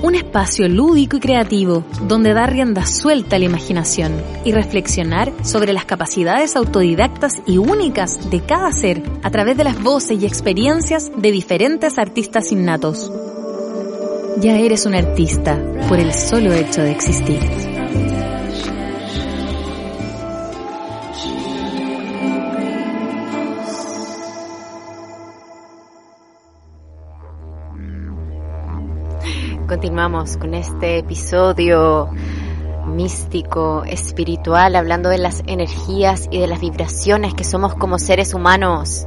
un 0.03 0.14
espacio 0.14 0.68
lúdico 0.68 1.16
y 1.16 1.21
creativo 1.21 1.85
donde 2.07 2.35
dar 2.35 2.53
rienda 2.53 2.87
suelta 2.87 3.37
a 3.37 3.38
la 3.38 3.45
imaginación 3.47 4.12
y 4.45 4.53
reflexionar 4.53 5.33
sobre 5.42 5.73
las 5.73 5.85
capacidades 5.85 6.57
autodidactas 6.57 7.42
y 7.47 7.59
únicas 7.59 8.31
de 8.31 8.40
cada 8.40 8.73
ser 8.73 9.03
a 9.23 9.31
través 9.31 9.57
de 9.57 9.64
las 9.64 9.83
voces 9.83 10.23
y 10.23 10.27
experiencias 10.27 11.11
de 11.16 11.33
diferentes 11.33 11.99
artistas 11.99 12.53
innatos. 12.53 13.12
Ya 14.40 14.59
eres 14.59 14.87
un 14.87 14.95
artista 14.95 15.59
por 15.88 15.99
el 15.99 16.12
solo 16.12 16.53
hecho 16.53 16.83
de 16.83 16.90
existir. 16.90 17.72
Continuamos 29.73 30.37
con 30.37 30.53
este 30.53 30.99
episodio 30.99 32.11
místico, 32.85 33.85
espiritual, 33.87 34.77
hablando 34.77 35.09
de 35.09 35.17
las 35.17 35.43
energías 35.47 36.29
y 36.31 36.41
de 36.41 36.47
las 36.47 36.61
vibraciones 36.61 37.33
que 37.33 37.43
somos 37.43 37.75
como 37.77 37.99
seres 37.99 38.35
humanos. 38.35 39.07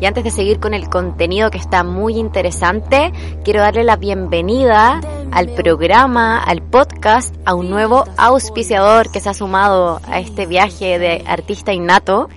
Y 0.00 0.06
antes 0.06 0.22
de 0.22 0.30
seguir 0.30 0.60
con 0.60 0.74
el 0.74 0.88
contenido 0.88 1.50
que 1.50 1.58
está 1.58 1.82
muy 1.82 2.18
interesante, 2.18 3.12
quiero 3.42 3.62
darle 3.62 3.82
la 3.82 3.96
bienvenida 3.96 5.00
al 5.32 5.48
programa, 5.48 6.38
al 6.38 6.62
podcast, 6.62 7.34
a 7.44 7.54
un 7.54 7.68
nuevo 7.68 8.04
auspiciador 8.16 9.10
que 9.10 9.18
se 9.18 9.30
ha 9.30 9.34
sumado 9.34 10.00
a 10.06 10.20
este 10.20 10.46
viaje 10.46 11.00
de 11.00 11.24
artista 11.26 11.72
innato 11.72 12.28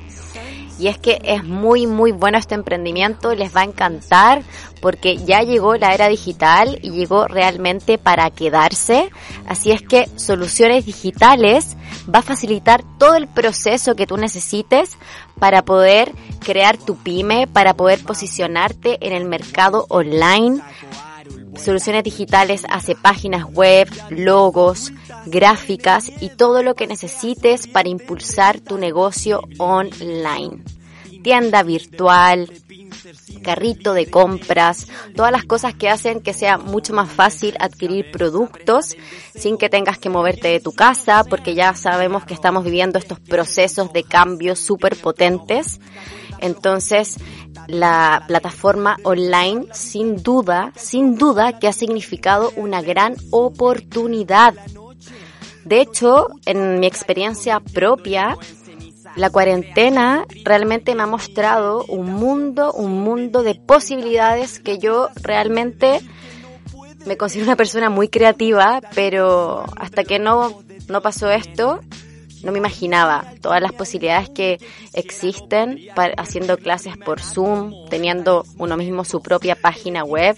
y 0.80 0.88
es 0.88 0.98
que 0.98 1.20
es 1.24 1.44
muy 1.44 1.88
muy 1.88 2.12
bueno 2.12 2.38
este 2.38 2.56
emprendimiento, 2.56 3.36
les 3.36 3.56
va 3.56 3.62
a 3.62 3.66
encantar 3.66 4.44
porque 4.82 5.18
ya 5.18 5.42
llegó 5.42 5.76
la 5.76 5.94
era 5.94 6.08
digital 6.08 6.80
y 6.82 6.92
llegó 6.92 7.28
realmente 7.28 7.98
para 7.98 8.30
quedarse. 8.32 9.10
Así 9.46 9.72
es 9.72 9.82
que 9.82 10.08
Soluciones 10.16 10.86
Digitales 10.86 11.76
va 12.14 12.20
a 12.20 12.24
facilitar 12.24 12.84
todo 12.98 13.16
el 13.16 13.28
proceso 13.28 13.96
que 13.96 14.08
tú 14.08 14.18
necesites 14.18 14.98
para 15.38 15.64
poder 15.64 16.14
crear 16.40 16.78
tu 16.78 16.96
pyme, 16.96 17.48
para 17.48 17.74
poder 17.74 18.02
posicionarte 18.04 19.06
en 19.06 19.14
el 19.14 19.26
mercado 19.26 19.86
online. 19.90 20.62
Soluciones 21.60 22.04
Digitales 22.04 22.64
hace 22.70 22.96
páginas 22.96 23.46
web, 23.46 23.90
logos, 24.10 24.92
gráficas 25.26 26.12
y 26.22 26.30
todo 26.30 26.64
lo 26.64 26.76
que 26.76 26.88
necesites 26.88 27.68
para 27.68 27.90
impulsar 27.90 28.60
tu 28.60 28.78
negocio 28.78 29.42
online. 29.58 30.64
Tienda 31.22 31.64
virtual, 31.64 32.50
carrito 33.44 33.94
de 33.94 34.10
compras, 34.10 34.88
todas 35.16 35.32
las 35.32 35.44
cosas 35.44 35.74
que 35.74 35.90
hacen 35.90 36.22
que 36.22 36.34
sea 36.34 36.58
mucho 36.58 36.94
más 36.94 37.12
fácil 37.12 37.56
adquirir 37.60 38.12
productos 38.12 38.96
sin 39.36 39.58
que 39.58 39.70
tengas 39.70 39.98
que 39.98 40.10
moverte 40.10 40.48
de 40.48 40.60
tu 40.60 40.72
casa, 40.72 41.24
porque 41.30 41.56
ya 41.56 41.76
sabemos 41.76 42.26
que 42.26 42.34
estamos 42.34 42.64
viviendo 42.64 42.98
estos 42.98 43.20
procesos 43.20 43.92
de 43.94 44.04
cambio 44.04 44.56
súper 44.56 44.96
potentes. 44.96 45.80
Entonces, 46.42 47.18
la 47.70 48.24
plataforma 48.28 48.98
online, 49.04 49.68
sin 49.74 50.22
duda, 50.24 50.74
sin 50.76 51.18
duda 51.18 51.60
que 51.60 51.68
ha 51.68 51.74
significado 51.74 52.52
una 52.56 52.82
gran 52.82 53.16
oportunidad. 53.32 54.56
De 55.66 55.82
hecho, 55.82 56.28
en 56.46 56.80
mi 56.80 56.88
experiencia 56.88 57.60
propia, 57.60 58.38
la 59.16 59.30
cuarentena 59.30 60.26
realmente 60.44 60.96
me 60.96 61.04
ha 61.04 61.08
mostrado 61.08 61.86
un 61.86 62.08
mundo, 62.08 62.74
un 62.74 63.02
mundo 63.02 63.44
de 63.44 63.56
posibilidades 63.56 64.60
que 64.60 64.80
yo 64.80 65.10
realmente 65.22 66.02
me 67.06 67.18
considero 67.18 67.48
una 67.48 67.56
persona 67.56 67.90
muy 67.90 68.10
creativa, 68.10 68.82
pero 68.96 69.64
hasta 69.78 70.04
que 70.04 70.20
no, 70.20 70.62
no 70.88 71.02
pasó 71.02 71.30
esto, 71.30 71.80
no 72.44 72.52
me 72.52 72.58
imaginaba 72.58 73.26
todas 73.42 73.62
las 73.62 73.74
posibilidades 73.74 74.30
que 74.30 74.60
existen 74.94 75.80
haciendo 76.18 76.58
clases 76.58 76.98
por 76.98 77.22
Zoom, 77.22 77.88
teniendo 77.90 78.46
uno 78.58 78.78
mismo 78.78 79.04
su 79.06 79.22
propia 79.22 79.56
página 79.56 80.04
web, 80.04 80.38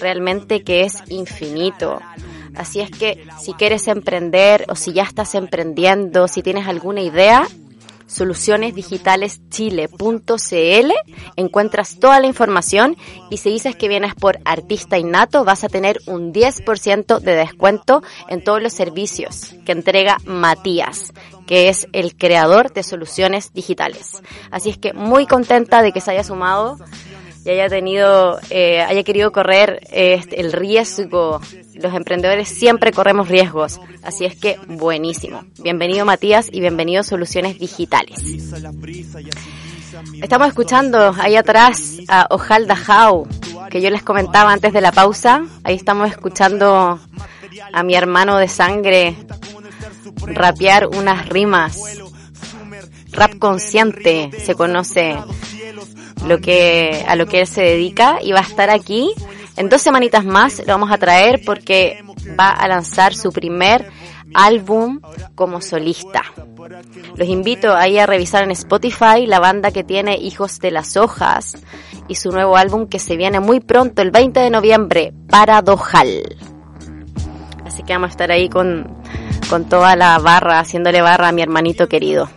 realmente 0.00 0.62
que 0.62 0.82
es 0.82 1.02
infinito. 1.08 2.00
Así 2.54 2.80
es 2.80 2.90
que 2.90 3.24
si 3.38 3.54
quieres 3.54 3.86
emprender 3.88 4.66
o 4.68 4.74
si 4.74 4.92
ya 4.92 5.04
estás 5.04 5.34
emprendiendo, 5.34 6.28
si 6.28 6.42
tienes 6.42 6.66
alguna 6.66 7.00
idea, 7.00 7.46
solucionesdigitaleschile.cl 8.10 10.92
encuentras 11.36 11.98
toda 11.98 12.20
la 12.20 12.26
información 12.26 12.96
y 13.30 13.38
si 13.38 13.50
dices 13.50 13.76
que 13.76 13.88
vienes 13.88 14.14
por 14.14 14.38
artista 14.44 14.98
innato 14.98 15.44
vas 15.44 15.64
a 15.64 15.68
tener 15.68 16.00
un 16.06 16.32
10% 16.32 17.20
de 17.20 17.34
descuento 17.34 18.02
en 18.28 18.42
todos 18.42 18.62
los 18.62 18.72
servicios 18.72 19.54
que 19.64 19.72
entrega 19.72 20.16
Matías 20.24 21.12
que 21.50 21.68
es 21.68 21.88
el 21.92 22.14
creador 22.14 22.72
de 22.72 22.84
soluciones 22.84 23.52
digitales. 23.52 24.22
Así 24.52 24.70
es 24.70 24.78
que 24.78 24.92
muy 24.92 25.26
contenta 25.26 25.82
de 25.82 25.90
que 25.90 26.00
se 26.00 26.12
haya 26.12 26.22
sumado 26.22 26.78
y 27.44 27.50
haya 27.50 27.68
tenido, 27.68 28.38
eh, 28.50 28.82
haya 28.82 29.02
querido 29.02 29.32
correr 29.32 29.80
eh, 29.90 30.22
el 30.32 30.52
riesgo. 30.52 31.40
Los 31.74 31.94
emprendedores 31.94 32.48
siempre 32.48 32.92
corremos 32.92 33.28
riesgos, 33.28 33.80
así 34.02 34.24
es 34.24 34.36
que 34.36 34.58
buenísimo. 34.68 35.44
Bienvenido 35.62 36.04
Matías 36.04 36.48
y 36.52 36.60
bienvenido 36.60 37.02
Soluciones 37.02 37.58
Digitales. 37.58 38.18
Estamos 40.22 40.48
escuchando 40.48 41.14
ahí 41.18 41.36
atrás 41.36 41.98
a 42.08 42.26
Ojalda 42.30 42.76
How, 42.76 43.26
que 43.70 43.80
yo 43.80 43.90
les 43.90 44.02
comentaba 44.02 44.52
antes 44.52 44.72
de 44.72 44.80
la 44.80 44.92
pausa. 44.92 45.44
Ahí 45.64 45.74
estamos 45.74 46.10
escuchando 46.10 47.00
a 47.72 47.82
mi 47.82 47.94
hermano 47.94 48.36
de 48.36 48.48
sangre 48.48 49.16
rapear 50.26 50.86
unas 50.86 51.28
rimas. 51.28 51.80
Rap 53.12 53.38
consciente 53.38 54.30
se 54.38 54.54
conoce 54.54 55.16
lo 56.26 56.40
que, 56.40 57.04
a 57.06 57.16
lo 57.16 57.26
que 57.26 57.40
él 57.40 57.46
se 57.46 57.62
dedica 57.62 58.18
y 58.22 58.32
va 58.32 58.40
a 58.40 58.42
estar 58.42 58.70
aquí. 58.70 59.12
En 59.56 59.68
dos 59.68 59.82
semanitas 59.82 60.24
más 60.24 60.60
lo 60.60 60.66
vamos 60.66 60.90
a 60.90 60.98
traer 60.98 61.42
porque 61.44 62.02
va 62.38 62.50
a 62.50 62.68
lanzar 62.68 63.14
su 63.14 63.32
primer 63.32 63.90
álbum 64.34 65.00
como 65.34 65.60
solista. 65.60 66.22
Los 67.16 67.28
invito 67.28 67.74
ahí 67.74 67.98
a 67.98 68.06
revisar 68.06 68.44
en 68.44 68.52
Spotify 68.52 69.26
la 69.26 69.40
banda 69.40 69.70
que 69.70 69.84
tiene 69.84 70.16
Hijos 70.16 70.58
de 70.60 70.70
las 70.70 70.96
Hojas 70.96 71.58
y 72.08 72.14
su 72.14 72.30
nuevo 72.30 72.56
álbum 72.56 72.86
que 72.88 72.98
se 72.98 73.16
viene 73.16 73.40
muy 73.40 73.60
pronto, 73.60 74.02
el 74.02 74.10
20 74.10 74.40
de 74.40 74.50
noviembre, 74.50 75.12
Paradojal. 75.28 76.36
Así 77.64 77.82
que 77.82 77.92
vamos 77.92 78.08
a 78.08 78.10
estar 78.10 78.32
ahí 78.32 78.48
con, 78.48 78.96
con 79.48 79.68
toda 79.68 79.94
la 79.96 80.18
barra, 80.18 80.60
haciéndole 80.60 81.02
barra 81.02 81.28
a 81.28 81.32
mi 81.32 81.42
hermanito 81.42 81.88
querido. 81.88 82.28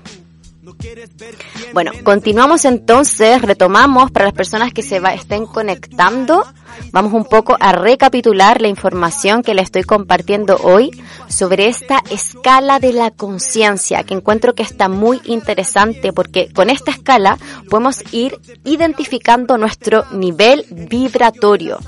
Bueno, 1.73 1.91
continuamos 2.03 2.65
entonces, 2.65 3.41
retomamos 3.41 4.11
para 4.11 4.25
las 4.25 4.35
personas 4.35 4.71
que 4.73 4.83
se 4.83 5.01
estén 5.15 5.47
conectando. 5.47 6.45
Vamos 6.91 7.13
un 7.13 7.25
poco 7.25 7.57
a 7.59 7.71
recapitular 7.71 8.61
la 8.61 8.67
información 8.67 9.41
que 9.41 9.55
le 9.55 9.63
estoy 9.63 9.81
compartiendo 9.81 10.57
hoy 10.57 10.91
sobre 11.27 11.67
esta 11.67 12.03
escala 12.11 12.79
de 12.79 12.93
la 12.93 13.09
conciencia, 13.09 14.03
que 14.03 14.13
encuentro 14.13 14.53
que 14.53 14.61
está 14.61 14.87
muy 14.87 15.19
interesante 15.25 16.13
porque 16.13 16.53
con 16.53 16.69
esta 16.69 16.91
escala 16.91 17.39
podemos 17.71 18.03
ir 18.13 18.39
identificando 18.63 19.57
nuestro 19.57 20.05
nivel 20.11 20.65
vibratorio. 20.69 21.79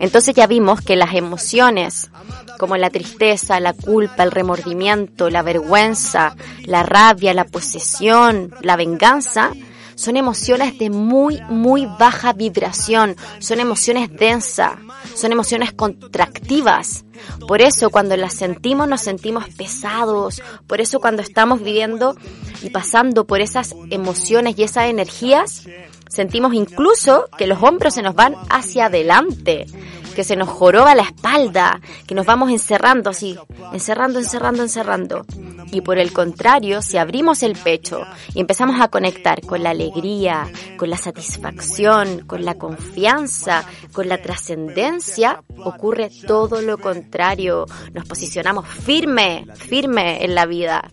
Entonces 0.00 0.34
ya 0.34 0.48
vimos 0.48 0.80
que 0.80 0.96
las 0.96 1.14
emociones 1.14 2.10
como 2.58 2.76
la 2.76 2.90
tristeza, 2.90 3.58
la 3.60 3.72
culpa, 3.72 4.22
el 4.22 4.30
remordimiento, 4.30 5.30
la 5.30 5.42
vergüenza, 5.42 6.36
la 6.64 6.82
rabia, 6.82 7.34
la 7.34 7.44
posesión, 7.44 8.54
la 8.60 8.76
venganza, 8.76 9.11
son 9.20 10.16
emociones 10.16 10.78
de 10.78 10.90
muy, 10.90 11.40
muy 11.48 11.86
baja 11.86 12.32
vibración, 12.32 13.16
son 13.38 13.60
emociones 13.60 14.10
densas, 14.10 14.72
son 15.14 15.32
emociones 15.32 15.72
contractivas. 15.72 17.04
Por 17.46 17.62
eso 17.62 17.90
cuando 17.90 18.16
las 18.16 18.34
sentimos 18.34 18.88
nos 18.88 19.02
sentimos 19.02 19.48
pesados, 19.50 20.42
por 20.66 20.80
eso 20.80 21.00
cuando 21.00 21.22
estamos 21.22 21.62
viviendo 21.62 22.16
y 22.62 22.70
pasando 22.70 23.26
por 23.26 23.40
esas 23.40 23.74
emociones 23.90 24.58
y 24.58 24.64
esas 24.64 24.86
energías, 24.86 25.68
sentimos 26.08 26.54
incluso 26.54 27.26
que 27.38 27.46
los 27.46 27.62
hombros 27.62 27.94
se 27.94 28.02
nos 28.02 28.14
van 28.14 28.34
hacia 28.50 28.86
adelante, 28.86 29.66
que 30.12 30.24
se 30.24 30.36
nos 30.36 30.48
joroba 30.48 30.94
la 30.94 31.02
espalda, 31.02 31.80
que 32.06 32.14
nos 32.14 32.26
vamos 32.26 32.50
encerrando 32.50 33.10
así, 33.10 33.38
encerrando, 33.72 34.18
encerrando, 34.18 34.62
encerrando. 34.62 35.26
Y 35.70 35.80
por 35.80 35.98
el 35.98 36.12
contrario, 36.12 36.82
si 36.82 36.98
abrimos 36.98 37.42
el 37.42 37.56
pecho 37.56 38.02
y 38.34 38.40
empezamos 38.40 38.80
a 38.80 38.88
conectar 38.88 39.40
con 39.42 39.62
la 39.62 39.70
alegría, 39.70 40.50
con 40.76 40.90
la 40.90 40.96
satisfacción, 40.96 42.26
con 42.26 42.44
la 42.44 42.54
confianza, 42.54 43.64
con 43.92 44.08
la 44.08 44.20
trascendencia, 44.20 45.42
ocurre 45.58 46.10
todo 46.26 46.60
lo 46.60 46.78
contrario. 46.78 47.66
Nos 47.92 48.06
posicionamos 48.06 48.66
firme, 48.68 49.46
firme 49.56 50.24
en 50.24 50.34
la 50.34 50.46
vida 50.46 50.90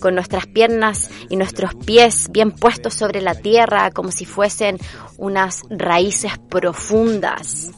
con 0.00 0.14
nuestras 0.14 0.46
piernas 0.46 1.10
y 1.30 1.36
nuestros 1.36 1.74
pies 1.74 2.28
bien 2.30 2.50
puestos 2.52 2.92
sobre 2.92 3.22
la 3.22 3.34
tierra 3.34 3.90
como 3.90 4.10
si 4.10 4.26
fuesen 4.26 4.76
unas 5.16 5.62
raíces 5.70 6.32
profundas 6.50 7.70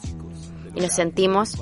y 0.77 0.81
nos 0.81 0.93
sentimos 0.93 1.57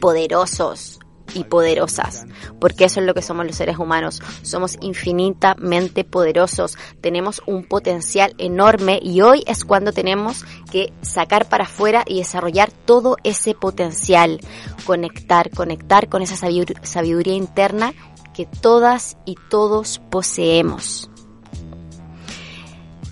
poderosos 0.00 0.98
y 1.34 1.44
poderosas, 1.44 2.24
porque 2.60 2.84
eso 2.84 3.00
es 3.00 3.06
lo 3.06 3.14
que 3.14 3.22
somos 3.22 3.46
los 3.46 3.56
seres 3.56 3.78
humanos, 3.78 4.22
somos 4.42 4.78
infinitamente 4.80 6.04
poderosos, 6.04 6.78
tenemos 7.00 7.42
un 7.46 7.64
potencial 7.64 8.34
enorme 8.38 8.98
y 9.02 9.20
hoy 9.20 9.42
es 9.46 9.64
cuando 9.64 9.92
tenemos 9.92 10.44
que 10.70 10.92
sacar 11.02 11.48
para 11.48 11.64
afuera 11.64 12.04
y 12.06 12.18
desarrollar 12.18 12.70
todo 12.72 13.16
ese 13.24 13.54
potencial, 13.54 14.40
conectar, 14.84 15.50
conectar 15.50 16.08
con 16.08 16.22
esa 16.22 16.36
sabiduría 16.36 17.34
interna 17.34 17.92
que 18.32 18.46
todas 18.46 19.16
y 19.24 19.36
todos 19.50 19.98
poseemos. 20.10 21.10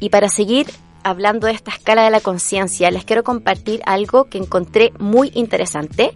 Y 0.00 0.11
para 0.11 0.29
seguir 0.29 0.66
hablando 1.05 1.47
de 1.47 1.53
esta 1.53 1.71
escala 1.71 2.03
de 2.03 2.11
la 2.11 2.21
conciencia, 2.21 2.90
les 2.90 3.05
quiero 3.05 3.23
compartir 3.23 3.83
algo 3.87 4.25
que 4.25 4.38
encontré 4.38 4.93
muy 4.99 5.31
interesante. 5.35 6.12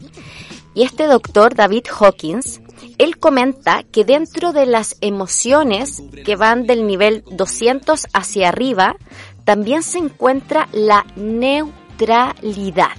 Y 0.74 0.82
este 0.82 1.06
doctor, 1.06 1.54
David 1.54 1.84
Hawkins, 1.98 2.60
él 2.98 3.18
comenta 3.18 3.84
que 3.84 4.04
dentro 4.04 4.52
de 4.52 4.66
las 4.66 4.96
emociones 5.00 6.02
que 6.24 6.36
van 6.36 6.66
del 6.66 6.86
nivel 6.86 7.24
200 7.30 8.06
hacia 8.12 8.48
arriba, 8.48 8.96
también 9.44 9.82
se 9.82 9.98
encuentra 9.98 10.68
la 10.72 11.06
neutralidad. 11.16 12.96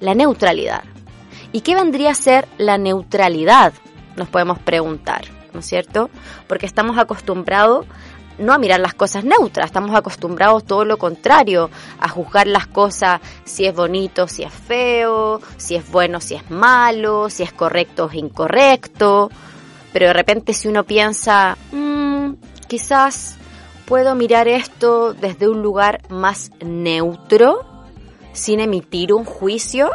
La 0.00 0.14
neutralidad. 0.14 0.84
¿Y 1.52 1.60
qué 1.60 1.74
vendría 1.74 2.10
a 2.10 2.14
ser 2.14 2.48
la 2.58 2.78
neutralidad? 2.78 3.72
Nos 4.16 4.28
podemos 4.28 4.58
preguntar, 4.58 5.24
¿no 5.52 5.60
es 5.60 5.66
cierto? 5.66 6.10
Porque 6.46 6.66
estamos 6.66 6.98
acostumbrados 6.98 7.86
no 8.38 8.52
a 8.52 8.58
mirar 8.58 8.80
las 8.80 8.94
cosas 8.94 9.24
neutras, 9.24 9.66
estamos 9.66 9.94
acostumbrados 9.94 10.64
todo 10.64 10.84
lo 10.84 10.98
contrario, 10.98 11.70
a 11.98 12.08
juzgar 12.08 12.46
las 12.46 12.66
cosas 12.66 13.20
si 13.44 13.66
es 13.66 13.74
bonito, 13.74 14.28
si 14.28 14.42
es 14.42 14.52
feo, 14.52 15.40
si 15.56 15.76
es 15.76 15.90
bueno, 15.90 16.20
si 16.20 16.34
es 16.34 16.50
malo, 16.50 17.30
si 17.30 17.42
es 17.42 17.52
correcto 17.52 18.06
o 18.06 18.12
incorrecto, 18.12 19.30
pero 19.92 20.06
de 20.06 20.12
repente 20.12 20.52
si 20.52 20.68
uno 20.68 20.84
piensa, 20.84 21.56
mmm, 21.72 22.32
quizás 22.66 23.36
puedo 23.84 24.14
mirar 24.14 24.48
esto 24.48 25.14
desde 25.14 25.48
un 25.48 25.62
lugar 25.62 26.02
más 26.08 26.50
neutro, 26.64 27.64
sin 28.32 28.60
emitir 28.60 29.12
un 29.12 29.24
juicio, 29.24 29.90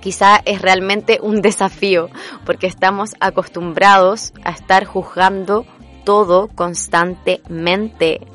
quizá 0.00 0.40
es 0.44 0.62
realmente 0.62 1.18
un 1.22 1.42
desafío, 1.42 2.08
porque 2.46 2.66
estamos 2.66 3.14
acostumbrados 3.20 4.32
a 4.44 4.50
estar 4.50 4.84
juzgando 4.84 5.66
todo 6.08 6.48
constantemente. 6.48 8.26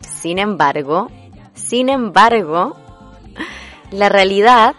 Sin 0.00 0.40
embargo, 0.40 1.08
sin 1.54 1.88
embargo, 1.88 2.76
la 3.92 4.08
realidad 4.08 4.74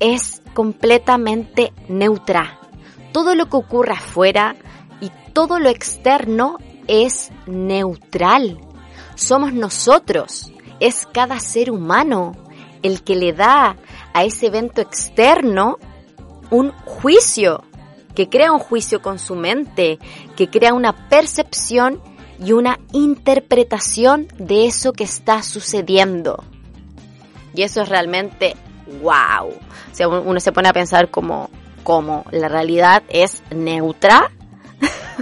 es 0.00 0.40
completamente 0.54 1.74
neutra. 1.86 2.58
Todo 3.12 3.34
lo 3.34 3.50
que 3.50 3.58
ocurre 3.58 3.92
afuera 3.92 4.56
y 5.02 5.10
todo 5.34 5.58
lo 5.58 5.68
externo 5.68 6.56
es 6.86 7.30
neutral. 7.44 8.58
Somos 9.14 9.52
nosotros, 9.52 10.54
es 10.80 11.06
cada 11.12 11.38
ser 11.40 11.70
humano 11.70 12.32
el 12.82 13.02
que 13.02 13.16
le 13.16 13.34
da 13.34 13.76
a 14.14 14.24
ese 14.24 14.46
evento 14.46 14.80
externo 14.80 15.76
un 16.48 16.72
juicio 16.86 17.64
que 18.16 18.28
crea 18.30 18.50
un 18.50 18.58
juicio 18.58 19.02
con 19.02 19.20
su 19.20 19.36
mente, 19.36 20.00
que 20.36 20.48
crea 20.48 20.74
una 20.74 21.08
percepción 21.08 22.00
y 22.38 22.52
una 22.52 22.78
interpretación 22.92 24.28
de 24.38 24.66
eso 24.66 24.92
que 24.92 25.04
está 25.04 25.42
sucediendo. 25.42 26.44
Y 27.54 27.62
eso 27.62 27.80
es 27.82 27.88
realmente 27.88 28.54
wow. 29.02 29.48
O 29.48 29.94
sea, 29.94 30.08
uno 30.08 30.38
se 30.40 30.52
pone 30.52 30.68
a 30.68 30.72
pensar 30.72 31.10
como, 31.10 31.50
como 31.82 32.24
la 32.30 32.48
realidad 32.48 33.02
es 33.08 33.42
neutra. 33.50 34.30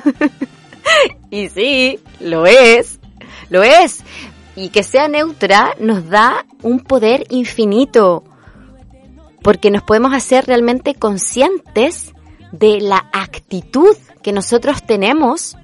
y 1.31 1.49
sí, 1.49 2.01
lo 2.21 2.47
es, 2.47 2.99
lo 3.51 3.63
es. 3.63 4.03
Y 4.57 4.71
que 4.71 4.83
sea 4.83 5.09
neutra 5.09 5.75
nos 5.79 6.09
da 6.09 6.45
un 6.63 6.81
poder 6.81 7.25
infinito, 7.31 8.25
porque 9.43 9.71
nos 9.71 9.83
podemos 9.83 10.13
hacer 10.13 10.47
realmente 10.47 10.95
conscientes 10.95 12.13
de 12.53 12.81
la 12.81 13.09
actitud 13.13 13.97
que 14.25 14.33
nosotros 14.33 14.83
tenemos 14.83 15.57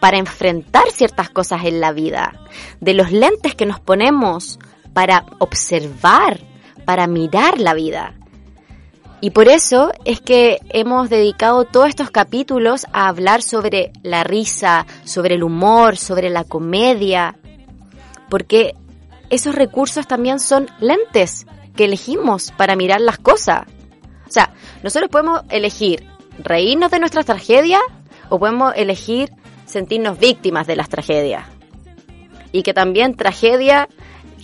para 0.00 0.16
enfrentar 0.16 0.90
ciertas 0.90 1.28
cosas 1.28 1.64
en 1.64 1.80
la 1.80 1.92
vida, 1.92 2.32
de 2.80 2.94
los 2.94 3.12
lentes 3.12 3.54
que 3.54 3.66
nos 3.66 3.78
ponemos 3.78 4.58
para 4.94 5.26
observar, 5.38 6.40
para 6.86 7.06
mirar 7.06 7.60
la 7.60 7.74
vida. 7.74 8.14
Y 9.20 9.30
por 9.30 9.48
eso 9.48 9.92
es 10.06 10.22
que 10.22 10.58
hemos 10.70 11.10
dedicado 11.10 11.64
todos 11.64 11.88
estos 11.88 12.10
capítulos 12.10 12.86
a 12.94 13.08
hablar 13.08 13.42
sobre 13.42 13.92
la 14.02 14.24
risa, 14.24 14.86
sobre 15.04 15.34
el 15.34 15.42
humor, 15.42 15.98
sobre 15.98 16.30
la 16.30 16.44
comedia, 16.44 17.36
porque 18.30 18.74
esos 19.28 19.54
recursos 19.54 20.06
también 20.06 20.40
son 20.40 20.68
lentes 20.80 21.46
que 21.74 21.84
elegimos 21.84 22.50
para 22.56 22.76
mirar 22.76 23.02
las 23.02 23.18
cosas. 23.18 23.66
O 24.26 24.32
sea, 24.32 24.54
nosotros 24.82 25.10
podemos 25.10 25.42
elegir 25.50 26.06
reírnos 26.38 26.90
de 26.90 26.98
nuestras 26.98 27.26
tragedias 27.26 27.82
o 28.28 28.38
podemos 28.38 28.72
elegir 28.76 29.30
sentirnos 29.66 30.18
víctimas 30.18 30.66
de 30.66 30.76
las 30.76 30.88
tragedias. 30.88 31.44
Y 32.52 32.62
que 32.62 32.72
también 32.72 33.16
tragedia 33.16 33.88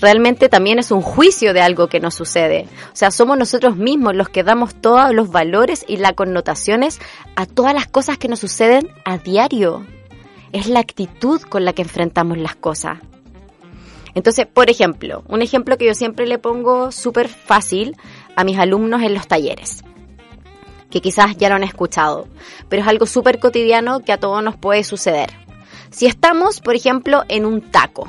realmente 0.00 0.48
también 0.48 0.78
es 0.78 0.90
un 0.90 1.00
juicio 1.00 1.54
de 1.54 1.60
algo 1.60 1.86
que 1.86 2.00
nos 2.00 2.14
sucede. 2.14 2.66
O 2.92 2.96
sea, 2.96 3.10
somos 3.10 3.38
nosotros 3.38 3.76
mismos 3.76 4.14
los 4.14 4.28
que 4.28 4.42
damos 4.42 4.74
todos 4.74 5.14
los 5.14 5.30
valores 5.30 5.84
y 5.86 5.96
las 5.96 6.12
connotaciones 6.14 7.00
a 7.36 7.46
todas 7.46 7.72
las 7.72 7.86
cosas 7.86 8.18
que 8.18 8.28
nos 8.28 8.40
suceden 8.40 8.88
a 9.04 9.18
diario. 9.18 9.86
Es 10.52 10.66
la 10.66 10.80
actitud 10.80 11.40
con 11.42 11.64
la 11.64 11.72
que 11.72 11.82
enfrentamos 11.82 12.36
las 12.36 12.56
cosas. 12.56 12.98
Entonces, 14.14 14.46
por 14.46 14.68
ejemplo, 14.68 15.22
un 15.28 15.40
ejemplo 15.40 15.78
que 15.78 15.86
yo 15.86 15.94
siempre 15.94 16.26
le 16.26 16.38
pongo 16.38 16.92
súper 16.92 17.28
fácil 17.28 17.96
a 18.36 18.44
mis 18.44 18.58
alumnos 18.58 19.02
en 19.02 19.14
los 19.14 19.26
talleres 19.26 19.82
que 20.92 21.00
quizás 21.00 21.36
ya 21.38 21.48
lo 21.48 21.56
han 21.56 21.64
escuchado, 21.64 22.28
pero 22.68 22.82
es 22.82 22.88
algo 22.88 23.06
súper 23.06 23.40
cotidiano 23.40 24.00
que 24.00 24.12
a 24.12 24.18
todos 24.18 24.44
nos 24.44 24.56
puede 24.56 24.84
suceder. 24.84 25.30
Si 25.90 26.06
estamos, 26.06 26.60
por 26.60 26.76
ejemplo, 26.76 27.24
en 27.28 27.46
un 27.46 27.62
taco, 27.62 28.08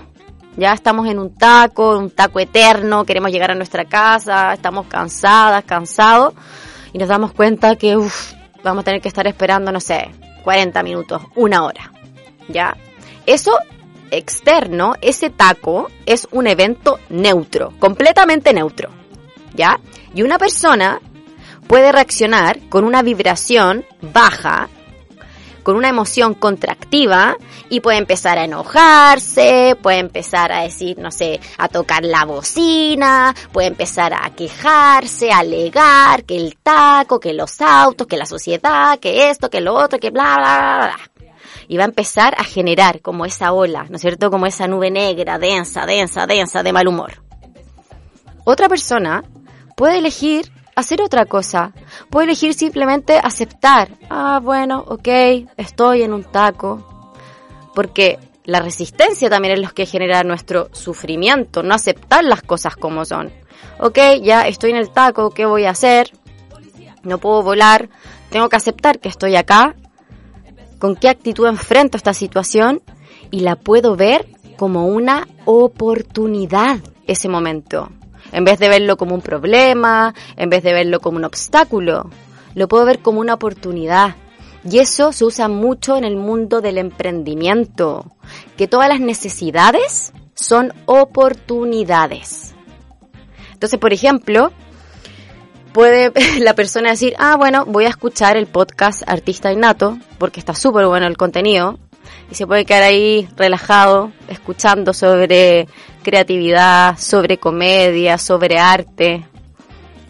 ya 0.57 0.73
estamos 0.73 1.07
en 1.07 1.17
un 1.17 1.33
taco, 1.33 1.97
un 1.97 2.11
taco 2.11 2.39
eterno, 2.39 3.05
queremos 3.05 3.31
llegar 3.31 3.51
a 3.51 3.55
nuestra 3.55 3.85
casa, 3.85 4.53
estamos 4.53 4.87
cansadas, 4.87 5.63
cansados, 5.63 6.33
y 6.91 6.97
nos 6.97 7.07
damos 7.07 7.31
cuenta 7.31 7.75
que 7.77 7.95
vamos 8.63 8.81
a 8.81 8.83
tener 8.83 9.01
que 9.01 9.07
estar 9.07 9.25
esperando, 9.27 9.71
no 9.71 9.79
sé, 9.79 10.11
40 10.43 10.83
minutos, 10.83 11.21
una 11.35 11.63
hora, 11.63 11.91
¿ya? 12.49 12.75
Eso 13.25 13.57
externo, 14.11 14.93
ese 15.01 15.29
taco, 15.29 15.89
es 16.05 16.27
un 16.31 16.47
evento 16.47 16.99
neutro, 17.09 17.73
completamente 17.79 18.53
neutro, 18.53 18.89
¿ya? 19.55 19.79
Y 20.13 20.21
una 20.21 20.37
persona 20.37 21.01
puede 21.67 21.91
reaccionar 21.91 22.59
con 22.69 22.83
una 22.83 23.01
vibración 23.01 23.85
baja, 24.01 24.69
con 25.63 25.75
una 25.75 25.89
emoción 25.89 26.33
contractiva 26.33 27.37
y 27.69 27.79
puede 27.79 27.97
empezar 27.97 28.37
a 28.37 28.43
enojarse, 28.43 29.77
puede 29.81 29.99
empezar 29.99 30.51
a 30.51 30.63
decir, 30.63 30.99
no 30.99 31.09
sé, 31.09 31.39
a 31.57 31.69
tocar 31.69 32.03
la 32.03 32.25
bocina, 32.25 33.33
puede 33.51 33.67
empezar 33.67 34.13
a 34.13 34.29
quejarse, 34.31 35.31
a 35.31 35.39
alegar 35.39 36.25
que 36.25 36.35
el 36.35 36.57
taco, 36.61 37.19
que 37.19 37.33
los 37.33 37.61
autos, 37.61 38.07
que 38.07 38.17
la 38.17 38.25
sociedad, 38.25 38.99
que 38.99 39.29
esto, 39.29 39.49
que 39.49 39.61
lo 39.61 39.73
otro, 39.73 39.99
que 39.99 40.11
bla, 40.11 40.35
bla, 40.35 40.57
bla, 40.57 40.77
bla. 40.77 41.27
Y 41.69 41.77
va 41.77 41.83
a 41.83 41.87
empezar 41.87 42.35
a 42.37 42.43
generar 42.43 42.99
como 43.01 43.25
esa 43.25 43.53
ola, 43.53 43.85
¿no 43.89 43.95
es 43.95 44.01
cierto? 44.01 44.29
Como 44.29 44.45
esa 44.45 44.67
nube 44.67 44.91
negra, 44.91 45.39
densa, 45.39 45.85
densa, 45.85 46.27
densa, 46.27 46.61
de 46.61 46.73
mal 46.73 46.87
humor. 46.87 47.23
Otra 48.43 48.67
persona 48.67 49.23
puede 49.77 49.99
elegir 49.99 50.51
hacer 50.75 51.01
otra 51.01 51.25
cosa. 51.25 51.73
Puedo 52.09 52.25
elegir 52.25 52.53
simplemente 52.53 53.19
aceptar. 53.21 53.89
Ah, 54.09 54.39
bueno, 54.41 54.83
ok, 54.87 55.07
estoy 55.57 56.03
en 56.03 56.13
un 56.13 56.23
taco. 56.23 57.11
Porque 57.73 58.19
la 58.45 58.59
resistencia 58.59 59.29
también 59.29 59.55
es 59.55 59.61
lo 59.61 59.69
que 59.69 59.85
genera 59.85 60.23
nuestro 60.23 60.69
sufrimiento, 60.73 61.63
no 61.63 61.73
aceptar 61.73 62.23
las 62.23 62.41
cosas 62.41 62.75
como 62.75 63.05
son. 63.05 63.31
Ok, 63.79 63.97
ya 64.21 64.47
estoy 64.47 64.71
en 64.71 64.77
el 64.77 64.89
taco, 64.89 65.31
¿qué 65.31 65.45
voy 65.45 65.65
a 65.65 65.71
hacer? 65.71 66.11
No 67.03 67.17
puedo 67.17 67.41
volar, 67.41 67.89
tengo 68.29 68.49
que 68.49 68.55
aceptar 68.55 68.99
que 68.99 69.09
estoy 69.09 69.35
acá. 69.35 69.75
¿Con 70.79 70.95
qué 70.95 71.09
actitud 71.09 71.47
enfrento 71.47 71.97
esta 71.97 72.13
situación? 72.13 72.81
Y 73.31 73.39
la 73.39 73.55
puedo 73.55 73.95
ver 73.95 74.27
como 74.57 74.87
una 74.87 75.27
oportunidad 75.45 76.79
ese 77.07 77.29
momento. 77.29 77.89
En 78.33 78.43
vez 78.43 78.59
de 78.59 78.67
verlo 78.67 78.97
como 78.97 79.15
un 79.15 79.21
problema, 79.21 80.13
en 80.35 80.49
vez 80.49 80.63
de 80.63 80.73
verlo 80.73 80.99
como 80.99 81.17
un 81.17 81.23
obstáculo, 81.23 82.09
lo 82.55 82.67
puedo 82.67 82.85
ver 82.85 82.99
como 82.99 83.21
una 83.21 83.35
oportunidad. 83.35 84.15
Y 84.69 84.79
eso 84.79 85.11
se 85.11 85.23
usa 85.23 85.47
mucho 85.47 85.97
en 85.97 86.03
el 86.03 86.15
mundo 86.15 86.59
del 86.59 86.77
emprendimiento, 86.77 88.11
que 88.57 88.67
todas 88.67 88.89
las 88.89 88.99
necesidades 88.99 90.13
son 90.33 90.73
oportunidades. 90.85 92.55
Entonces, 93.51 93.79
por 93.79 93.93
ejemplo, 93.93 94.51
puede 95.73 96.11
la 96.39 96.55
persona 96.55 96.91
decir, 96.91 97.13
ah, 97.19 97.35
bueno, 97.35 97.65
voy 97.65 97.85
a 97.85 97.89
escuchar 97.89 98.37
el 98.37 98.47
podcast 98.47 99.03
Artista 99.05 99.51
Innato, 99.51 99.97
porque 100.17 100.39
está 100.39 100.55
súper 100.55 100.87
bueno 100.87 101.07
el 101.07 101.17
contenido, 101.17 101.77
y 102.31 102.35
se 102.35 102.47
puede 102.47 102.65
quedar 102.65 102.83
ahí 102.83 103.27
relajado, 103.35 104.11
escuchando 104.27 104.93
sobre 104.93 105.67
creatividad, 106.03 106.97
sobre 106.97 107.37
comedia, 107.37 108.17
sobre 108.17 108.59
arte. 108.59 109.25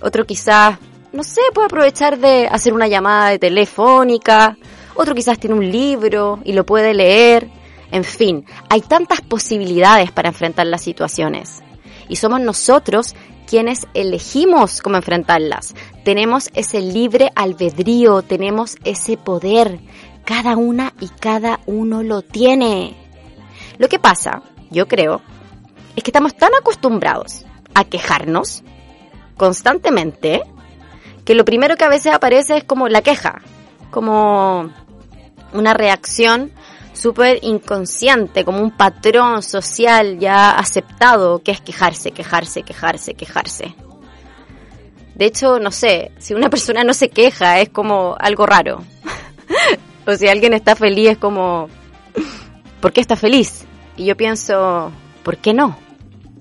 Otro 0.02 0.26
quizás, 0.26 0.78
no 1.12 1.24
sé, 1.24 1.42
puede 1.54 1.68
aprovechar 1.68 2.18
de 2.18 2.48
hacer 2.48 2.74
una 2.74 2.88
llamada 2.88 3.30
de 3.30 3.40
telefónica. 3.40 4.58
Otro 4.96 5.16
quizás 5.16 5.40
tiene 5.40 5.56
un 5.56 5.72
libro 5.72 6.40
y 6.44 6.54
lo 6.54 6.66
puede 6.66 6.94
leer. 6.94 7.50
En 7.92 8.04
fin, 8.04 8.46
hay 8.70 8.82
tantas 8.82 9.22
posibilidades 9.22 10.12
para 10.12 10.30
enfrentar 10.30 10.66
las 10.68 10.82
situaciones. 10.82 11.62
Y 12.10 12.16
somos 12.16 12.42
nosotros 12.42 13.16
quienes 13.46 13.88
elegimos 13.94 14.82
cómo 14.82 14.98
enfrentarlas. 14.98 15.76
Tenemos 16.04 16.50
ese 16.54 16.82
libre 16.82 17.32
albedrío, 17.36 18.22
tenemos 18.22 18.78
ese 18.84 19.16
poder. 19.18 19.80
Cada 20.26 20.56
una 20.56 20.94
y 21.00 21.10
cada 21.10 21.60
uno 21.66 22.04
lo 22.04 22.22
tiene. 22.22 22.96
Lo 23.78 23.90
que 23.90 24.00
pasa, 24.00 24.42
yo 24.70 24.88
creo, 24.88 25.22
es 25.96 26.04
que 26.04 26.10
estamos 26.12 26.36
tan 26.36 26.54
acostumbrados 26.60 27.46
a 27.74 27.84
quejarnos 27.84 28.64
constantemente 29.38 30.44
que 31.26 31.36
lo 31.36 31.46
primero 31.46 31.76
que 31.76 31.86
a 31.86 31.90
veces 31.90 32.14
aparece 32.14 32.58
es 32.58 32.64
como 32.64 32.88
la 32.88 33.02
queja, 33.02 33.42
como 33.92 34.72
una 35.54 35.74
reacción 35.74 36.52
súper 36.94 37.40
inconsciente, 37.42 38.46
como 38.46 38.62
un 38.62 38.72
patrón 38.72 39.42
social 39.42 40.20
ya 40.20 40.52
aceptado 40.52 41.42
que 41.42 41.52
es 41.52 41.62
quejarse, 41.62 42.12
quejarse, 42.12 42.64
quejarse, 42.64 43.14
quejarse. 43.16 43.76
De 45.16 45.26
hecho, 45.26 45.60
no 45.60 45.72
sé, 45.72 46.12
si 46.18 46.34
una 46.34 46.50
persona 46.50 46.84
no 46.84 46.94
se 46.94 47.10
queja 47.10 47.60
es 47.60 47.70
como 47.70 48.16
algo 48.20 48.46
raro. 48.46 48.84
o 50.06 50.16
si 50.16 50.28
alguien 50.28 50.54
está 50.54 50.76
feliz 50.76 51.12
es 51.12 51.18
como, 51.18 51.70
¿por 52.82 52.92
qué 52.92 53.02
está 53.02 53.16
feliz? 53.16 53.66
Y 53.96 54.06
yo 54.06 54.18
pienso, 54.18 54.92
¿por 55.24 55.38
qué 55.38 55.54
no? 55.54 55.78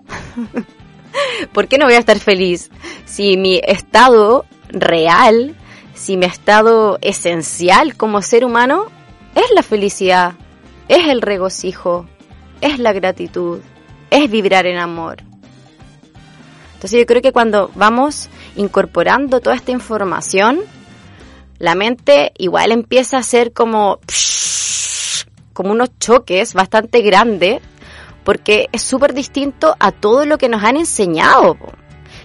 ¿Por 1.52 1.68
qué 1.68 1.78
no 1.78 1.84
voy 1.84 1.94
a 1.94 1.98
estar 1.98 2.18
feliz 2.18 2.70
si 3.04 3.36
mi 3.36 3.60
estado 3.64 4.46
real, 4.68 5.54
si 5.94 6.16
mi 6.16 6.26
estado 6.26 6.98
esencial 7.02 7.96
como 7.96 8.22
ser 8.22 8.44
humano 8.44 8.86
es 9.34 9.50
la 9.54 9.62
felicidad, 9.62 10.34
es 10.88 11.08
el 11.08 11.22
regocijo, 11.22 12.06
es 12.60 12.78
la 12.78 12.92
gratitud, 12.92 13.60
es 14.10 14.30
vibrar 14.30 14.66
en 14.66 14.78
amor? 14.78 15.22
Entonces 16.74 16.98
yo 16.98 17.06
creo 17.06 17.22
que 17.22 17.32
cuando 17.32 17.70
vamos 17.74 18.28
incorporando 18.56 19.40
toda 19.40 19.54
esta 19.54 19.70
información, 19.70 20.60
la 21.62 21.76
mente 21.76 22.32
igual 22.38 22.72
empieza 22.72 23.18
a 23.18 23.22
ser 23.22 23.52
como, 23.52 24.00
como 25.52 25.70
unos 25.70 25.96
choques 26.00 26.54
bastante 26.54 27.02
grandes 27.02 27.62
porque 28.24 28.68
es 28.72 28.82
súper 28.82 29.14
distinto 29.14 29.76
a 29.78 29.92
todo 29.92 30.26
lo 30.26 30.38
que 30.38 30.48
nos 30.48 30.64
han 30.64 30.76
enseñado 30.76 31.56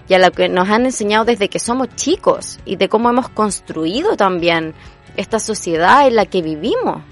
y 0.09 0.15
a 0.15 0.17
lo 0.17 0.31
que 0.31 0.49
nos 0.49 0.67
han 0.69 0.85
enseñado 0.85 1.23
desde 1.23 1.49
que 1.49 1.59
somos 1.59 1.89
chicos 1.89 2.57
y 2.65 2.77
de 2.77 2.89
cómo 2.89 3.11
hemos 3.11 3.29
construido 3.29 4.17
también 4.17 4.73
esta 5.17 5.37
sociedad 5.37 6.07
en 6.07 6.15
la 6.15 6.25
que 6.25 6.41
vivimos. 6.41 7.03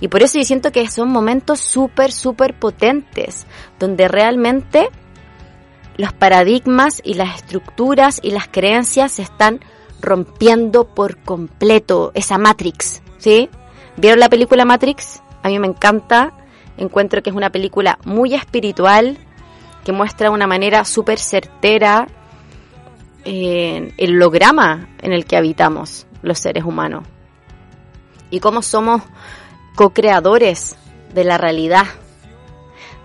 Y 0.00 0.06
por 0.06 0.22
eso 0.22 0.38
yo 0.38 0.44
siento 0.44 0.70
que 0.70 0.88
son 0.88 1.10
momentos 1.10 1.58
súper, 1.58 2.12
súper 2.12 2.56
potentes, 2.56 3.44
donde 3.80 4.06
realmente 4.06 4.88
los 5.96 6.12
paradigmas 6.12 7.00
y 7.02 7.14
las 7.14 7.34
estructuras 7.34 8.20
y 8.22 8.30
las 8.30 8.46
creencias 8.46 9.10
se 9.10 9.22
están 9.22 9.58
rompiendo 10.00 10.84
por 10.84 11.18
completo 11.18 12.12
esa 12.14 12.38
Matrix, 12.38 13.02
¿sí? 13.18 13.48
¿Vieron 13.96 14.20
la 14.20 14.28
película 14.28 14.64
Matrix? 14.64 15.22
A 15.42 15.48
mí 15.48 15.58
me 15.58 15.66
encanta, 15.66 16.32
encuentro 16.76 17.22
que 17.22 17.30
es 17.30 17.36
una 17.36 17.50
película 17.50 17.98
muy 18.04 18.34
espiritual, 18.34 19.18
que 19.84 19.92
muestra 19.92 20.30
una 20.30 20.46
manera 20.46 20.84
súper 20.84 21.18
certera 21.18 22.08
eh, 23.24 23.92
el 23.96 24.16
holograma 24.16 24.88
en 25.00 25.12
el 25.12 25.24
que 25.24 25.36
habitamos 25.36 26.06
los 26.22 26.38
seres 26.38 26.64
humanos 26.64 27.04
y 28.30 28.40
cómo 28.40 28.62
somos 28.62 29.02
co-creadores 29.76 30.76
de 31.14 31.24
la 31.24 31.38
realidad. 31.38 31.86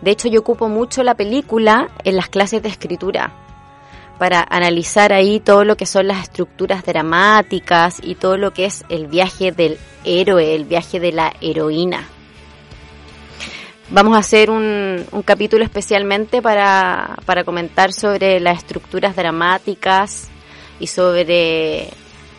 De 0.02 0.12
hecho, 0.12 0.28
yo 0.28 0.40
ocupo 0.40 0.70
mucho 0.70 1.04
la 1.04 1.16
película 1.16 1.90
en 2.04 2.16
las 2.16 2.30
clases 2.30 2.64
de 2.64 2.70
escritura 2.70 3.49
para 4.20 4.46
analizar 4.48 5.14
ahí 5.14 5.40
todo 5.40 5.64
lo 5.64 5.78
que 5.78 5.86
son 5.86 6.08
las 6.08 6.24
estructuras 6.24 6.86
dramáticas 6.86 8.00
y 8.04 8.16
todo 8.16 8.38
lo 8.38 8.52
que 8.52 8.66
es 8.66 8.84
el 8.90 9.08
viaje 9.08 9.54
del 9.54 9.80
héroe, 10.04 10.54
el 10.56 10.66
viaje 10.66 11.00
de 11.00 11.14
la 11.14 11.34
heroína. 11.42 12.06
Vamos 13.90 14.16
a 14.16 14.20
hacer 14.20 14.52
un, 14.52 15.06
capítulo 15.26 15.64
especialmente 15.64 16.42
para, 16.42 17.18
para 17.26 17.44
comentar 17.44 17.94
sobre 17.94 18.40
las 18.40 18.60
estructuras 18.60 19.16
dramáticas 19.16 20.30
y 20.80 20.88
sobre 20.88 21.90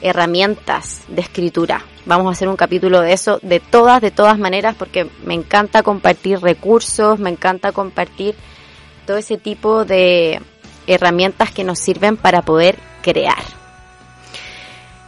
herramientas 0.02 1.02
de 1.08 1.22
escritura. 1.22 1.84
Vamos 2.04 2.28
a 2.28 2.32
hacer 2.32 2.48
un 2.48 2.56
capítulo 2.56 3.00
de 3.00 3.14
eso 3.14 3.38
de 3.42 3.58
todas, 3.58 4.00
de 4.00 4.10
todas 4.10 4.38
maneras, 4.38 4.76
porque 4.78 5.08
me 5.24 5.34
encanta 5.34 5.82
compartir 5.82 6.40
recursos, 6.40 7.18
me 7.18 7.30
encanta 7.30 7.72
compartir 7.72 8.34
todo 9.06 9.16
ese 9.16 9.38
tipo 9.38 9.84
de 9.84 10.40
herramientas 10.94 11.50
que 11.50 11.64
nos 11.64 11.78
sirven 11.78 12.16
para 12.16 12.42
poder 12.42 12.78
crear. 13.02 13.42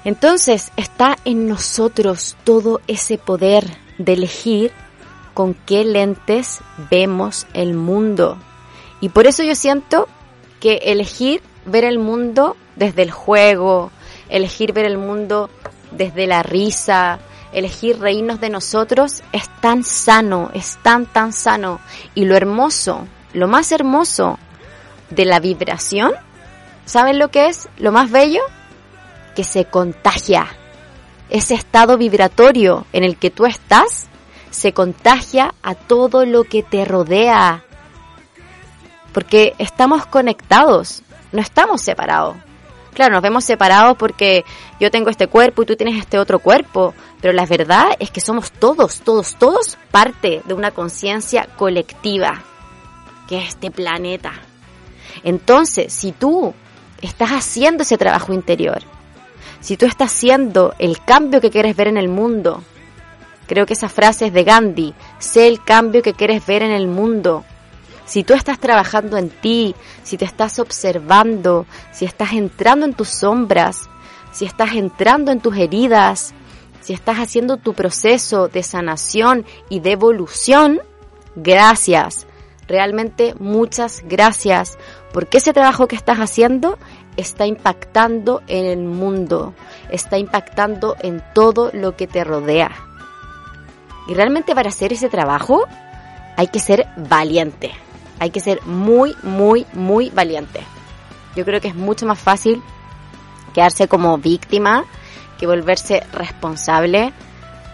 Entonces 0.05 0.73
está 0.77 1.17
en 1.25 1.49
nosotros 1.49 2.37
todo 2.45 2.81
ese 2.87 3.19
poder 3.19 3.67
de 3.99 4.15
elegir 4.15 4.73
con 5.35 5.55
qué 5.55 5.85
lentes 5.85 6.61
vemos 6.91 7.47
el 7.55 7.75
mundo. 7.75 8.37
Y 9.01 9.11
por 9.11 9.27
eso 9.27 9.43
yo 9.43 9.55
siento 9.55 10.09
que 10.61 10.77
elegir 10.85 11.43
ver 11.67 11.85
el 11.85 11.99
mundo 11.99 12.57
desde 12.77 13.03
el 13.03 13.11
juego, 13.11 13.91
elegir 14.29 14.73
ver 14.73 14.87
el 14.87 14.99
mundo 14.99 15.51
desde 15.93 16.27
la 16.27 16.43
risa, 16.43 17.21
elegir 17.53 17.99
reírnos 17.99 18.41
de 18.41 18.51
nosotros 18.51 19.23
es 19.33 19.49
tan 19.61 19.85
sano, 19.85 20.51
es 20.55 20.79
tan, 20.83 21.07
tan 21.07 21.33
sano. 21.33 21.81
Y 22.15 22.25
lo 22.25 22.37
hermoso, 22.37 23.07
lo 23.35 23.47
más 23.47 23.73
hermoso 23.73 24.39
de 25.15 25.25
la 25.25 25.41
vibración, 25.41 26.13
¿saben 26.85 27.19
lo 27.19 27.29
que 27.29 27.47
es? 27.47 27.69
Lo 27.79 27.93
más 27.93 28.11
bello, 28.11 28.43
que 29.35 29.45
se 29.45 29.65
contagia. 29.65 30.47
Ese 31.31 31.55
estado 31.55 31.97
vibratorio 31.97 32.87
en 32.93 33.05
el 33.05 33.17
que 33.17 33.31
tú 33.31 33.47
estás 33.47 34.09
se 34.51 34.73
contagia 34.73 35.55
a 35.63 35.75
todo 35.75 36.27
lo 36.27 36.45
que 36.45 36.63
te 36.63 36.85
rodea. 36.85 37.65
Porque 39.13 39.55
estamos 39.59 40.07
conectados, 40.07 41.03
no 41.33 41.41
estamos 41.41 41.83
separados. 41.83 42.37
Claro, 42.95 43.15
nos 43.15 43.23
vemos 43.23 43.45
separados 43.45 43.97
porque 43.97 44.45
yo 44.79 44.91
tengo 44.91 45.09
este 45.09 45.27
cuerpo 45.27 45.63
y 45.63 45.67
tú 45.67 45.77
tienes 45.77 45.99
este 45.99 46.19
otro 46.19 46.39
cuerpo, 46.39 46.95
pero 47.23 47.33
la 47.33 47.47
verdad 47.47 47.87
es 47.99 48.11
que 48.11 48.21
somos 48.21 48.53
todos, 48.53 49.01
todos, 49.01 49.37
todos 49.37 49.79
parte 49.91 50.43
de 50.45 50.53
una 50.53 50.73
conciencia 50.73 51.49
colectiva, 51.57 52.43
que 53.29 53.39
es 53.39 53.49
este 53.49 53.71
planeta. 53.71 54.33
Entonces, 55.25 55.93
si 55.93 56.13
tú 56.13 56.55
estás 57.01 57.31
haciendo 57.31 57.83
ese 57.83 57.99
trabajo 57.99 58.33
interior, 58.33 58.83
si 59.61 59.77
tú 59.77 59.87
estás 59.87 60.13
haciendo 60.13 60.75
el 60.79 61.03
cambio 61.05 61.41
que 61.41 61.51
quieres 61.51 61.77
ver 61.77 61.89
en 61.89 61.97
el 61.97 62.09
mundo, 62.09 62.63
Creo 63.47 63.67
que 63.67 63.75
esa 63.75 63.89
frase 63.89 64.27
es 64.27 64.33
de 64.33 64.45
Gandhi, 64.45 64.95
sé 65.19 65.47
el 65.47 65.63
cambio 65.63 66.03
que 66.03 66.15
quieres 66.15 66.47
ver 66.47 66.63
en 66.63 66.71
el 66.71 66.87
mundo. 66.87 67.45
Si 68.07 68.25
tú 68.25 68.35
estás 68.35 68.59
trabajando 68.59 69.17
en 69.19 69.29
ti, 69.29 69.75
si 70.03 70.17
te 70.17 70.25
estás 70.25 70.59
observando, 70.59 71.67
si 71.93 72.05
estás 72.05 72.33
entrando 72.33 72.87
en 72.87 72.95
tus 72.95 73.09
sombras, 73.09 73.91
si 74.33 74.45
estás 74.45 74.73
entrando 74.73 75.33
en 75.33 75.41
tus 75.41 75.57
heridas, 75.57 76.35
si 76.81 76.95
estás 76.95 77.19
haciendo 77.19 77.59
tu 77.59 77.75
proceso 77.75 78.49
de 78.49 78.63
sanación 78.63 79.45
y 79.69 79.81
de 79.81 79.93
evolución, 79.93 80.81
gracias. 81.37 82.27
Realmente 82.69 83.35
muchas 83.39 84.03
gracias 84.05 84.79
porque 85.13 85.39
ese 85.39 85.53
trabajo 85.53 85.89
que 85.89 85.97
estás 85.97 86.19
haciendo 86.19 86.79
está 87.17 87.47
impactando 87.47 88.43
en 88.47 88.67
el 88.67 88.85
mundo, 88.85 89.55
está 89.91 90.19
impactando 90.19 90.97
en 91.01 91.23
todo 91.35 91.71
lo 91.73 91.97
que 91.97 92.07
te 92.07 92.25
rodea. 92.25 92.71
Y 94.09 94.15
realmente 94.15 94.55
para 94.55 94.71
hacer 94.71 94.93
ese 94.93 95.09
trabajo 95.09 95.65
hay 96.37 96.49
que 96.49 96.61
ser 96.61 96.87
valiente. 96.97 97.73
Hay 98.19 98.31
que 98.31 98.41
ser 98.41 98.63
muy, 98.65 99.15
muy, 99.23 99.67
muy 99.73 100.11
valiente. 100.11 100.61
Yo 101.37 101.45
creo 101.45 101.61
que 101.61 101.69
es 101.69 101.75
mucho 101.75 102.07
más 102.07 102.19
fácil 102.19 102.63
quedarse 103.53 103.89
como 103.89 104.19
víctima 104.19 104.85
que 105.39 105.47
volverse 105.47 106.03
responsable 106.13 107.13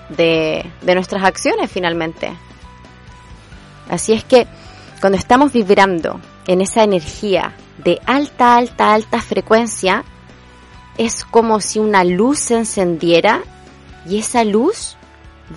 de, 0.08 0.64
de 0.80 0.94
nuestras 0.94 1.22
acciones 1.22 1.70
finalmente. 1.70 2.32
Así 3.90 4.12
es 4.12 4.24
que 4.24 4.46
cuando 5.00 5.18
estamos 5.18 5.52
vibrando 5.52 6.20
en 6.46 6.60
esa 6.60 6.82
energía 6.82 7.54
de 7.78 8.00
alta, 8.06 8.56
alta, 8.56 8.94
alta 8.94 9.20
frecuencia, 9.20 10.04
es 10.96 11.24
como 11.24 11.60
si 11.60 11.78
una 11.78 12.04
luz 12.04 12.40
se 12.40 12.56
encendiera 12.56 13.42
y 14.06 14.18
esa 14.18 14.44
luz 14.44 14.96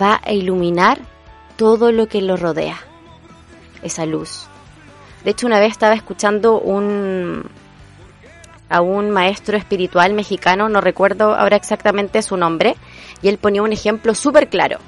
va 0.00 0.20
a 0.24 0.32
iluminar 0.32 1.00
todo 1.56 1.92
lo 1.92 2.06
que 2.08 2.22
lo 2.22 2.36
rodea, 2.36 2.78
esa 3.82 4.06
luz. 4.06 4.46
De 5.24 5.32
hecho, 5.32 5.46
una 5.46 5.60
vez 5.60 5.72
estaba 5.72 5.94
escuchando 5.94 6.58
un, 6.58 7.44
a 8.68 8.80
un 8.80 9.10
maestro 9.10 9.56
espiritual 9.56 10.14
mexicano, 10.14 10.68
no 10.68 10.80
recuerdo 10.80 11.34
ahora 11.34 11.56
exactamente 11.56 12.22
su 12.22 12.36
nombre, 12.36 12.76
y 13.22 13.28
él 13.28 13.38
ponía 13.38 13.62
un 13.62 13.72
ejemplo 13.72 14.14
súper 14.14 14.48
claro. 14.48 14.78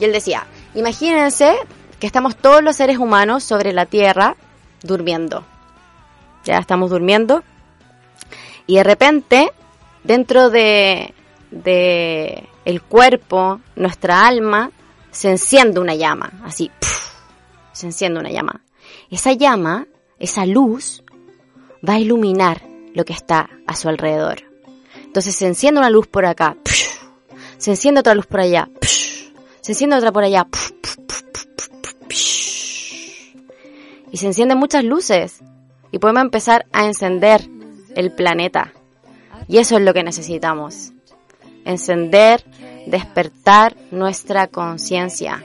Y 0.00 0.04
él 0.04 0.12
decía, 0.12 0.46
imagínense 0.74 1.56
que 1.98 2.06
estamos 2.06 2.36
todos 2.36 2.62
los 2.62 2.76
seres 2.76 2.98
humanos 2.98 3.44
sobre 3.44 3.72
la 3.72 3.86
Tierra 3.86 4.36
durmiendo. 4.82 5.44
Ya 6.44 6.58
estamos 6.58 6.90
durmiendo. 6.90 7.42
Y 8.66 8.76
de 8.76 8.84
repente, 8.84 9.52
dentro 10.04 10.50
de, 10.50 11.14
de 11.50 12.48
el 12.64 12.82
cuerpo, 12.82 13.60
nuestra 13.76 14.26
alma, 14.26 14.70
se 15.10 15.30
enciende 15.30 15.80
una 15.80 15.94
llama, 15.94 16.32
así, 16.44 16.70
se 17.72 17.86
enciende 17.86 18.20
una 18.20 18.30
llama. 18.30 18.60
Esa 19.10 19.32
llama, 19.32 19.86
esa 20.18 20.46
luz, 20.46 21.02
va 21.86 21.94
a 21.94 21.98
iluminar 21.98 22.62
lo 22.94 23.04
que 23.04 23.14
está 23.14 23.48
a 23.66 23.74
su 23.74 23.88
alrededor. 23.88 24.42
Entonces 25.02 25.34
se 25.34 25.46
enciende 25.46 25.80
una 25.80 25.90
luz 25.90 26.06
por 26.06 26.26
acá, 26.26 26.56
se 27.56 27.70
enciende 27.70 28.00
otra 28.00 28.14
luz 28.14 28.26
por 28.26 28.40
allá, 28.40 28.68
se 29.60 29.72
enciende 29.72 29.96
otra 29.96 30.12
por 30.12 30.24
allá, 30.24 30.46
y 32.10 34.16
se 34.16 34.26
encienden 34.26 34.58
muchas 34.58 34.84
luces 34.84 35.40
y 35.90 35.98
podemos 35.98 36.22
empezar 36.22 36.66
a 36.72 36.86
encender 36.86 37.48
el 37.94 38.12
planeta. 38.12 38.72
Y 39.46 39.58
eso 39.58 39.76
es 39.76 39.82
lo 39.82 39.94
que 39.94 40.02
necesitamos 40.02 40.92
encender, 41.64 42.44
despertar 42.86 43.76
nuestra 43.90 44.46
conciencia 44.46 45.44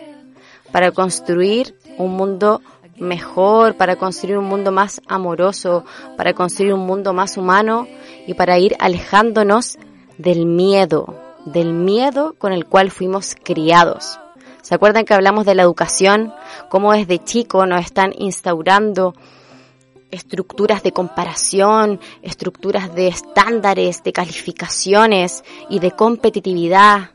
para 0.71 0.91
construir 0.91 1.77
un 1.97 2.15
mundo 2.15 2.61
mejor, 2.97 3.75
para 3.75 3.97
construir 3.97 4.37
un 4.37 4.45
mundo 4.45 4.71
más 4.71 5.01
amoroso, 5.07 5.83
para 6.15 6.33
construir 6.33 6.73
un 6.73 6.85
mundo 6.85 7.13
más 7.13 7.37
humano 7.37 7.87
y 8.25 8.35
para 8.35 8.57
ir 8.57 8.75
alejándonos 8.79 9.77
del 10.17 10.45
miedo, 10.45 11.13
del 11.45 11.73
miedo 11.73 12.35
con 12.37 12.53
el 12.53 12.65
cual 12.65 12.89
fuimos 12.89 13.35
criados. 13.43 14.19
¿Se 14.63 14.73
acuerdan 14.73 15.03
que 15.03 15.13
hablamos 15.13 15.45
de 15.45 15.55
la 15.55 15.63
educación? 15.63 16.33
Cómo 16.69 16.93
desde 16.93 17.21
chico 17.21 17.65
nos 17.65 17.81
están 17.81 18.13
instaurando 18.17 19.13
estructuras 20.09 20.83
de 20.83 20.93
comparación, 20.93 21.99
estructuras 22.21 22.95
de 22.95 23.09
estándares, 23.09 24.03
de 24.03 24.13
calificaciones 24.13 25.43
y 25.69 25.79
de 25.79 25.91
competitividad, 25.91 27.11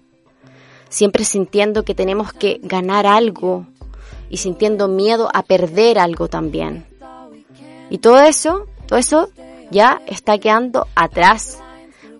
siempre 0.90 1.24
sintiendo 1.24 1.84
que 1.84 1.94
tenemos 1.94 2.34
que 2.34 2.61
ganar 2.62 3.07
algo 3.07 3.66
y 4.28 4.36
sintiendo 4.36 4.86
miedo 4.86 5.30
a 5.32 5.42
perder 5.42 5.99
algo 5.99 6.28
también. 6.28 6.84
Y 7.88 7.96
todo 7.96 8.20
eso, 8.20 8.66
todo 8.86 8.99
eso 8.99 9.30
ya 9.70 10.03
está 10.07 10.36
quedando 10.36 10.86
atrás, 10.94 11.59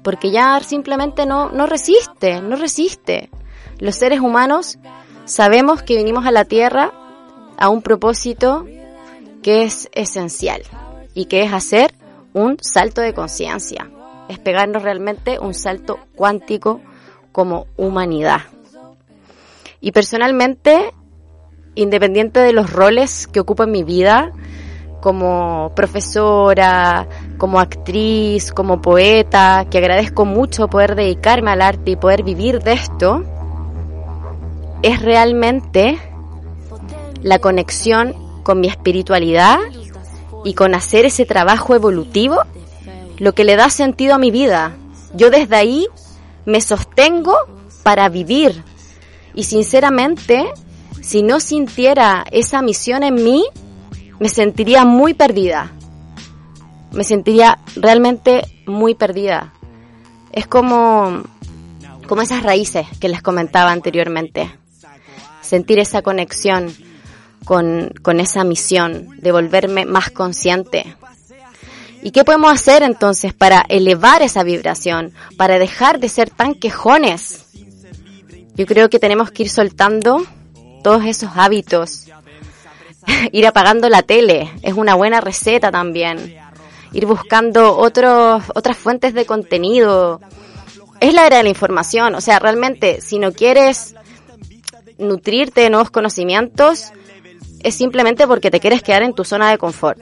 porque 0.03 0.31
ya 0.31 0.59
simplemente 0.61 1.27
no, 1.27 1.51
no 1.51 1.67
resiste, 1.67 2.41
no 2.41 2.57
resiste. 2.57 3.29
Los 3.79 3.97
seres 3.97 4.21
humanos 4.21 4.79
sabemos 5.29 5.83
que 5.83 5.97
vinimos 5.97 6.27
a 6.27 6.33
la 6.33 6.47
Tierra 6.47 6.93
a 7.59 7.69
un 7.69 7.83
propósito 7.83 8.67
que 9.43 9.65
es 9.65 9.89
esencial 9.93 10.63
y 11.15 11.27
que 11.27 11.43
es 11.43 11.53
hacer 11.53 11.95
un 12.33 12.57
salto 12.61 13.03
de 13.03 13.13
conciencia, 13.13 13.91
es 14.29 14.39
pegarnos 14.39 14.83
realmente 14.83 15.39
un 15.39 15.55
salto 15.55 15.99
cuántico 16.15 16.81
como 17.31 17.67
humanidad. 17.77 18.41
Y 19.81 19.93
personalmente, 19.93 20.93
independiente 21.75 22.41
de 22.41 22.53
los 22.53 22.73
roles 22.73 23.27
que 23.27 23.41
ocupo 23.41 23.65
en 23.65 23.71
mi 23.71 23.85
vida, 23.85 24.33
como 25.01 25.73
profesora, 25.77 27.07
como 27.37 27.61
actriz, 27.61 28.51
como 28.51 28.81
poeta, 28.81 29.67
que 29.71 29.79
agradezco 29.79 30.25
mucho 30.25 30.69
poder 30.69 30.97
dedicarme 30.97 31.51
al 31.51 31.63
arte 31.63 31.93
y 31.93 31.97
poder 31.97 32.25
vivir 32.25 32.61
de 32.61 32.73
esto, 32.73 33.25
es 34.83 35.03
realmente 35.03 35.99
la 37.23 37.39
conexión 37.39 38.15
con 38.43 38.61
mi 38.61 38.69
espiritualidad 38.69 39.59
y 40.45 40.55
con 40.55 40.75
hacer 40.75 41.05
ese 41.05 41.27
trabajo 41.27 41.75
evolutivo 41.75 42.43
lo 43.19 43.35
que 43.35 43.45
le 43.45 43.57
da 43.57 43.71
sentido 43.71 44.15
a 44.15 44.19
mi 44.19 44.31
vida. 44.31 44.77
Yo 45.15 45.31
desde 45.31 45.57
ahí 45.57 45.87
me 46.45 46.61
sostengo 46.61 47.35
para 47.83 48.09
vivir. 48.09 48.63
Y 49.35 49.45
sinceramente, 49.45 50.47
si 51.03 51.23
no 51.23 51.41
sintiera 51.41 52.25
esa 52.31 52.63
misión 52.63 53.03
en 53.03 53.17
mí, 53.17 53.45
me 54.19 54.29
sentiría 54.29 54.85
muy 54.85 55.15
perdida. 55.15 55.73
Me 56.93 57.05
sentiría 57.05 57.59
realmente 57.77 58.43
muy 58.67 58.95
perdida. 58.95 59.53
Es 60.33 60.47
como, 60.47 61.23
como 62.07 62.23
esas 62.23 62.43
raíces 62.43 62.87
que 63.01 63.09
les 63.09 63.23
comentaba 63.23 63.73
anteriormente. 63.73 64.58
Sentir 65.49 65.79
esa 65.79 66.03
conexión 66.03 66.75
con, 67.47 67.91
con 68.03 68.21
esa 68.21 68.45
misión 68.45 69.09
de 69.17 69.33
volverme 69.33 69.87
más 69.87 70.11
consciente. 70.11 70.95
¿Y 72.03 72.11
qué 72.11 72.23
podemos 72.23 72.53
hacer 72.53 72.83
entonces 72.83 73.33
para 73.33 73.65
elevar 73.71 74.21
esa 74.21 74.43
vibración, 74.43 75.15
para 75.39 75.59
dejar 75.59 76.01
de 76.01 76.11
ser 76.11 76.29
tan 76.29 76.55
quejones? 76.55 77.47
Yo 78.57 78.67
creo 78.67 78.91
que 78.91 78.99
tenemos 78.99 79.31
que 79.31 79.45
ir 79.45 79.49
soltando 79.49 80.23
todos 80.83 81.07
esos 81.07 81.31
hábitos. 81.35 82.09
ir 83.33 83.47
apagando 83.47 83.89
la 83.89 84.03
tele 84.03 84.53
es 84.61 84.75
una 84.75 84.97
buena 84.97 85.23
receta 85.23 85.71
también. 85.71 86.37
Ir 86.93 87.07
buscando 87.07 87.75
otros, 87.75 88.45
otras 88.55 88.77
fuentes 88.77 89.15
de 89.15 89.25
contenido. 89.25 90.21
Es 91.01 91.15
la 91.15 91.27
era 91.27 91.39
de 91.39 91.45
la 91.45 91.49
información. 91.49 92.15
O 92.15 92.21
sea, 92.21 92.39
realmente, 92.39 93.01
si 93.01 93.19
no 93.19 93.33
quieres 93.33 93.95
nutrirte 94.99 95.63
de 95.63 95.71
nuevos 95.71 95.91
conocimientos, 95.91 96.93
es 97.63 97.75
simplemente 97.75 98.27
porque 98.27 98.51
te 98.51 98.61
quieres 98.61 98.83
quedar 98.83 99.03
en 99.03 99.15
tu 99.15 99.25
zona 99.25 99.51
de 99.51 99.59
confort. 99.59 99.99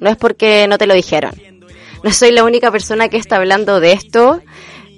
No 0.00 0.10
es 0.10 0.16
porque 0.16 0.66
no 0.68 0.78
te 0.78 0.86
lo 0.86 0.94
dijeron. 0.94 1.32
No 2.02 2.12
soy 2.12 2.30
la 2.30 2.44
única 2.44 2.70
persona 2.70 3.08
que 3.08 3.16
está 3.16 3.36
hablando 3.36 3.80
de 3.80 3.92
esto. 3.92 4.40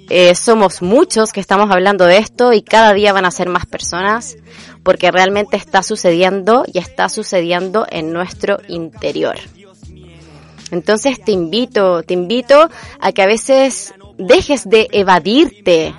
Eh, 0.09 0.35
somos 0.35 0.81
muchos 0.81 1.31
que 1.31 1.39
estamos 1.39 1.69
hablando 1.71 2.05
de 2.05 2.17
esto 2.17 2.51
y 2.53 2.61
cada 2.61 2.93
día 2.93 3.13
van 3.13 3.25
a 3.25 3.31
ser 3.31 3.47
más 3.47 3.65
personas 3.65 4.37
porque 4.83 5.11
realmente 5.11 5.55
está 5.55 5.83
sucediendo 5.83 6.65
y 6.71 6.79
está 6.79 7.09
sucediendo 7.09 7.85
en 7.89 8.11
nuestro 8.11 8.59
interior. 8.67 9.35
Entonces 10.71 11.23
te 11.23 11.31
invito, 11.31 12.03
te 12.03 12.13
invito 12.13 12.69
a 12.99 13.11
que 13.11 13.21
a 13.21 13.27
veces 13.27 13.93
dejes 14.17 14.69
de 14.69 14.87
evadirte 14.91 15.93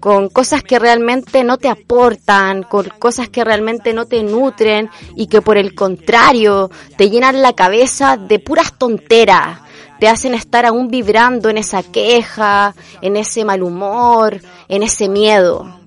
con 0.00 0.28
cosas 0.28 0.62
que 0.62 0.78
realmente 0.78 1.42
no 1.44 1.58
te 1.58 1.68
aportan, 1.68 2.62
con 2.62 2.88
cosas 2.98 3.28
que 3.28 3.44
realmente 3.44 3.92
no 3.92 4.06
te 4.06 4.22
nutren 4.22 4.90
y 5.16 5.26
que 5.26 5.42
por 5.42 5.56
el 5.56 5.74
contrario 5.74 6.70
te 6.96 7.10
llenan 7.10 7.42
la 7.42 7.54
cabeza 7.54 8.16
de 8.16 8.38
puras 8.38 8.78
tonteras, 8.78 9.60
te 9.98 10.08
hacen 10.08 10.34
estar 10.34 10.66
aún 10.66 10.88
vibrando 10.88 11.48
en 11.48 11.58
esa 11.58 11.82
queja, 11.82 12.74
en 13.02 13.16
ese 13.16 13.44
mal 13.44 13.62
humor, 13.62 14.40
en 14.68 14.82
ese 14.82 15.08
miedo. 15.08 15.80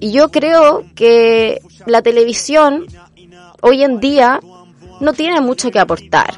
Y 0.00 0.12
yo 0.12 0.30
creo 0.30 0.84
que 0.94 1.62
la 1.86 2.02
televisión 2.02 2.86
hoy 3.62 3.82
en 3.82 4.00
día 4.00 4.40
no 5.00 5.14
tiene 5.14 5.40
mucho 5.40 5.70
que 5.70 5.78
aportar, 5.78 6.34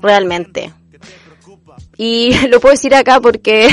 realmente. 0.00 0.72
Y 1.96 2.32
lo 2.48 2.60
puedo 2.60 2.72
decir 2.72 2.94
acá 2.94 3.20
porque 3.20 3.68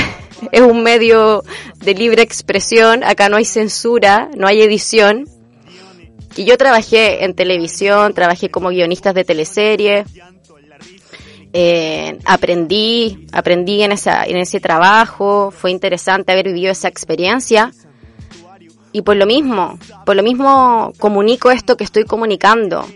es 0.50 0.60
un 0.60 0.82
medio 0.82 1.44
de 1.76 1.94
libre 1.94 2.22
expresión, 2.22 3.04
acá 3.04 3.28
no 3.28 3.36
hay 3.36 3.44
censura, 3.44 4.28
no 4.36 4.46
hay 4.46 4.62
edición. 4.62 5.28
Y 6.36 6.44
yo 6.44 6.56
trabajé 6.56 7.24
en 7.24 7.34
televisión, 7.34 8.14
trabajé 8.14 8.50
como 8.50 8.70
guionista 8.70 9.12
de 9.12 9.24
teleserie, 9.24 10.04
eh, 11.52 12.18
aprendí, 12.24 13.26
aprendí 13.32 13.82
en, 13.82 13.92
esa, 13.92 14.24
en 14.24 14.38
ese 14.38 14.58
trabajo, 14.58 15.50
fue 15.50 15.70
interesante 15.70 16.32
haber 16.32 16.46
vivido 16.46 16.72
esa 16.72 16.88
experiencia. 16.88 17.70
Y 18.92 19.02
por 19.02 19.16
lo 19.16 19.26
mismo, 19.26 19.78
por 20.04 20.16
lo 20.16 20.22
mismo 20.22 20.92
comunico 20.98 21.50
esto 21.50 21.76
que 21.76 21.84
estoy 21.84 22.04
comunicando. 22.04 22.86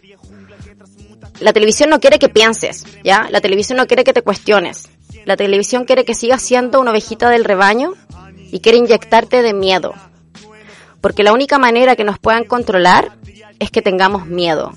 La 1.40 1.52
televisión 1.52 1.90
no 1.90 2.00
quiere 2.00 2.18
que 2.18 2.28
pienses, 2.30 2.84
¿ya? 3.04 3.28
La 3.30 3.40
televisión 3.40 3.76
no 3.76 3.86
quiere 3.86 4.04
que 4.04 4.14
te 4.14 4.22
cuestiones. 4.22 4.88
La 5.26 5.36
televisión 5.36 5.86
quiere 5.86 6.04
que 6.04 6.14
sigas 6.14 6.40
siendo 6.40 6.80
una 6.80 6.92
ovejita 6.92 7.28
del 7.28 7.44
rebaño 7.44 7.94
y 8.52 8.60
quiere 8.60 8.78
inyectarte 8.78 9.42
de 9.42 9.54
miedo. 9.54 9.92
Porque 11.00 11.24
la 11.24 11.32
única 11.32 11.58
manera 11.58 11.96
que 11.96 12.04
nos 12.04 12.20
puedan 12.20 12.44
controlar 12.44 13.18
es 13.58 13.72
que 13.72 13.82
tengamos 13.82 14.26
miedo. 14.26 14.72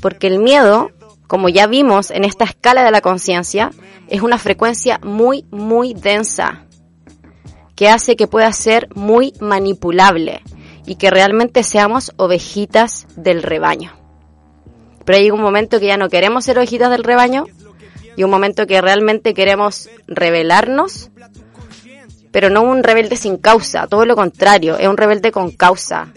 Porque 0.00 0.26
el 0.26 0.40
miedo, 0.40 0.90
como 1.28 1.48
ya 1.48 1.68
vimos 1.68 2.10
en 2.10 2.24
esta 2.24 2.44
escala 2.44 2.82
de 2.82 2.90
la 2.90 3.02
conciencia, 3.02 3.70
es 4.08 4.20
una 4.22 4.36
frecuencia 4.36 4.98
muy, 5.04 5.46
muy 5.52 5.94
densa, 5.94 6.64
que 7.76 7.88
hace 7.88 8.16
que 8.16 8.26
pueda 8.26 8.52
ser 8.52 8.88
muy 8.96 9.32
manipulable 9.38 10.42
y 10.86 10.96
que 10.96 11.08
realmente 11.08 11.62
seamos 11.62 12.12
ovejitas 12.16 13.06
del 13.14 13.44
rebaño. 13.44 13.92
Pero 15.04 15.18
hay 15.18 15.30
un 15.30 15.40
momento 15.40 15.78
que 15.78 15.86
ya 15.86 15.96
no 15.96 16.08
queremos 16.08 16.44
ser 16.44 16.58
ovejitas 16.58 16.90
del 16.90 17.04
rebaño 17.04 17.46
y 18.16 18.24
un 18.24 18.30
momento 18.30 18.66
que 18.66 18.80
realmente 18.80 19.34
queremos 19.34 19.88
rebelarnos, 20.06 21.10
pero 22.30 22.50
no 22.50 22.62
un 22.62 22.82
rebelde 22.82 23.16
sin 23.16 23.36
causa, 23.36 23.86
todo 23.86 24.06
lo 24.06 24.16
contrario, 24.16 24.78
es 24.78 24.88
un 24.88 24.96
rebelde 24.96 25.32
con 25.32 25.50
causa, 25.50 26.08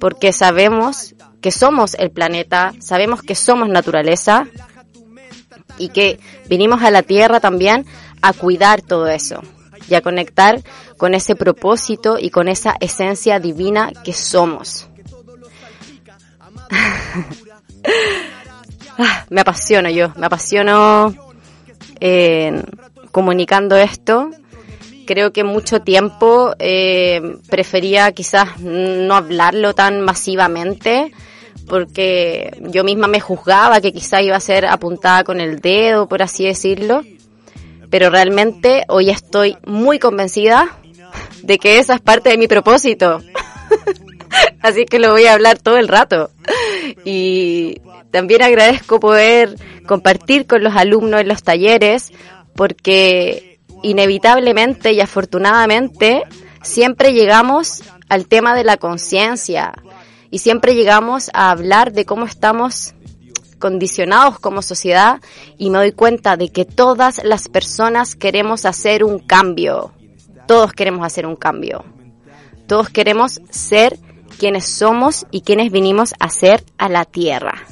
porque 0.00 0.32
sabemos 0.32 1.14
que 1.40 1.50
somos 1.50 1.94
el 1.94 2.10
planeta, 2.10 2.72
sabemos 2.80 3.22
que 3.22 3.34
somos 3.34 3.68
naturaleza 3.68 4.46
y 5.78 5.88
que 5.88 6.20
vinimos 6.48 6.82
a 6.82 6.90
la 6.90 7.02
Tierra 7.02 7.40
también 7.40 7.86
a 8.20 8.32
cuidar 8.32 8.82
todo 8.82 9.08
eso 9.08 9.42
y 9.88 9.94
a 9.94 10.00
conectar 10.00 10.62
con 10.96 11.14
ese 11.14 11.34
propósito 11.34 12.18
y 12.18 12.30
con 12.30 12.46
esa 12.48 12.76
esencia 12.80 13.40
divina 13.40 13.92
que 14.04 14.12
somos. 14.12 14.88
Ah, 18.98 19.24
me 19.30 19.40
apasiono 19.40 19.88
yo, 19.90 20.12
me 20.16 20.26
apasiono 20.26 21.14
eh, 22.00 22.62
comunicando 23.10 23.76
esto. 23.76 24.30
Creo 25.06 25.32
que 25.32 25.44
mucho 25.44 25.80
tiempo 25.80 26.54
eh, 26.58 27.38
prefería 27.48 28.12
quizás 28.12 28.60
no 28.60 29.14
hablarlo 29.14 29.74
tan 29.74 30.00
masivamente 30.00 31.12
porque 31.68 32.56
yo 32.60 32.84
misma 32.84 33.08
me 33.08 33.20
juzgaba 33.20 33.80
que 33.80 33.92
quizás 33.92 34.22
iba 34.22 34.36
a 34.36 34.40
ser 34.40 34.66
apuntada 34.66 35.24
con 35.24 35.40
el 35.40 35.60
dedo, 35.60 36.08
por 36.08 36.22
así 36.22 36.44
decirlo. 36.44 37.02
Pero 37.90 38.10
realmente 38.10 38.84
hoy 38.88 39.10
estoy 39.10 39.56
muy 39.66 39.98
convencida 39.98 40.78
de 41.42 41.58
que 41.58 41.78
esa 41.78 41.94
es 41.94 42.00
parte 42.00 42.30
de 42.30 42.38
mi 42.38 42.48
propósito. 42.48 43.20
Así 44.62 44.86
que 44.86 44.98
lo 44.98 45.10
voy 45.10 45.26
a 45.26 45.34
hablar 45.34 45.58
todo 45.58 45.76
el 45.76 45.88
rato. 45.88 46.30
Y 47.04 47.80
también 48.12 48.42
agradezco 48.42 49.00
poder 49.00 49.56
compartir 49.86 50.46
con 50.46 50.62
los 50.62 50.76
alumnos 50.76 51.22
en 51.22 51.28
los 51.28 51.42
talleres 51.42 52.12
porque 52.54 53.58
inevitablemente 53.82 54.92
y 54.92 55.00
afortunadamente 55.00 56.22
siempre 56.62 57.14
llegamos 57.14 57.82
al 58.10 58.28
tema 58.28 58.54
de 58.54 58.64
la 58.64 58.76
conciencia 58.76 59.72
y 60.30 60.38
siempre 60.38 60.74
llegamos 60.74 61.30
a 61.32 61.50
hablar 61.50 61.92
de 61.92 62.04
cómo 62.04 62.26
estamos 62.26 62.94
condicionados 63.58 64.38
como 64.38 64.60
sociedad 64.60 65.20
y 65.56 65.70
me 65.70 65.78
doy 65.78 65.92
cuenta 65.92 66.36
de 66.36 66.50
que 66.50 66.66
todas 66.66 67.24
las 67.24 67.48
personas 67.48 68.14
queremos 68.14 68.66
hacer 68.66 69.04
un 69.04 69.20
cambio. 69.20 69.92
Todos 70.46 70.72
queremos 70.72 71.06
hacer 71.06 71.26
un 71.26 71.36
cambio. 71.36 71.84
Todos 72.66 72.90
queremos 72.90 73.40
ser 73.50 73.98
quienes 74.38 74.66
somos 74.66 75.26
y 75.30 75.42
quienes 75.42 75.70
vinimos 75.70 76.14
a 76.18 76.28
ser 76.28 76.64
a 76.76 76.88
la 76.88 77.04
tierra. 77.04 77.62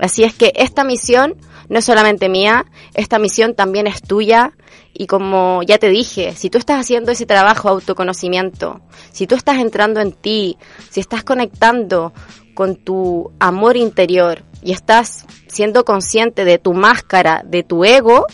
Así 0.00 0.24
es 0.24 0.34
que 0.34 0.52
esta 0.56 0.82
misión 0.84 1.36
no 1.68 1.78
es 1.78 1.84
solamente 1.84 2.28
mía, 2.28 2.66
esta 2.94 3.18
misión 3.18 3.54
también 3.54 3.86
es 3.86 4.02
tuya. 4.02 4.52
Y 4.92 5.06
como 5.06 5.62
ya 5.62 5.78
te 5.78 5.88
dije, 5.88 6.34
si 6.34 6.50
tú 6.50 6.58
estás 6.58 6.80
haciendo 6.80 7.12
ese 7.12 7.26
trabajo 7.26 7.68
autoconocimiento, 7.68 8.80
si 9.12 9.26
tú 9.26 9.36
estás 9.36 9.58
entrando 9.58 10.00
en 10.00 10.12
ti, 10.12 10.58
si 10.90 11.00
estás 11.00 11.22
conectando 11.22 12.12
con 12.54 12.76
tu 12.76 13.32
amor 13.38 13.76
interior 13.76 14.44
y 14.62 14.72
estás 14.72 15.26
siendo 15.46 15.84
consciente 15.84 16.44
de 16.44 16.58
tu 16.58 16.74
máscara, 16.74 17.42
de 17.46 17.62
tu 17.62 17.84
ego, 17.84 18.26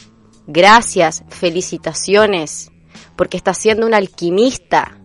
gracias, 0.46 1.24
felicitaciones, 1.28 2.72
porque 3.16 3.36
estás 3.36 3.58
siendo 3.58 3.86
un 3.86 3.94
alquimista, 3.94 4.98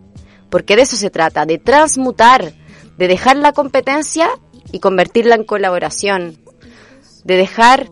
porque 0.50 0.76
de 0.76 0.82
eso 0.82 0.96
se 0.96 1.10
trata, 1.10 1.44
de 1.44 1.58
transmutar, 1.58 2.54
de 2.96 3.08
dejar 3.08 3.36
la 3.36 3.52
competencia 3.52 4.30
y 4.72 4.80
convertirla 4.80 5.34
en 5.34 5.44
colaboración, 5.44 6.38
de 7.24 7.36
dejar 7.36 7.90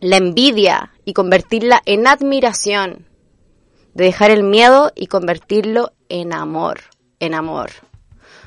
la 0.00 0.16
envidia 0.16 0.92
y 1.04 1.12
convertirla 1.12 1.82
en 1.86 2.06
admiración, 2.06 3.06
de 3.94 4.04
dejar 4.04 4.30
el 4.30 4.42
miedo 4.42 4.92
y 4.94 5.06
convertirlo 5.06 5.92
en 6.08 6.32
amor, 6.32 6.80
en 7.20 7.34
amor. 7.34 7.70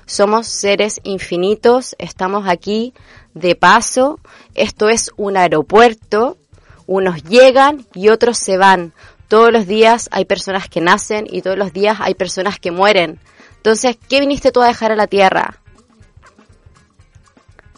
Somos 0.06 0.48
seres 0.48 1.00
infinitos, 1.04 1.96
estamos 1.98 2.48
aquí 2.48 2.94
de 3.34 3.56
paso, 3.56 4.20
esto 4.56 4.90
es 4.90 5.12
un 5.16 5.38
aeropuerto, 5.38 6.38
unos 6.86 7.24
llegan 7.24 7.86
y 7.94 8.10
otros 8.10 8.38
se 8.38 8.58
van. 8.58 8.94
Todos 9.28 9.52
los 9.52 9.68
días 9.68 10.10
hay 10.12 10.26
personas 10.26 10.68
que 10.68 10.82
nacen 10.82 11.26
y 11.30 11.42
todos 11.42 11.58
los 11.58 11.72
días 11.72 11.98
hay 12.02 12.16
personas 12.16 12.60
que 12.60 12.72
mueren. 12.72 13.20
Entonces, 13.56 13.98
¿qué 14.10 14.20
viniste 14.20 14.52
tú 14.52 14.62
a 14.62 14.68
dejar 14.68 14.92
a 14.92 14.96
la 14.96 15.08
tierra? 15.08 15.61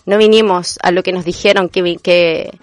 No 0.06 0.18
vinimos 0.18 0.78
a 0.82 0.92
lo 0.92 1.04
que 1.04 1.14
nos 1.14 1.24
dijeron 1.24 1.70
que, 1.70 1.98
que, 1.98 2.60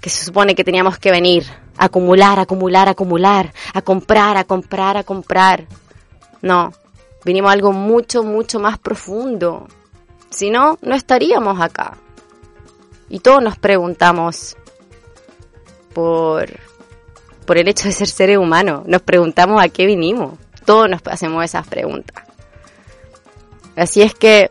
que 0.00 0.10
se 0.10 0.24
supone 0.24 0.54
que 0.54 0.64
teníamos 0.64 0.98
que 0.98 1.10
venir. 1.10 1.46
Acumular, 1.76 2.38
acumular, 2.38 2.88
acumular. 2.88 3.52
A 3.72 3.82
comprar, 3.82 4.36
a 4.36 4.44
comprar, 4.44 4.96
a 4.96 5.04
comprar. 5.04 5.66
No, 6.40 6.72
vinimos 7.24 7.50
a 7.50 7.52
algo 7.52 7.72
mucho, 7.72 8.22
mucho 8.22 8.58
más 8.58 8.78
profundo. 8.78 9.68
Si 10.30 10.50
no, 10.50 10.78
no 10.82 10.94
estaríamos 10.94 11.60
acá. 11.60 11.96
Y 13.08 13.20
todos 13.20 13.42
nos 13.42 13.58
preguntamos 13.58 14.56
por, 15.92 16.48
por 17.44 17.58
el 17.58 17.68
hecho 17.68 17.86
de 17.86 17.92
ser 17.92 18.08
seres 18.08 18.38
humanos. 18.38 18.82
Nos 18.86 19.02
preguntamos 19.02 19.62
a 19.62 19.68
qué 19.68 19.86
vinimos. 19.86 20.38
Todos 20.64 20.88
nos 20.88 21.00
hacemos 21.06 21.44
esas 21.44 21.66
preguntas. 21.66 22.24
Así 23.76 24.02
es 24.02 24.14
que 24.14 24.50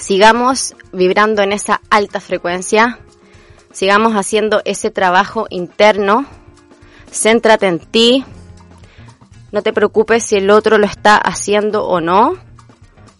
sigamos 0.00 0.74
vibrando 0.92 1.42
en 1.42 1.52
esa 1.52 1.82
alta 1.90 2.20
frecuencia, 2.20 2.98
sigamos 3.70 4.14
haciendo 4.14 4.62
ese 4.64 4.90
trabajo 4.90 5.46
interno, 5.50 6.24
céntrate 7.12 7.66
en 7.66 7.78
ti, 7.78 8.24
no 9.52 9.62
te 9.62 9.74
preocupes 9.74 10.24
si 10.24 10.36
el 10.36 10.50
otro 10.50 10.78
lo 10.78 10.86
está 10.86 11.18
haciendo 11.18 11.84
o 11.86 12.00
no, 12.00 12.36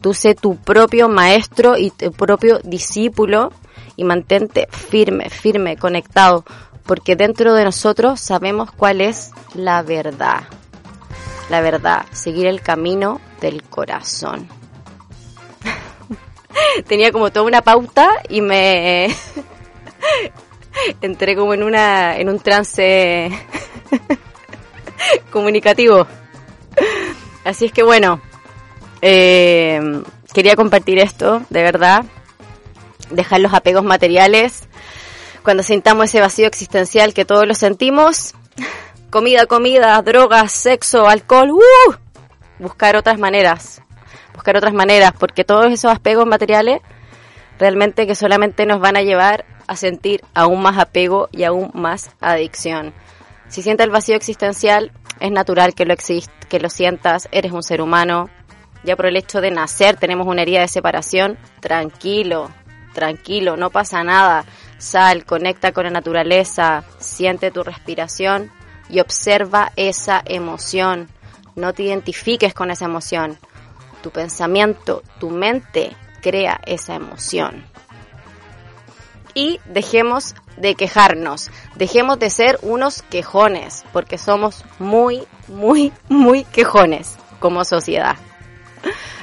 tú 0.00 0.14
sé 0.14 0.34
tu 0.34 0.56
propio 0.56 1.08
maestro 1.08 1.76
y 1.76 1.90
tu 1.90 2.12
propio 2.12 2.60
discípulo 2.64 3.52
y 3.96 4.04
mantente 4.04 4.66
firme, 4.70 5.28
firme, 5.28 5.76
conectado, 5.76 6.44
porque 6.84 7.14
dentro 7.14 7.52
de 7.52 7.64
nosotros 7.64 8.20
sabemos 8.20 8.70
cuál 8.72 9.02
es 9.02 9.32
la 9.54 9.82
verdad. 9.82 10.44
La 11.50 11.60
verdad, 11.60 12.06
seguir 12.12 12.46
el 12.46 12.62
camino 12.62 13.20
del 13.40 13.64
corazón. 13.64 14.59
tenía 16.86 17.12
como 17.12 17.30
toda 17.30 17.46
una 17.46 17.62
pauta 17.62 18.10
y 18.28 18.40
me 18.40 19.06
entré 21.00 21.36
como 21.36 21.54
en 21.54 21.62
una 21.62 22.16
en 22.18 22.28
un 22.28 22.38
trance 22.40 23.30
comunicativo. 25.30 26.06
Así 27.44 27.66
es 27.66 27.72
que 27.72 27.82
bueno, 27.82 28.20
eh, 29.02 30.02
quería 30.32 30.56
compartir 30.56 30.98
esto, 30.98 31.42
de 31.50 31.62
verdad, 31.62 32.04
dejar 33.10 33.40
los 33.40 33.54
apegos 33.54 33.84
materiales 33.84 34.68
cuando 35.42 35.62
sintamos 35.62 36.06
ese 36.06 36.20
vacío 36.20 36.46
existencial 36.46 37.14
que 37.14 37.24
todos 37.24 37.46
lo 37.46 37.54
sentimos. 37.54 38.34
Comida, 39.08 39.46
comida, 39.46 40.00
drogas, 40.02 40.52
sexo, 40.52 41.08
alcohol, 41.08 41.50
¡uh! 41.50 41.94
buscar 42.60 42.94
otras 42.94 43.18
maneras 43.18 43.82
buscar 44.50 44.56
otras 44.56 44.74
maneras, 44.74 45.12
porque 45.16 45.44
todos 45.44 45.66
esos 45.66 45.92
apegos 45.92 46.26
materiales 46.26 46.80
realmente 47.58 48.06
que 48.06 48.16
solamente 48.16 48.66
nos 48.66 48.80
van 48.80 48.96
a 48.96 49.02
llevar 49.02 49.44
a 49.68 49.76
sentir 49.76 50.22
aún 50.34 50.60
más 50.60 50.76
apego 50.78 51.28
y 51.30 51.44
aún 51.44 51.70
más 51.72 52.10
adicción. 52.20 52.92
Si 53.48 53.62
sientes 53.62 53.84
el 53.84 53.92
vacío 53.92 54.16
existencial, 54.16 54.90
es 55.20 55.30
natural 55.30 55.74
que 55.74 55.84
lo, 55.84 55.94
que 55.96 56.60
lo 56.60 56.68
sientas, 56.68 57.28
eres 57.30 57.52
un 57.52 57.62
ser 57.62 57.80
humano. 57.80 58.28
Ya 58.82 58.96
por 58.96 59.06
el 59.06 59.16
hecho 59.16 59.40
de 59.40 59.52
nacer 59.52 59.96
tenemos 59.96 60.26
una 60.26 60.42
herida 60.42 60.62
de 60.62 60.68
separación, 60.68 61.38
tranquilo, 61.60 62.50
tranquilo, 62.92 63.56
no 63.56 63.70
pasa 63.70 64.02
nada. 64.02 64.44
Sal, 64.78 65.24
conecta 65.26 65.70
con 65.70 65.84
la 65.84 65.90
naturaleza, 65.90 66.82
siente 66.98 67.52
tu 67.52 67.62
respiración 67.62 68.50
y 68.88 68.98
observa 68.98 69.70
esa 69.76 70.22
emoción. 70.24 71.08
No 71.54 71.72
te 71.72 71.84
identifiques 71.84 72.52
con 72.54 72.70
esa 72.70 72.86
emoción 72.86 73.38
tu 74.02 74.10
pensamiento, 74.10 75.02
tu 75.18 75.30
mente 75.30 75.96
crea 76.20 76.60
esa 76.66 76.94
emoción. 76.94 77.64
Y 79.34 79.60
dejemos 79.66 80.34
de 80.56 80.74
quejarnos, 80.74 81.50
dejemos 81.76 82.18
de 82.18 82.30
ser 82.30 82.58
unos 82.62 83.02
quejones, 83.02 83.84
porque 83.92 84.18
somos 84.18 84.64
muy, 84.78 85.22
muy, 85.48 85.92
muy 86.08 86.44
quejones 86.44 87.16
como 87.38 87.64
sociedad. 87.64 88.16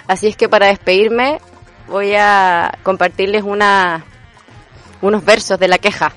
Así 0.08 0.28
es 0.28 0.38
que 0.38 0.50
para 0.50 0.68
despedirme 0.68 1.40
voy 1.88 2.16
a 2.16 2.78
compartirles 2.84 3.44
unos 3.44 5.26
versos 5.26 5.60
de 5.60 5.68
la 5.68 5.78
queja. 5.78 6.14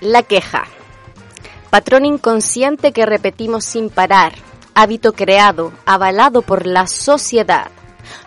La 0.00 0.22
queja. 0.22 0.64
Patrón 1.70 2.04
inconsciente 2.06 2.92
que 2.92 3.04
repetimos 3.04 3.64
sin 3.64 3.90
parar, 3.90 4.34
hábito 4.76 5.14
creado, 5.14 5.72
avalado 5.86 6.42
por 6.42 6.66
la 6.66 6.86
sociedad. 6.86 7.70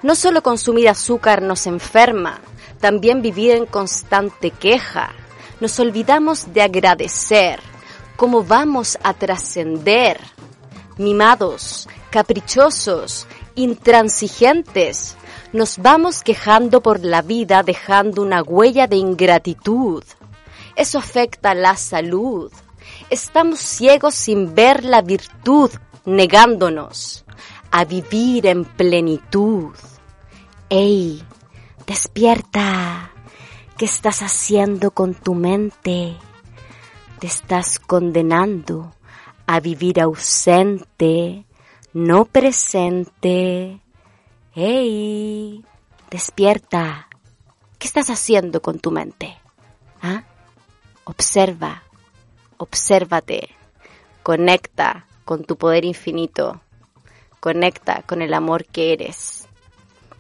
No 0.02 0.16
solo 0.16 0.42
consumir 0.42 0.90
azúcar 0.90 1.44
nos 1.44 1.68
enferma, 1.68 2.42
también 2.82 3.22
vivir 3.22 3.52
en 3.52 3.68
constante 3.68 4.50
queja. 4.50 5.12
Nos 5.60 5.80
olvidamos 5.80 6.52
de 6.52 6.64
agradecer. 6.64 7.60
¿Cómo 8.16 8.44
vamos 8.44 8.98
a 9.04 9.14
trascender? 9.14 10.20
Mimados, 10.98 11.88
caprichosos, 12.10 13.28
intransigentes. 13.54 15.18
Nos 15.54 15.78
vamos 15.78 16.24
quejando 16.24 16.82
por 16.82 17.06
la 17.06 17.22
vida 17.22 17.62
dejando 17.62 18.24
una 18.24 18.42
huella 18.42 18.88
de 18.88 18.96
ingratitud. 18.96 20.04
Eso 20.76 20.98
afecta 20.98 21.54
la 21.54 21.76
salud. 21.76 22.52
Estamos 23.12 23.60
ciegos 23.60 24.16
sin 24.16 24.56
ver 24.56 24.84
la 24.84 25.04
virtud 25.04 25.70
negándonos 26.16 27.26
a 27.72 27.86
vivir 27.86 28.48
en 28.48 28.66
plenitud. 28.66 29.76
¡Ey! 30.70 31.24
Despierta. 31.86 33.12
¿Qué 33.78 33.86
estás 33.86 34.22
haciendo 34.22 34.92
con 34.92 35.14
tu 35.14 35.36
mente? 35.36 36.18
Te 37.20 37.28
estás 37.28 37.80
condenando 37.80 38.94
a 39.48 39.60
vivir 39.60 40.02
ausente, 40.02 41.46
no 41.94 42.26
presente. 42.26 43.82
¡Ey! 44.56 45.64
Despierta. 46.10 47.08
¿Qué 47.78 47.88
estás 47.88 48.10
haciendo 48.10 48.62
con 48.62 48.80
tu 48.80 48.92
mente? 48.92 49.38
¿Ah? 50.02 50.24
Observa, 51.06 51.84
obsérvate, 52.58 53.50
conecta 54.22 55.08
con 55.30 55.44
tu 55.44 55.58
poder 55.58 55.86
infinito. 55.86 56.60
Conecta 57.40 58.02
con 58.08 58.24
el 58.24 58.34
amor 58.34 58.66
que 58.66 58.94
eres 58.94 59.48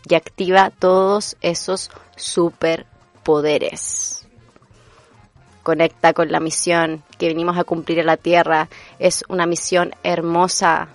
y 0.07 0.13
activa 0.13 0.69
todos 0.69 1.35
esos 1.41 1.89
superpoderes. 2.15 4.27
Conecta 5.63 6.13
con 6.13 6.31
la 6.31 6.39
misión 6.39 7.01
que 7.17 7.25
venimos 7.25 7.57
a 7.57 7.63
cumplir 7.63 7.97
en 7.97 8.05
la 8.05 8.17
tierra. 8.17 8.69
Es 8.99 9.23
una 9.29 9.47
misión 9.47 9.95
hermosa. 10.03 10.89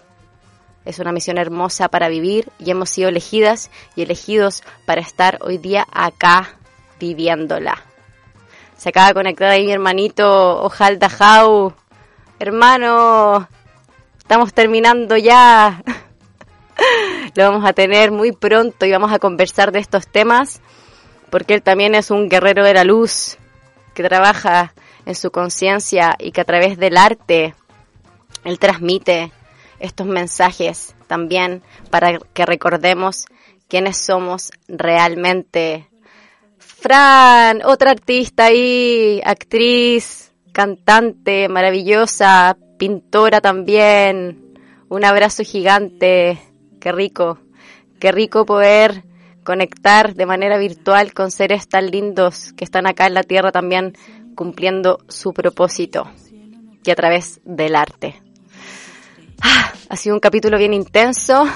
Es 0.84 1.00
una 1.00 1.10
misión 1.10 1.36
hermosa 1.36 1.88
para 1.88 2.08
vivir 2.08 2.52
y 2.60 2.70
hemos 2.70 2.90
sido 2.90 3.08
elegidas 3.08 3.68
y 3.96 4.02
elegidos 4.02 4.62
para 4.86 5.00
estar 5.00 5.38
hoy 5.40 5.58
día 5.58 5.88
acá 5.90 6.56
viviéndola. 7.00 7.82
Se 8.76 8.90
acaba 8.90 9.08
de 9.08 9.14
conectar 9.14 9.50
ahí 9.50 9.66
mi 9.66 9.72
hermanito 9.72 10.62
Ojalda 10.62 11.08
Jau. 11.08 11.74
Hermano, 12.38 13.48
Estamos 14.24 14.54
terminando 14.54 15.18
ya. 15.18 15.82
Lo 17.34 17.44
vamos 17.50 17.68
a 17.68 17.74
tener 17.74 18.10
muy 18.10 18.32
pronto 18.32 18.86
y 18.86 18.90
vamos 18.90 19.12
a 19.12 19.18
conversar 19.18 19.70
de 19.70 19.80
estos 19.80 20.08
temas 20.08 20.62
porque 21.28 21.52
él 21.52 21.62
también 21.62 21.94
es 21.94 22.10
un 22.10 22.30
guerrero 22.30 22.64
de 22.64 22.72
la 22.72 22.84
luz 22.84 23.36
que 23.92 24.02
trabaja 24.02 24.72
en 25.04 25.14
su 25.14 25.30
conciencia 25.30 26.16
y 26.18 26.32
que 26.32 26.40
a 26.40 26.44
través 26.44 26.78
del 26.78 26.96
arte 26.96 27.54
él 28.44 28.58
transmite 28.58 29.30
estos 29.78 30.06
mensajes 30.06 30.94
también 31.06 31.62
para 31.90 32.18
que 32.32 32.46
recordemos 32.46 33.26
quiénes 33.68 33.98
somos 33.98 34.52
realmente. 34.68 35.86
Fran, 36.56 37.60
otra 37.62 37.90
artista 37.90 38.46
ahí, 38.46 39.20
actriz, 39.22 40.32
cantante 40.52 41.50
maravillosa, 41.50 42.56
pintora 42.84 43.40
también. 43.40 44.58
Un 44.90 45.06
abrazo 45.06 45.42
gigante. 45.42 46.38
Qué 46.82 46.92
rico, 46.92 47.38
qué 47.98 48.12
rico 48.12 48.44
poder 48.44 49.04
conectar 49.42 50.14
de 50.14 50.26
manera 50.26 50.58
virtual 50.58 51.14
con 51.14 51.30
seres 51.30 51.66
tan 51.66 51.90
lindos 51.90 52.52
que 52.52 52.64
están 52.64 52.86
acá 52.86 53.06
en 53.06 53.14
la 53.14 53.22
Tierra 53.22 53.52
también 53.52 53.96
cumpliendo 54.36 54.98
su 55.08 55.32
propósito 55.32 56.10
y 56.84 56.90
a 56.90 56.94
través 56.94 57.40
del 57.46 57.74
arte. 57.74 58.20
Ah, 59.40 59.72
ha 59.88 59.96
sido 59.96 60.14
un 60.14 60.20
capítulo 60.20 60.58
bien 60.58 60.74
intenso. 60.74 61.46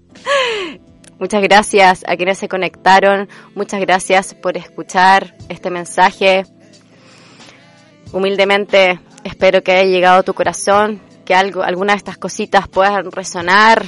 Muchas 1.18 1.42
gracias 1.42 2.02
a 2.08 2.16
quienes 2.16 2.38
se 2.38 2.48
conectaron. 2.48 3.28
Muchas 3.54 3.78
gracias 3.82 4.32
por 4.32 4.56
escuchar 4.56 5.36
este 5.50 5.68
mensaje. 5.68 6.44
Humildemente 8.10 9.00
espero 9.30 9.62
que 9.62 9.72
haya 9.72 9.88
llegado 9.88 10.20
a 10.20 10.22
tu 10.22 10.34
corazón, 10.34 11.00
que 11.24 11.34
algo, 11.34 11.62
alguna 11.62 11.94
de 11.94 11.98
estas 11.98 12.18
cositas 12.18 12.68
puedan 12.68 13.10
resonar. 13.10 13.84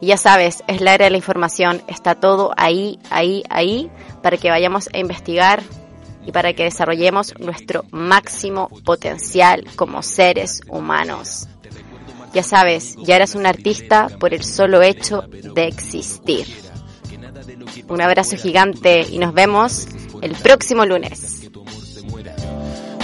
Ya 0.00 0.16
sabes, 0.16 0.62
es 0.68 0.80
la 0.80 0.94
era 0.94 1.06
de 1.06 1.10
la 1.10 1.16
información. 1.16 1.82
Está 1.88 2.14
todo 2.14 2.52
ahí, 2.56 2.98
ahí, 3.10 3.42
ahí, 3.50 3.90
para 4.22 4.36
que 4.36 4.50
vayamos 4.50 4.88
a 4.92 4.98
investigar 4.98 5.62
y 6.24 6.30
para 6.30 6.52
que 6.52 6.64
desarrollemos 6.64 7.34
nuestro 7.38 7.84
máximo 7.90 8.68
potencial 8.84 9.64
como 9.74 10.02
seres 10.02 10.60
humanos. 10.68 11.48
Ya 12.34 12.42
sabes, 12.42 12.96
ya 12.98 13.16
eres 13.16 13.34
un 13.34 13.46
artista 13.46 14.08
por 14.20 14.34
el 14.34 14.44
solo 14.44 14.82
hecho 14.82 15.22
de 15.22 15.66
existir. 15.66 16.46
Un 17.88 18.02
abrazo 18.02 18.36
gigante 18.36 19.06
y 19.10 19.18
nos 19.18 19.32
vemos 19.32 19.88
el 20.20 20.32
próximo 20.32 20.84
lunes. 20.84 21.37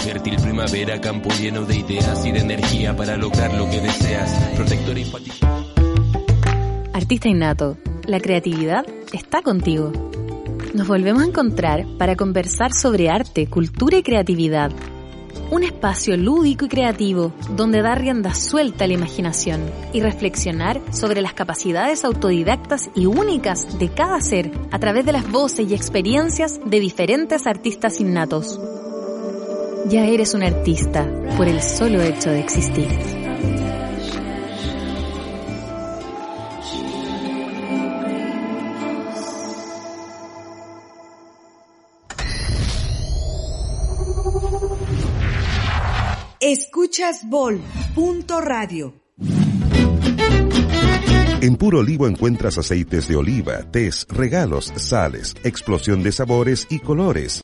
Fértil 0.05 0.37
primavera, 0.37 1.01
campo 1.01 1.31
lleno 1.31 1.65
de 1.65 1.79
ideas 1.79 2.27
y 2.27 2.31
de 2.31 2.41
energía 2.41 2.95
para 2.95 3.17
lograr 3.17 3.55
lo 3.55 3.71
que 3.71 3.81
deseas. 3.81 4.31
Protector 4.55 4.99
Artista 6.93 7.29
innato, 7.29 7.79
la 8.07 8.21
creatividad 8.21 8.85
está 9.15 9.41
contigo. 9.41 9.93
Nos 10.75 10.87
volvemos 10.87 11.23
a 11.23 11.27
encontrar 11.27 11.87
para 11.97 12.17
conversar 12.17 12.75
sobre 12.75 13.09
arte, 13.09 13.47
cultura 13.47 13.97
y 13.97 14.03
creatividad 14.03 14.73
un 15.51 15.63
espacio 15.63 16.17
lúdico 16.17 16.65
y 16.65 16.69
creativo 16.69 17.33
donde 17.51 17.83
dar 17.83 18.01
rienda 18.01 18.35
suelta 18.35 18.85
a 18.85 18.89
la 18.89 18.95
imaginación 18.95 19.61
y 19.93 20.01
reflexionar 20.01 20.81
sobre 20.91 21.23
las 21.23 21.35
capacidades 21.35 22.05
autodidactas 22.05 22.91
y 22.95 23.07
únicas 23.07 23.79
de 23.79 23.89
cada 23.89 24.21
ser 24.21 24.51
a 24.71 24.79
través 24.79 25.07
de 25.07 25.13
las 25.13 25.31
voces 25.31 25.71
y 25.71 25.75
experiencias 25.75 26.61
de 26.65 26.81
diferentes 26.81 27.47
artistas 27.47 28.01
innatos. 28.01 28.59
Ya 29.87 30.07
eres 30.07 30.33
un 30.33 30.43
artista 30.43 31.07
por 31.37 31.47
el 31.47 31.61
solo 31.61 32.01
hecho 32.01 32.31
de 32.31 32.41
existir. 32.41 32.89
Escuchas 46.41 47.29
Bol. 47.29 47.61
Radio. 48.43 48.95
En 51.45 51.57
Puro 51.57 51.81
Olivo 51.81 52.09
encuentras 52.09 52.57
aceites 52.57 53.07
de 53.07 53.17
oliva, 53.17 53.71
tés, 53.71 54.07
regalos, 54.09 54.73
sales, 54.77 55.35
explosión 55.45 56.03
de 56.03 56.11
sabores 56.11 56.67
y 56.71 56.79
colores. 56.79 57.33